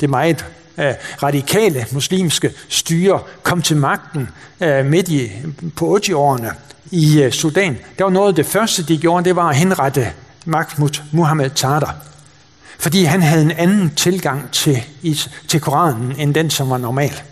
det 0.00 0.10
meget 0.10 0.46
øh, 0.78 0.94
radikale 1.22 1.86
muslimske 1.92 2.52
styre, 2.68 3.20
kom 3.42 3.62
til 3.62 3.76
magten 3.76 4.28
øh, 4.60 4.86
midt 4.86 5.08
i, 5.08 5.30
på 5.76 5.96
80-årene 5.96 6.52
i 6.92 7.22
øh, 7.22 7.32
Sudan, 7.32 7.78
der 7.98 8.04
var 8.04 8.10
noget 8.10 8.28
af 8.28 8.34
det 8.34 8.46
første, 8.46 8.82
de 8.82 8.98
gjorde, 8.98 9.24
det 9.24 9.36
var 9.36 9.48
at 9.48 9.56
henrette 9.56 10.12
Mahmoud 10.44 11.02
Muhammad 11.12 11.50
Tada. 11.50 11.86
Fordi 12.78 13.04
han 13.04 13.22
havde 13.22 13.42
en 13.42 13.50
anden 13.50 13.94
tilgang 13.94 14.50
til, 14.50 14.82
til 15.48 15.60
Koranen, 15.60 16.14
end 16.18 16.34
den, 16.34 16.50
som 16.50 16.70
var 16.70 16.78
normal. 16.78 17.22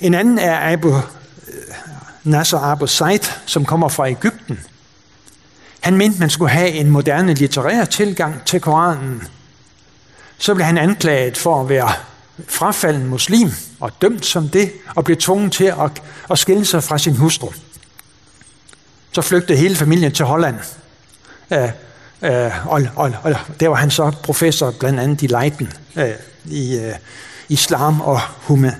En 0.00 0.14
anden 0.14 0.38
er 0.38 0.72
Abu 0.72 0.96
øh, 0.96 1.02
Nasser 2.24 2.58
Abu 2.58 2.86
Said, 2.86 3.32
som 3.46 3.64
kommer 3.64 3.88
fra 3.88 4.08
Ægypten. 4.08 4.60
Han 5.80 5.96
mente, 5.96 6.20
man 6.20 6.30
skulle 6.30 6.50
have 6.50 6.70
en 6.70 6.90
moderne 6.90 7.34
litterær 7.34 7.84
tilgang 7.84 8.44
til 8.44 8.60
Koranen. 8.60 9.22
Så 10.38 10.54
blev 10.54 10.66
han 10.66 10.78
anklaget 10.78 11.38
for 11.38 11.60
at 11.60 11.68
være 11.68 11.92
frafalden 12.48 13.06
muslim 13.06 13.50
og 13.84 14.02
dømt 14.02 14.26
som 14.26 14.48
det, 14.48 14.72
og 14.94 15.04
blev 15.04 15.16
tvunget 15.16 15.52
til 15.52 15.64
at, 15.64 16.02
at 16.30 16.38
skille 16.38 16.64
sig 16.64 16.82
fra 16.82 16.98
sin 16.98 17.16
hustru. 17.16 17.48
Så 19.12 19.22
flygtede 19.22 19.58
hele 19.58 19.76
familien 19.76 20.12
til 20.12 20.24
Holland. 20.24 20.56
Øh, 21.50 21.68
øh, 22.22 22.68
og, 22.68 22.82
og, 22.96 23.12
og 23.22 23.34
der 23.60 23.68
var 23.68 23.74
han 23.74 23.90
så 23.90 24.12
professor 24.22 24.74
blandt 24.80 25.00
andet 25.00 25.22
i 25.22 25.26
Leiden 25.26 25.72
øh, 25.96 26.10
i 26.44 26.78
øh, 26.78 26.94
islam 27.48 28.00
og 28.00 28.20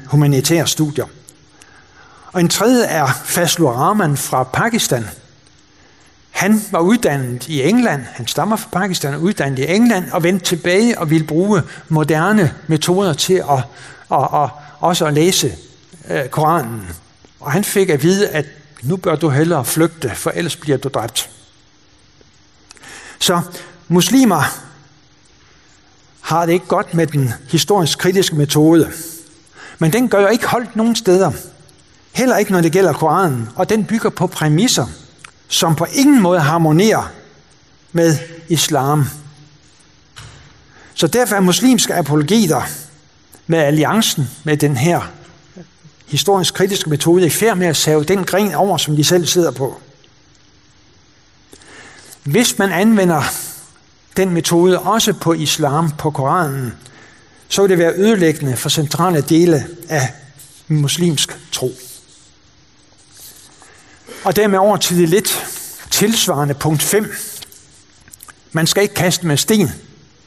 humanitære 0.06 0.66
studier. 0.66 1.06
Og 2.32 2.40
en 2.40 2.48
tredje 2.48 2.84
er 2.84 3.06
Fazlur 3.24 3.70
Rahman 3.70 4.16
fra 4.16 4.42
Pakistan. 4.42 5.08
Han 6.30 6.62
var 6.70 6.80
uddannet 6.80 7.48
i 7.48 7.62
England, 7.62 8.02
han 8.12 8.26
stammer 8.26 8.56
fra 8.56 8.68
Pakistan, 8.72 9.16
uddannet 9.16 9.58
i 9.58 9.74
England 9.74 10.10
og 10.10 10.22
vendte 10.22 10.44
tilbage 10.44 10.98
og 10.98 11.10
ville 11.10 11.26
bruge 11.26 11.62
moderne 11.88 12.54
metoder 12.66 13.12
til 13.12 13.34
at, 13.50 13.58
at, 14.12 14.28
at, 14.42 14.50
også 14.84 15.06
at 15.06 15.14
læse 15.14 15.56
øh, 16.10 16.28
Koranen. 16.28 16.90
Og 17.40 17.52
han 17.52 17.64
fik 17.64 17.88
at 17.88 18.02
vide, 18.02 18.28
at 18.28 18.46
nu 18.82 18.96
bør 18.96 19.16
du 19.16 19.28
hellere 19.28 19.64
flygte, 19.64 20.10
for 20.14 20.30
ellers 20.30 20.56
bliver 20.56 20.78
du 20.78 20.88
dræbt. 20.88 21.30
Så 23.18 23.40
muslimer 23.88 24.42
har 26.20 26.46
det 26.46 26.52
ikke 26.52 26.66
godt 26.66 26.94
med 26.94 27.06
den 27.06 27.32
historisk 27.48 27.98
kritiske 27.98 28.36
metode. 28.36 28.92
Men 29.78 29.92
den 29.92 30.08
gør 30.08 30.20
jo 30.20 30.28
ikke 30.28 30.46
holdt 30.46 30.76
nogen 30.76 30.96
steder. 30.96 31.32
Heller 32.12 32.36
ikke 32.36 32.52
når 32.52 32.60
det 32.60 32.72
gælder 32.72 32.92
Koranen, 32.92 33.48
og 33.56 33.68
den 33.68 33.84
bygger 33.84 34.10
på 34.10 34.26
præmisser, 34.26 34.86
som 35.48 35.76
på 35.76 35.84
ingen 35.84 36.22
måde 36.22 36.40
harmonerer 36.40 37.10
med 37.92 38.18
islam. 38.48 39.04
Så 40.94 41.06
derfor 41.06 41.36
er 41.36 41.40
muslimske 41.40 41.94
apologeter 41.94 42.62
med 43.46 43.58
alliancen 43.58 44.30
med 44.44 44.56
den 44.56 44.76
her 44.76 45.00
historisk 46.06 46.54
kritiske 46.54 46.90
metode 46.90 47.26
i 47.26 47.30
færd 47.30 47.56
med 47.56 47.66
at 47.66 47.76
save 47.76 48.04
den 48.04 48.24
gren 48.24 48.54
over, 48.54 48.76
som 48.76 48.96
de 48.96 49.04
selv 49.04 49.26
sidder 49.26 49.50
på. 49.50 49.80
Hvis 52.24 52.58
man 52.58 52.72
anvender 52.72 53.22
den 54.16 54.30
metode 54.30 54.78
også 54.78 55.12
på 55.12 55.32
islam, 55.32 55.90
på 55.90 56.10
Koranen, 56.10 56.72
så 57.48 57.62
vil 57.62 57.70
det 57.70 57.78
være 57.78 57.94
ødelæggende 57.96 58.56
for 58.56 58.68
centrale 58.68 59.20
dele 59.20 59.66
af 59.88 60.12
muslimsk 60.68 61.38
tro. 61.52 61.72
Og 64.24 64.36
dermed 64.36 64.58
over 64.58 64.76
til 64.76 64.98
det 64.98 65.08
lidt 65.08 65.46
tilsvarende 65.90 66.54
punkt 66.54 66.82
5. 66.82 67.12
Man 68.52 68.66
skal 68.66 68.82
ikke 68.82 68.94
kaste 68.94 69.26
med 69.26 69.36
sten, 69.36 69.70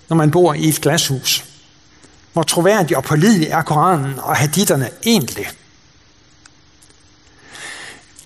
når 0.10 0.16
man 0.16 0.32
bor 0.32 0.54
i 0.54 0.70
et 0.70 0.82
glashus. 0.82 1.47
Hvor 2.38 2.44
troværdig 2.44 2.98
og 2.98 3.04
pålidelig 3.04 3.48
er 3.48 3.62
Koranen 3.62 4.20
og 4.20 4.36
haditterne 4.36 4.90
egentlig? 5.06 5.50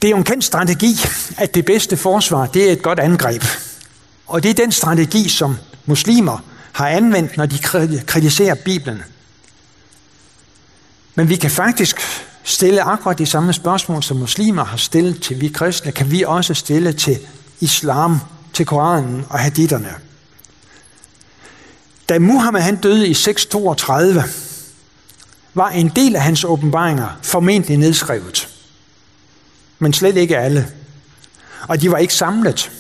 Det 0.02 0.08
er 0.08 0.12
jo 0.12 0.18
en 0.18 0.24
kendt 0.24 0.44
strategi, 0.44 1.00
at 1.38 1.56
det 1.56 1.66
bedste 1.66 1.98
forsvar, 1.98 2.46
det 2.46 2.68
er 2.68 2.72
et 2.72 2.82
godt 2.82 3.00
angreb. 3.00 3.44
Og 4.28 4.44
det 4.44 4.50
er 4.50 4.54
den 4.54 4.72
strategi, 4.72 5.30
som 5.30 5.58
muslimer 5.86 6.38
har 6.72 6.88
anvendt, 6.88 7.38
når 7.38 7.46
de 7.46 7.58
kritiserer 8.06 8.56
Bibelen. 8.56 9.04
Men 11.16 11.30
vi 11.30 11.36
kan 11.36 11.52
faktisk 11.52 12.02
stille 12.44 12.84
akkurat 12.84 13.18
de 13.18 13.26
samme 13.26 13.54
spørgsmål, 13.54 14.04
som 14.04 14.18
muslimer 14.18 14.64
har 14.64 14.78
stillet 14.78 15.22
til 15.22 15.42
vi 15.42 15.48
kristne, 15.48 15.92
kan 15.92 16.12
vi 16.12 16.24
også 16.24 16.54
stille 16.54 16.94
til 16.94 17.20
islam, 17.60 18.20
til 18.54 18.66
Koranen 18.66 19.26
og 19.30 19.40
haditherne. 19.40 19.96
Da 22.12 22.20
Muhammed 22.20 22.62
han 22.62 22.76
døde 22.76 23.08
i 23.08 23.14
632, 23.14 24.24
var 25.54 25.70
en 25.70 25.90
del 25.90 26.16
af 26.16 26.22
hans 26.22 26.44
åbenbaringer 26.44 27.20
formentlig 27.22 27.78
nedskrevet. 27.78 28.48
Men 29.80 29.94
slet 29.94 30.18
ikke 30.18 30.38
alle. 30.38 30.68
Og 31.68 31.82
de 31.82 31.92
var 31.92 31.98
ikke 31.98 32.14
samlet. 32.14 32.72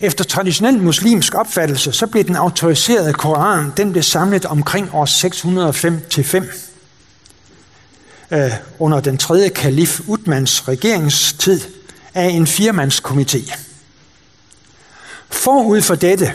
Efter 0.00 0.24
traditionel 0.24 0.78
muslimsk 0.78 1.34
opfattelse, 1.34 1.92
så 1.92 2.06
blev 2.06 2.24
den 2.24 2.36
autoriserede 2.36 3.12
Koran, 3.12 3.72
den 3.76 3.92
blev 3.92 4.02
samlet 4.02 4.44
omkring 4.44 4.94
år 4.94 5.06
605-5 8.30 8.36
øh, 8.36 8.52
under 8.78 9.00
den 9.00 9.18
tredje 9.18 9.48
kalif 9.48 10.00
Utmans 10.06 10.68
regeringstid 10.68 11.60
af 12.14 12.26
en 12.26 12.46
firmandskomité. 12.46 13.56
Forud 15.30 15.80
for 15.80 15.94
dette 15.94 16.34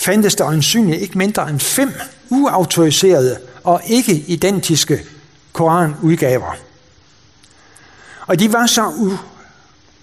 fandtes 0.00 0.34
der 0.34 0.46
øjensynligt 0.46 1.02
ikke 1.02 1.18
mindre 1.18 1.50
end 1.50 1.60
fem 1.60 1.92
uautoriserede 2.30 3.38
og 3.64 3.80
ikke 3.86 4.12
identiske 4.12 5.00
koranudgaver. 5.52 6.56
Og 8.26 8.38
de 8.38 8.52
var 8.52 8.66
så, 8.66 8.88
u, 8.88 9.18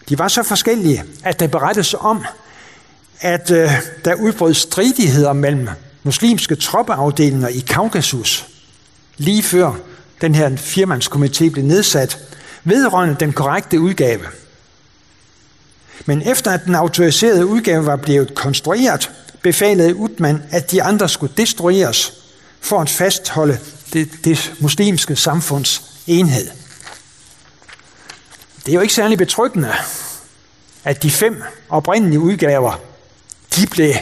de 0.10 0.20
var 0.20 0.28
så 0.28 0.44
forskellige, 0.44 1.04
at 1.24 1.40
der 1.40 1.48
berettes 1.48 1.96
om, 2.00 2.26
at 3.20 3.52
øh, 3.52 3.72
der 4.06 4.16
udbrød 4.16 4.54
stridigheder 4.54 5.34
mellem 5.34 5.70
muslimske 6.04 6.56
troppeafdelinger 6.56 7.48
i 7.48 7.60
Kaukasus 7.60 8.48
lige 9.18 9.44
før 9.44 9.74
den 10.22 10.36
her 10.36 10.50
firmandskomité 10.50 11.50
blev 11.50 11.66
nedsat, 11.66 12.20
vedrørende 12.64 13.16
den 13.20 13.34
korrekte 13.34 13.80
udgave. 13.80 14.24
Men 16.06 16.22
efter 16.22 16.52
at 16.52 16.66
den 16.66 16.76
autoriserede 16.76 17.46
udgave 17.46 17.86
var 17.86 17.96
blevet 17.96 18.36
konstrueret, 18.36 19.12
befalede 19.44 19.96
Utman, 19.96 20.44
at 20.52 20.72
de 20.72 20.84
andre 20.84 21.10
skulle 21.10 21.34
destrueres 21.38 22.14
for 22.62 22.82
at 22.82 22.90
fastholde 22.90 23.60
det, 23.94 24.10
det 24.24 24.54
muslimske 24.60 25.16
samfunds 25.16 25.84
enhed. 26.08 26.50
Det 28.66 28.72
er 28.72 28.76
jo 28.76 28.82
ikke 28.82 28.94
særlig 28.94 29.18
betryggende, 29.18 29.74
at 30.84 31.04
de 31.04 31.12
fem 31.12 31.44
oprindelige 31.70 32.20
udgaver, 32.20 32.82
de 33.56 33.68
blev 33.68 33.94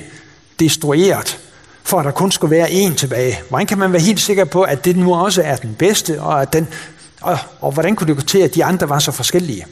destrueret, 0.59 1.39
for 1.83 1.99
at 1.99 2.05
der 2.05 2.11
kun 2.11 2.31
skulle 2.31 2.51
være 2.51 2.71
en 2.71 2.95
tilbage. 2.95 3.41
Hvordan 3.49 3.67
kan 3.67 3.77
man 3.77 3.93
være 3.93 4.01
helt 4.01 4.21
sikker 4.21 4.45
på, 4.45 4.63
at 4.63 4.85
det 4.85 4.95
nu 4.95 5.15
også 5.15 5.41
er 5.41 5.55
den 5.55 5.75
bedste, 5.75 6.21
og, 6.21 6.41
at 6.41 6.53
den, 6.53 6.67
og, 7.21 7.37
og 7.61 7.71
hvordan 7.71 7.95
kunne 7.95 8.07
det 8.07 8.15
gå 8.15 8.21
til, 8.21 8.39
at 8.39 8.55
de 8.55 8.65
andre 8.65 8.89
var 8.89 8.99
så 8.99 9.11
forskellige? 9.11 9.65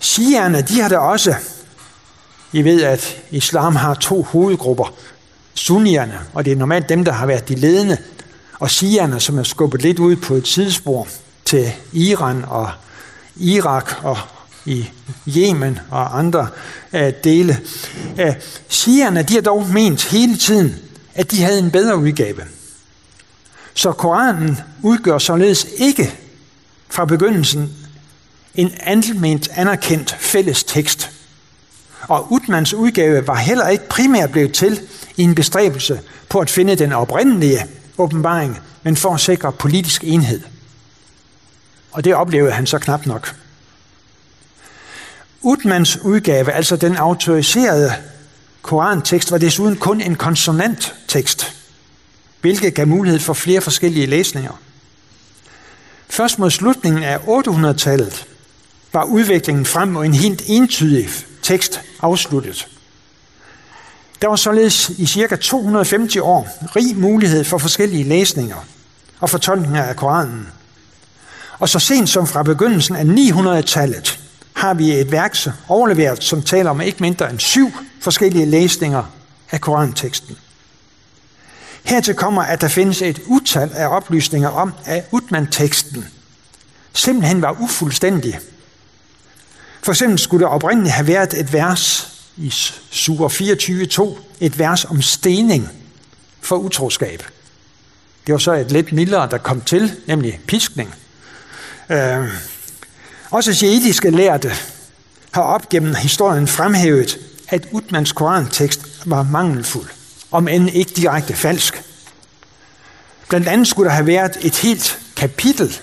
Shierne, 0.00 0.62
de 0.62 0.80
har 0.80 0.88
da 0.88 0.98
også, 0.98 1.34
i 2.56 2.64
ved, 2.64 2.82
at 2.82 3.22
islam 3.30 3.76
har 3.76 3.94
to 3.94 4.22
hovedgrupper. 4.22 4.94
Sunnierne, 5.54 6.18
og 6.34 6.44
det 6.44 6.52
er 6.52 6.56
normalt 6.56 6.88
dem, 6.88 7.04
der 7.04 7.12
har 7.12 7.26
været 7.26 7.48
de 7.48 7.54
ledende, 7.54 7.96
og 8.58 8.70
Shierne, 8.70 9.20
som 9.20 9.38
er 9.38 9.42
skubbet 9.42 9.82
lidt 9.82 9.98
ud 9.98 10.16
på 10.16 10.34
et 10.34 10.48
sidespor 10.48 11.08
til 11.44 11.72
Iran 11.92 12.44
og 12.48 12.70
Irak 13.36 13.92
og 14.02 14.18
i 14.66 14.88
Yemen 15.36 15.78
og 15.90 16.18
andre 16.18 16.48
uh, 16.92 17.00
dele. 17.24 17.60
Øh, 18.20 18.26
uh, 18.26 18.34
Shierne, 18.68 19.22
de 19.22 19.34
har 19.34 19.40
dog 19.40 19.66
ment 19.68 20.04
hele 20.04 20.36
tiden, 20.36 20.74
at 21.14 21.30
de 21.30 21.42
havde 21.42 21.58
en 21.58 21.70
bedre 21.70 21.96
udgave. 21.96 22.42
Så 23.74 23.92
Koranen 23.92 24.58
udgør 24.82 25.18
således 25.18 25.66
ikke 25.76 26.14
fra 26.90 27.04
begyndelsen 27.04 27.72
en 28.54 28.72
alment 28.80 29.48
anerkendt 29.54 30.16
fælles 30.18 30.64
tekst. 30.64 31.10
Og 32.08 32.32
Utmans 32.32 32.74
udgave 32.74 33.26
var 33.26 33.36
heller 33.36 33.68
ikke 33.68 33.88
primært 33.88 34.30
blevet 34.30 34.52
til 34.52 34.80
i 35.16 35.22
en 35.22 35.34
bestræbelse 35.34 36.00
på 36.28 36.40
at 36.40 36.50
finde 36.50 36.76
den 36.76 36.92
oprindelige 36.92 37.66
åbenbaring, 37.98 38.58
men 38.82 38.96
for 38.96 39.14
at 39.14 39.20
sikre 39.20 39.52
politisk 39.52 40.04
enhed. 40.04 40.40
Og 41.92 42.04
det 42.04 42.14
oplevede 42.14 42.52
han 42.52 42.66
så 42.66 42.78
knap 42.78 43.06
nok. 43.06 43.36
Utmans 45.40 45.96
udgave, 45.96 46.52
altså 46.52 46.76
den 46.76 46.96
autoriserede 46.96 47.92
korantekst, 48.62 49.30
var 49.30 49.38
desuden 49.38 49.76
kun 49.76 50.00
en 50.00 50.14
konsonanttekst, 50.14 51.56
hvilket 52.40 52.74
gav 52.74 52.86
mulighed 52.86 53.20
for 53.20 53.32
flere 53.32 53.60
forskellige 53.60 54.06
læsninger. 54.06 54.60
Først 56.08 56.38
mod 56.38 56.50
slutningen 56.50 57.02
af 57.02 57.16
800-tallet 57.16 58.26
var 58.92 59.04
udviklingen 59.04 59.66
frem 59.66 59.88
mod 59.88 60.04
en 60.04 60.14
helt 60.14 60.42
entydig 60.46 61.08
tekst 61.46 61.80
afsluttet. 62.02 62.68
Der 64.22 64.28
var 64.28 64.36
således 64.36 64.88
i 64.88 65.06
ca. 65.06 65.36
250 65.36 66.16
år 66.16 66.48
rig 66.76 66.96
mulighed 66.96 67.44
for 67.44 67.58
forskellige 67.58 68.04
læsninger 68.04 68.56
og 69.20 69.30
fortolkninger 69.30 69.82
af 69.82 69.96
Koranen. 69.96 70.48
Og 71.58 71.68
så 71.68 71.78
sent 71.78 72.08
som 72.08 72.26
fra 72.26 72.42
begyndelsen 72.42 72.96
af 72.96 73.04
900-tallet 73.04 74.20
har 74.52 74.74
vi 74.74 74.92
et 74.92 75.12
værk 75.12 75.36
overleveret, 75.68 76.24
som 76.24 76.42
taler 76.42 76.70
om 76.70 76.80
ikke 76.80 76.98
mindre 77.00 77.30
end 77.30 77.38
syv 77.38 77.72
forskellige 78.00 78.46
læsninger 78.46 79.02
af 79.50 79.60
Koranteksten. 79.60 80.36
Hertil 81.84 82.14
kommer, 82.14 82.42
at 82.42 82.60
der 82.60 82.68
findes 82.68 83.02
et 83.02 83.20
utal 83.26 83.70
af 83.74 83.88
oplysninger 83.88 84.48
om, 84.48 84.72
at 84.84 85.04
Utman-teksten 85.12 86.04
simpelthen 86.92 87.42
var 87.42 87.56
ufuldstændig. 87.60 88.38
For 89.86 89.92
eksempel 89.92 90.18
skulle 90.18 90.44
der 90.44 90.50
oprindeligt 90.50 90.94
have 90.94 91.06
været 91.06 91.34
et 91.34 91.52
vers 91.52 92.12
i 92.36 92.50
Sur 92.90 93.28
24.2, 93.28 94.18
et 94.40 94.58
vers 94.58 94.84
om 94.84 95.02
stening 95.02 95.68
for 96.40 96.56
utroskab. 96.56 97.22
Det 98.26 98.32
var 98.32 98.38
så 98.38 98.52
et 98.52 98.72
lidt 98.72 98.92
mildere, 98.92 99.28
der 99.30 99.38
kom 99.38 99.60
til, 99.60 99.92
nemlig 100.06 100.40
piskning. 100.46 100.94
Øh, 101.90 102.28
også 103.30 103.52
jædiske 103.52 104.10
lærte 104.10 104.52
har 105.30 105.42
op 105.42 105.68
gennem 105.68 105.94
historien 105.94 106.48
fremhævet, 106.48 107.18
at 107.48 107.68
Utmans 107.72 108.12
korantekst 108.12 109.02
var 109.04 109.22
mangelfuld, 109.22 109.88
om 110.30 110.48
end 110.48 110.70
ikke 110.70 110.92
direkte 110.96 111.34
falsk. 111.34 111.82
Blandt 113.28 113.48
andet 113.48 113.68
skulle 113.68 113.88
der 113.88 113.94
have 113.94 114.06
været 114.06 114.36
et 114.40 114.56
helt 114.56 114.98
kapitel, 115.16 115.80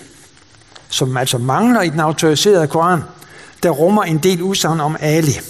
som 0.88 1.16
altså 1.16 1.38
mangler 1.38 1.82
i 1.82 1.88
den 1.88 2.00
autoriserede 2.00 2.68
koran, 2.68 3.00
der 3.64 3.70
rummer 3.70 4.02
en 4.02 4.18
del 4.18 4.42
udsagn 4.42 4.80
om 4.80 4.96
Ali. 5.00 5.40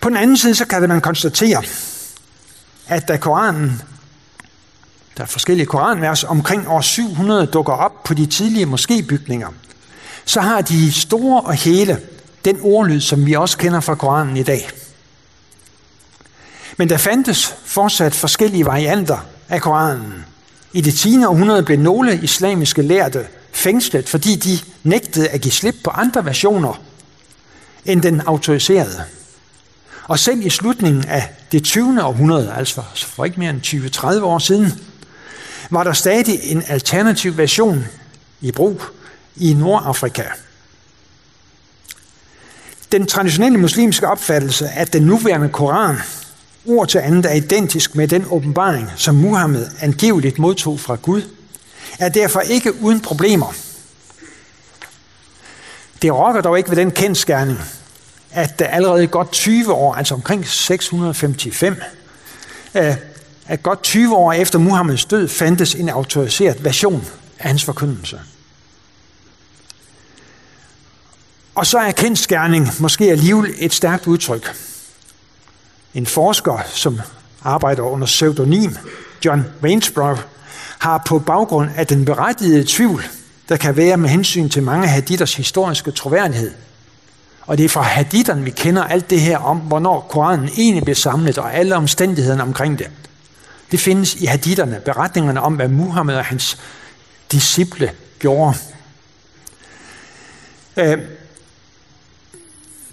På 0.00 0.08
den 0.08 0.16
anden 0.16 0.36
side, 0.36 0.54
så 0.54 0.64
kan 0.64 0.88
man 0.88 1.00
konstatere, 1.00 1.62
at 2.86 3.08
da 3.08 3.16
Koranen 3.16 3.82
der 5.16 5.22
er 5.22 5.26
forskellige 5.26 5.66
koranvers 5.66 6.24
omkring 6.24 6.68
år 6.68 6.80
700 6.80 7.46
dukker 7.46 7.72
op 7.72 8.04
på 8.04 8.14
de 8.14 8.26
tidlige 8.26 8.66
moskébygninger, 8.66 9.52
så 10.24 10.40
har 10.40 10.60
de 10.60 10.92
store 10.92 11.40
og 11.40 11.54
hele 11.54 12.00
den 12.44 12.58
ordlyd, 12.62 13.00
som 13.00 13.26
vi 13.26 13.32
også 13.32 13.58
kender 13.58 13.80
fra 13.80 13.94
Koranen 13.94 14.36
i 14.36 14.42
dag. 14.42 14.70
Men 16.76 16.88
der 16.88 16.96
fandtes 16.96 17.54
fortsat 17.64 18.14
forskellige 18.14 18.66
varianter 18.66 19.18
af 19.48 19.60
Koranen. 19.60 20.24
I 20.72 20.80
det 20.80 20.94
10. 20.94 21.24
århundrede 21.24 21.62
blev 21.62 21.78
nogle 21.78 22.20
islamiske 22.22 22.82
lærte 22.82 23.26
fængslet, 23.56 24.08
fordi 24.08 24.36
de 24.36 24.58
nægtede 24.82 25.28
at 25.28 25.40
give 25.40 25.52
slip 25.52 25.74
på 25.84 25.90
andre 25.90 26.24
versioner 26.24 26.82
end 27.84 28.02
den 28.02 28.20
autoriserede. 28.20 29.04
Og 30.04 30.18
selv 30.18 30.46
i 30.46 30.50
slutningen 30.50 31.04
af 31.04 31.28
det 31.52 31.64
20. 31.64 32.04
århundrede, 32.04 32.54
altså 32.56 32.82
for 32.96 33.24
ikke 33.24 33.40
mere 33.40 33.50
end 33.50 33.66
20-30 33.66 34.22
år 34.22 34.38
siden, 34.38 34.72
var 35.70 35.84
der 35.84 35.92
stadig 35.92 36.38
en 36.42 36.62
alternativ 36.68 37.36
version 37.36 37.84
i 38.40 38.52
brug 38.52 38.82
i 39.36 39.54
Nordafrika. 39.54 40.24
Den 42.92 43.06
traditionelle 43.06 43.58
muslimske 43.58 44.08
opfattelse, 44.08 44.68
at 44.68 44.92
den 44.92 45.02
nuværende 45.02 45.48
koran 45.48 45.96
ord 46.66 46.88
til 46.88 46.98
andet 46.98 47.26
er 47.26 47.34
identisk 47.34 47.94
med 47.94 48.08
den 48.08 48.26
åbenbaring, 48.30 48.90
som 48.96 49.14
Muhammed 49.14 49.66
angiveligt 49.80 50.38
modtog 50.38 50.80
fra 50.80 50.94
Gud, 50.94 51.22
er 51.98 52.08
derfor 52.08 52.40
ikke 52.40 52.82
uden 52.82 53.00
problemer. 53.00 53.52
Det 56.02 56.14
rokker 56.14 56.40
dog 56.40 56.58
ikke 56.58 56.70
ved 56.70 56.76
den 56.76 56.90
kendskærning, 56.90 57.58
at 58.30 58.58
der 58.58 58.66
allerede 58.66 59.06
godt 59.06 59.32
20 59.32 59.72
år, 59.72 59.94
altså 59.94 60.14
omkring 60.14 60.48
655, 60.48 61.78
øh, 62.74 62.96
at 63.46 63.62
godt 63.62 63.82
20 63.82 64.16
år 64.16 64.32
efter 64.32 64.58
Muhammeds 64.58 65.04
død 65.04 65.28
fandtes 65.28 65.74
en 65.74 65.88
autoriseret 65.88 66.64
version 66.64 67.06
af 67.38 67.48
hans 67.48 67.64
forkyndelse. 67.64 68.20
Og 71.54 71.66
så 71.66 71.78
er 71.78 71.92
kendskærning 71.92 72.68
måske 72.78 73.10
alligevel 73.10 73.54
et 73.58 73.74
stærkt 73.74 74.06
udtryk. 74.06 74.56
En 75.94 76.06
forsker, 76.06 76.58
som 76.66 77.00
arbejder 77.42 77.82
under 77.82 78.06
pseudonym, 78.06 78.72
John 79.24 79.44
Wainsborough, 79.62 80.20
har 80.86 81.02
på 81.06 81.18
baggrund 81.18 81.70
af 81.76 81.86
den 81.86 82.04
berettigede 82.04 82.64
tvivl, 82.68 83.04
der 83.48 83.56
kan 83.56 83.76
være 83.76 83.96
med 83.96 84.08
hensyn 84.08 84.48
til 84.48 84.62
mange 84.62 84.88
haditters 84.88 85.34
historiske 85.34 85.90
troværdighed. 85.90 86.50
Og 87.40 87.58
det 87.58 87.64
er 87.64 87.68
fra 87.68 87.82
haditterne, 87.82 88.44
vi 88.44 88.50
kender 88.50 88.84
alt 88.84 89.10
det 89.10 89.20
her 89.20 89.38
om, 89.38 89.58
hvornår 89.58 90.00
Koranen 90.00 90.48
egentlig 90.56 90.84
blev 90.84 90.94
samlet, 90.94 91.38
og 91.38 91.54
alle 91.54 91.76
omstændighederne 91.76 92.42
omkring 92.42 92.78
det. 92.78 92.90
Det 93.70 93.80
findes 93.80 94.14
i 94.14 94.24
haditterne, 94.24 94.80
beretningerne 94.84 95.40
om, 95.42 95.54
hvad 95.54 95.68
Muhammed 95.68 96.14
og 96.14 96.24
hans 96.24 96.58
disciple 97.32 97.92
gjorde. 98.18 98.56
Øh, 100.76 100.98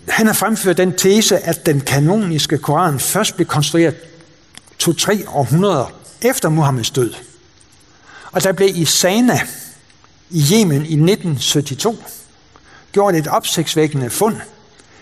han 0.10 0.26
har 0.28 0.34
fremført 0.34 0.78
den 0.78 0.94
tese, 0.94 1.38
at 1.40 1.66
den 1.66 1.82
kanoniske 1.82 2.58
koran 2.58 3.00
først 3.00 3.36
blev 3.36 3.48
konstrueret 3.48 3.96
to-tre 4.80 5.24
århundreder 5.30 5.92
efter 6.22 6.50
Muhammeds 6.50 6.92
død. 6.92 7.14
Og 8.34 8.44
der 8.44 8.52
blev 8.52 8.70
i 8.76 8.86
Sana 8.86 9.40
i 10.30 10.46
Yemen 10.54 10.82
i 10.86 10.94
1972 10.94 11.98
gjort 12.92 13.16
et 13.16 13.28
opsigtsvækkende 13.28 14.10
fund 14.10 14.36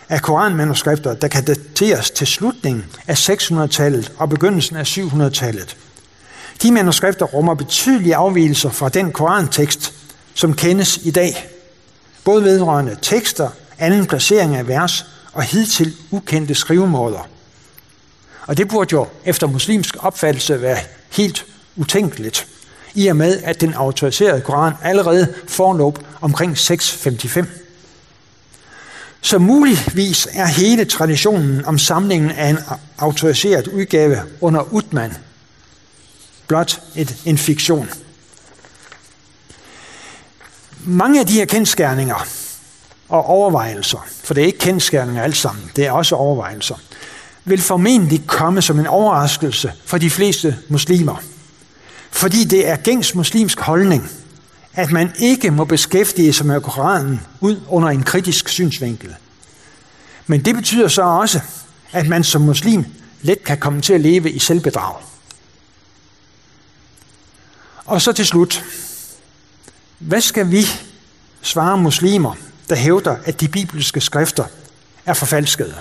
af 0.09 0.21
koranmanuskripter, 0.21 1.13
der 1.13 1.27
kan 1.27 1.45
dateres 1.45 2.11
til 2.11 2.27
slutningen 2.27 2.85
af 3.07 3.29
600-tallet 3.29 4.11
og 4.17 4.29
begyndelsen 4.29 4.75
af 4.75 4.97
700-tallet. 4.97 5.77
De 6.61 6.71
manuskripter 6.71 7.25
rummer 7.25 7.53
betydelige 7.53 8.15
afvielser 8.15 8.69
fra 8.69 8.89
den 8.89 9.11
korantekst, 9.11 9.93
som 10.33 10.53
kendes 10.53 10.97
i 10.97 11.11
dag, 11.11 11.49
både 12.23 12.43
vedrørende 12.43 12.97
tekster, 13.01 13.49
anden 13.79 14.05
placering 14.05 14.55
af 14.55 14.67
vers 14.67 15.05
og 15.33 15.43
hidtil 15.43 15.95
ukendte 16.11 16.55
skrivemåder. 16.55 17.27
Og 18.47 18.57
det 18.57 18.67
burde 18.67 18.89
jo 18.91 19.07
efter 19.25 19.47
muslimsk 19.47 19.95
opfattelse 19.99 20.61
være 20.61 20.77
helt 21.09 21.45
utænkeligt, 21.75 22.47
i 22.93 23.07
og 23.07 23.15
med 23.15 23.41
at 23.43 23.61
den 23.61 23.73
autoriserede 23.73 24.41
koran 24.41 24.73
allerede 24.83 25.33
forlå 25.47 25.95
omkring 26.21 26.57
655. 26.57 27.47
Så 29.21 29.39
muligvis 29.39 30.27
er 30.33 30.45
hele 30.45 30.85
traditionen 30.85 31.65
om 31.65 31.77
samlingen 31.77 32.31
af 32.31 32.49
en 32.49 32.57
autoriseret 32.97 33.67
udgave 33.67 34.17
under 34.41 34.73
Utman 34.73 35.13
blot 36.47 36.81
et, 36.95 37.15
en 37.25 37.37
fiktion. 37.37 37.89
Mange 40.83 41.19
af 41.19 41.27
de 41.27 41.33
her 41.33 41.45
kendskærninger 41.45 42.27
og 43.09 43.25
overvejelser, 43.25 44.05
for 44.23 44.33
det 44.33 44.41
er 44.41 44.45
ikke 44.45 44.59
kendskærninger 44.59 45.23
alt 45.23 45.37
sammen, 45.37 45.71
det 45.75 45.85
er 45.85 45.91
også 45.91 46.15
overvejelser, 46.15 46.75
vil 47.45 47.61
formentlig 47.61 48.21
komme 48.27 48.61
som 48.61 48.79
en 48.79 48.87
overraskelse 48.87 49.73
for 49.85 49.97
de 49.97 50.09
fleste 50.09 50.57
muslimer. 50.67 51.15
Fordi 52.11 52.43
det 52.43 52.67
er 52.67 52.75
gængs 52.75 53.15
muslimsk 53.15 53.59
holdning, 53.59 54.09
at 54.73 54.91
man 54.91 55.11
ikke 55.19 55.51
må 55.51 55.65
beskæftige 55.65 56.33
sig 56.33 56.45
med 56.45 56.61
Koranen 56.61 57.21
ud 57.39 57.61
under 57.67 57.89
en 57.89 58.03
kritisk 58.03 58.49
synsvinkel. 58.49 59.15
Men 60.27 60.45
det 60.45 60.55
betyder 60.55 60.87
så 60.87 61.01
også, 61.01 61.39
at 61.91 62.07
man 62.07 62.23
som 62.23 62.41
muslim 62.41 62.85
let 63.21 63.43
kan 63.43 63.57
komme 63.57 63.81
til 63.81 63.93
at 63.93 64.01
leve 64.01 64.31
i 64.31 64.39
selvbedrag. 64.39 64.95
Og 67.85 68.01
så 68.01 68.11
til 68.11 68.25
slut. 68.25 68.65
Hvad 69.99 70.21
skal 70.21 70.51
vi 70.51 70.65
svare 71.41 71.77
muslimer, 71.77 72.35
der 72.69 72.75
hævder, 72.75 73.17
at 73.25 73.41
de 73.41 73.47
bibelske 73.47 74.01
skrifter 74.01 74.45
er 75.05 75.13
forfalskede? 75.13 75.75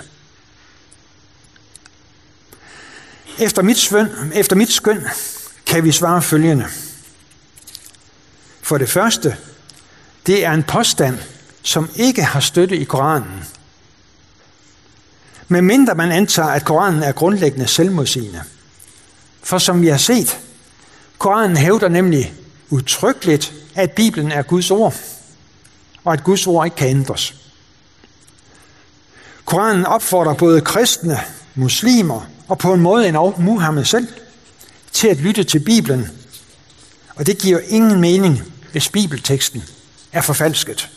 Efter 3.39 3.61
mit, 3.61 3.77
svøn, 3.77 4.31
efter 4.33 4.55
mit 4.55 4.71
skøn 4.71 5.03
kan 5.71 5.83
vi 5.83 5.91
svare 5.91 6.21
følgende. 6.21 6.65
For 8.61 8.77
det 8.77 8.89
første, 8.89 9.37
det 10.25 10.45
er 10.45 10.51
en 10.51 10.63
påstand, 10.63 11.17
som 11.63 11.89
ikke 11.95 12.23
har 12.23 12.39
støtte 12.39 12.77
i 12.77 12.83
Koranen. 12.83 13.43
Men 15.47 15.65
mindre 15.65 15.95
man 15.95 16.11
antager, 16.11 16.49
at 16.49 16.65
Koranen 16.65 17.03
er 17.03 17.11
grundlæggende 17.11 17.67
selvmodsigende. 17.67 18.43
For 19.43 19.57
som 19.57 19.81
vi 19.81 19.87
har 19.87 19.97
set, 19.97 20.39
Koranen 21.17 21.57
hævder 21.57 21.89
nemlig 21.89 22.33
udtrykkeligt, 22.69 23.53
at 23.75 23.91
Bibelen 23.91 24.31
er 24.31 24.41
Guds 24.41 24.71
ord, 24.71 24.95
og 26.03 26.13
at 26.13 26.23
Guds 26.23 26.47
ord 26.47 26.65
ikke 26.65 26.77
kan 26.77 26.89
ændres. 26.89 27.35
Koranen 29.45 29.85
opfordrer 29.85 30.33
både 30.33 30.61
kristne, 30.61 31.19
muslimer 31.55 32.29
og 32.47 32.57
på 32.57 32.73
en 32.73 32.81
måde 32.81 33.07
en 33.07 33.15
Muhammed 33.37 33.85
selv 33.85 34.07
til 34.93 35.07
at 35.07 35.17
lytte 35.17 35.43
til 35.43 35.59
Bibelen, 35.59 36.09
og 37.15 37.27
det 37.27 37.37
giver 37.37 37.59
ingen 37.67 38.01
mening, 38.01 38.41
hvis 38.71 38.89
bibelteksten 38.89 39.63
er 40.11 40.21
forfalsket. 40.21 40.89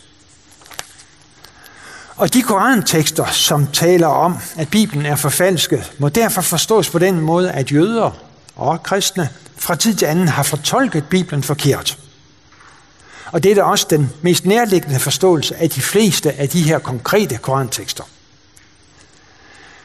Og 2.16 2.34
de 2.34 2.42
korantekster, 2.42 3.26
som 3.26 3.66
taler 3.66 4.07
om, 4.07 4.38
at 4.57 4.68
Bibelen 4.68 5.07
er 5.07 5.16
forfalsket, 5.16 5.92
må 5.99 6.09
derfor 6.09 6.42
forstås 6.42 6.90
på 6.90 6.99
den 6.99 7.20
måde, 7.20 7.53
at 7.53 7.72
jøder 7.72 8.11
og 8.57 8.82
kristne 8.82 9.28
fra 9.57 9.74
tid 9.74 9.95
til 9.95 10.07
anden 10.07 10.28
har 10.28 10.42
fortolket 10.42 11.05
Bibelen 11.05 11.42
forkert. 11.42 11.99
Og 13.32 13.42
det 13.42 13.51
er 13.51 13.55
da 13.55 13.62
også 13.62 13.86
den 13.90 14.11
mest 14.22 14.47
nærliggende 14.47 15.01
forståelse 15.01 15.57
af 15.57 15.70
de 15.70 15.80
fleste 15.80 16.32
af 16.32 16.49
de 16.49 16.62
her 16.62 16.78
konkrete 16.78 17.36
korantekster. 17.36 18.05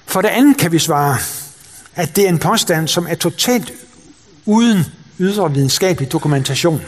For 0.06 0.22
det 0.22 0.30
andet 0.30 0.58
kan 0.58 0.72
vi 0.72 0.80
svare, 0.80 1.18
at 1.96 2.16
det 2.16 2.24
er 2.24 2.30
en 2.30 2.40
påstand, 2.40 2.88
som 2.88 3.08
er 3.10 3.16
totalt 3.16 3.74
uden 4.50 4.86
ydre 5.20 5.54
videnskabelig 5.54 6.12
dokumentation. 6.12 6.82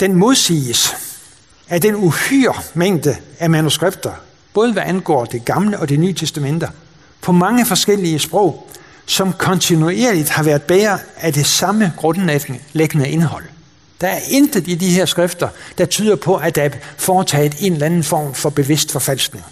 Den 0.00 0.14
modsiges 0.14 0.96
af 1.68 1.80
den 1.80 1.94
uhyre 1.94 2.54
mængde 2.74 3.16
af 3.38 3.50
manuskripter, 3.50 4.12
både 4.54 4.72
hvad 4.72 4.82
angår 4.82 5.24
det 5.24 5.44
gamle 5.44 5.78
og 5.78 5.88
det 5.88 6.00
nye 6.00 6.14
testamenter, 6.14 6.68
på 7.20 7.32
mange 7.32 7.66
forskellige 7.66 8.18
sprog, 8.18 8.68
som 9.06 9.32
kontinuerligt 9.32 10.28
har 10.28 10.42
været 10.42 10.62
bærer 10.62 10.98
af 11.16 11.32
det 11.32 11.46
samme 11.46 11.92
grundlæggende 11.96 13.08
indhold. 13.08 13.44
Der 14.00 14.08
er 14.08 14.20
intet 14.28 14.68
i 14.68 14.74
de 14.74 14.90
her 14.90 15.06
skrifter, 15.06 15.48
der 15.78 15.84
tyder 15.84 16.16
på, 16.16 16.36
at 16.36 16.54
der 16.54 16.62
er 16.62 16.70
foretaget 16.96 17.54
en 17.60 17.72
eller 17.72 17.86
anden 17.86 18.04
form 18.04 18.34
for 18.34 18.50
bevidst 18.50 18.92
forfalskning. 18.92 19.44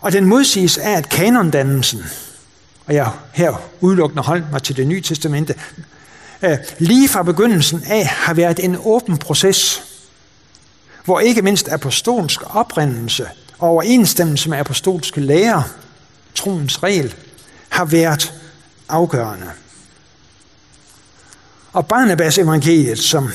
Og 0.00 0.12
den 0.12 0.24
modsiges 0.24 0.78
af, 0.78 0.90
at 0.90 1.08
kanondannelsen, 1.08 2.04
og 2.86 2.94
jeg 2.94 3.10
her 3.32 3.62
udelukkende 3.80 4.22
holdt 4.22 4.52
mig 4.52 4.62
til 4.62 4.76
det 4.76 4.86
nye 4.86 5.00
testamente, 5.00 5.54
øh, 6.42 6.58
lige 6.78 7.08
fra 7.08 7.22
begyndelsen 7.22 7.82
af 7.86 8.06
har 8.06 8.34
været 8.34 8.64
en 8.64 8.76
åben 8.84 9.18
proces, 9.18 9.82
hvor 11.04 11.20
ikke 11.20 11.42
mindst 11.42 11.68
apostolsk 11.68 12.40
oprindelse 12.56 13.26
og 13.58 13.68
overensstemmelse 13.68 14.50
med 14.50 14.58
apostolske 14.58 15.20
lærer 15.20 15.62
troens 16.34 16.82
regel, 16.82 17.14
har 17.68 17.84
været 17.84 18.32
afgørende. 18.88 19.50
Og 21.72 21.86
Barnabas 21.86 22.38
evangeliet, 22.38 22.98
som 22.98 23.30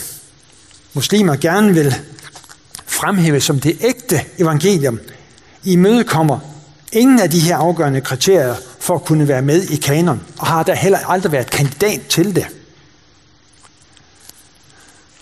muslimer 0.93 1.35
gerne 1.35 1.73
vil 1.73 1.95
fremhæve 2.85 3.41
som 3.41 3.59
det 3.59 3.77
ægte 3.81 4.21
evangelium, 4.39 4.99
imødekommer 5.63 6.54
ingen 6.91 7.19
af 7.19 7.29
de 7.29 7.39
her 7.39 7.57
afgørende 7.57 8.01
kriterier 8.01 8.55
for 8.79 8.95
at 8.95 9.05
kunne 9.05 9.27
være 9.27 9.41
med 9.41 9.63
i 9.63 9.75
kanon, 9.75 10.23
og 10.39 10.47
har 10.47 10.63
der 10.63 10.75
heller 10.75 10.99
aldrig 11.07 11.31
været 11.31 11.49
kandidat 11.49 12.01
til 12.09 12.35
det. 12.35 12.47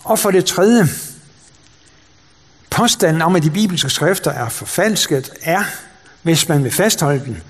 Og 0.04 0.18
for 0.18 0.30
det 0.30 0.44
tredje, 0.44 0.88
påstanden 2.70 3.22
om, 3.22 3.36
at 3.36 3.42
de 3.42 3.50
bibelske 3.50 3.90
skrifter 3.90 4.30
er 4.30 4.48
forfalsket, 4.48 5.30
er, 5.42 5.64
hvis 6.22 6.48
man 6.48 6.64
vil 6.64 6.72
fastholde 6.72 7.24
den, 7.24 7.42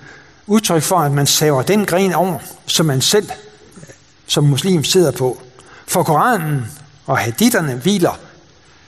udtryk 0.47 0.83
for, 0.83 0.97
at 0.97 1.11
man 1.11 1.27
saver 1.27 1.61
den 1.61 1.85
gren 1.85 2.13
over, 2.13 2.39
som 2.67 2.85
man 2.85 3.01
selv 3.01 3.29
som 4.27 4.43
muslim 4.43 4.83
sidder 4.83 5.11
på. 5.11 5.41
For 5.87 6.03
Koranen 6.03 6.65
og 7.05 7.17
haditterne 7.17 7.75
hviler 7.75 8.19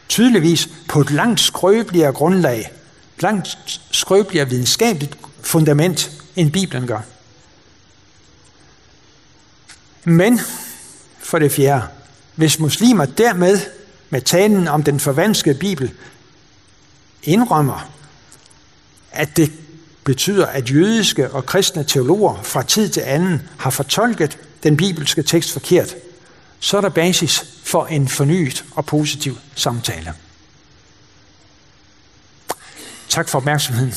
tydeligvis 0.10 0.70
på 0.88 1.02
et 1.02 1.12
langt 1.12 1.40
skrøbeligere 1.40 2.12
grundlag, 2.12 2.72
langt 3.20 3.82
skrøbeligere 3.92 4.50
videnskabeligt 4.50 5.18
fundament, 5.42 6.12
end 6.36 6.52
Bibelen 6.52 6.88
gør. 6.88 7.02
Men, 10.04 10.40
for 11.20 11.40
det 11.40 11.52
fjerde, 11.52 11.88
hvis 12.36 12.60
muslimer 12.60 13.06
dermed 13.06 13.60
med 14.10 14.22
talen 14.22 14.68
om 14.68 14.84
den 14.84 15.00
forvanskede 15.00 15.60
Bibel 15.60 15.92
indrømmer, 17.24 17.92
at 19.12 19.38
det 19.38 19.52
betyder, 20.04 20.46
at 20.46 20.72
jødiske 20.72 21.32
og 21.32 21.46
kristne 21.46 21.84
teologer 21.84 22.44
fra 22.44 22.64
tid 22.64 22.90
til 22.90 23.02
anden 23.02 23.50
har 23.58 23.70
fortolket 23.70 24.38
den 24.64 24.78
bibelske 24.78 25.24
tekst 25.24 25.52
forkert, 25.52 25.96
så 26.60 26.78
er 26.78 26.82
der 26.82 26.90
basis 26.90 27.46
for 27.64 27.86
en 27.86 28.08
fornyet 28.08 28.66
og 28.72 28.86
positiv 28.86 29.38
samtale. 29.56 30.14
Tak 33.10 33.30
for 33.30 33.38
opmærksomheden. 33.38 33.94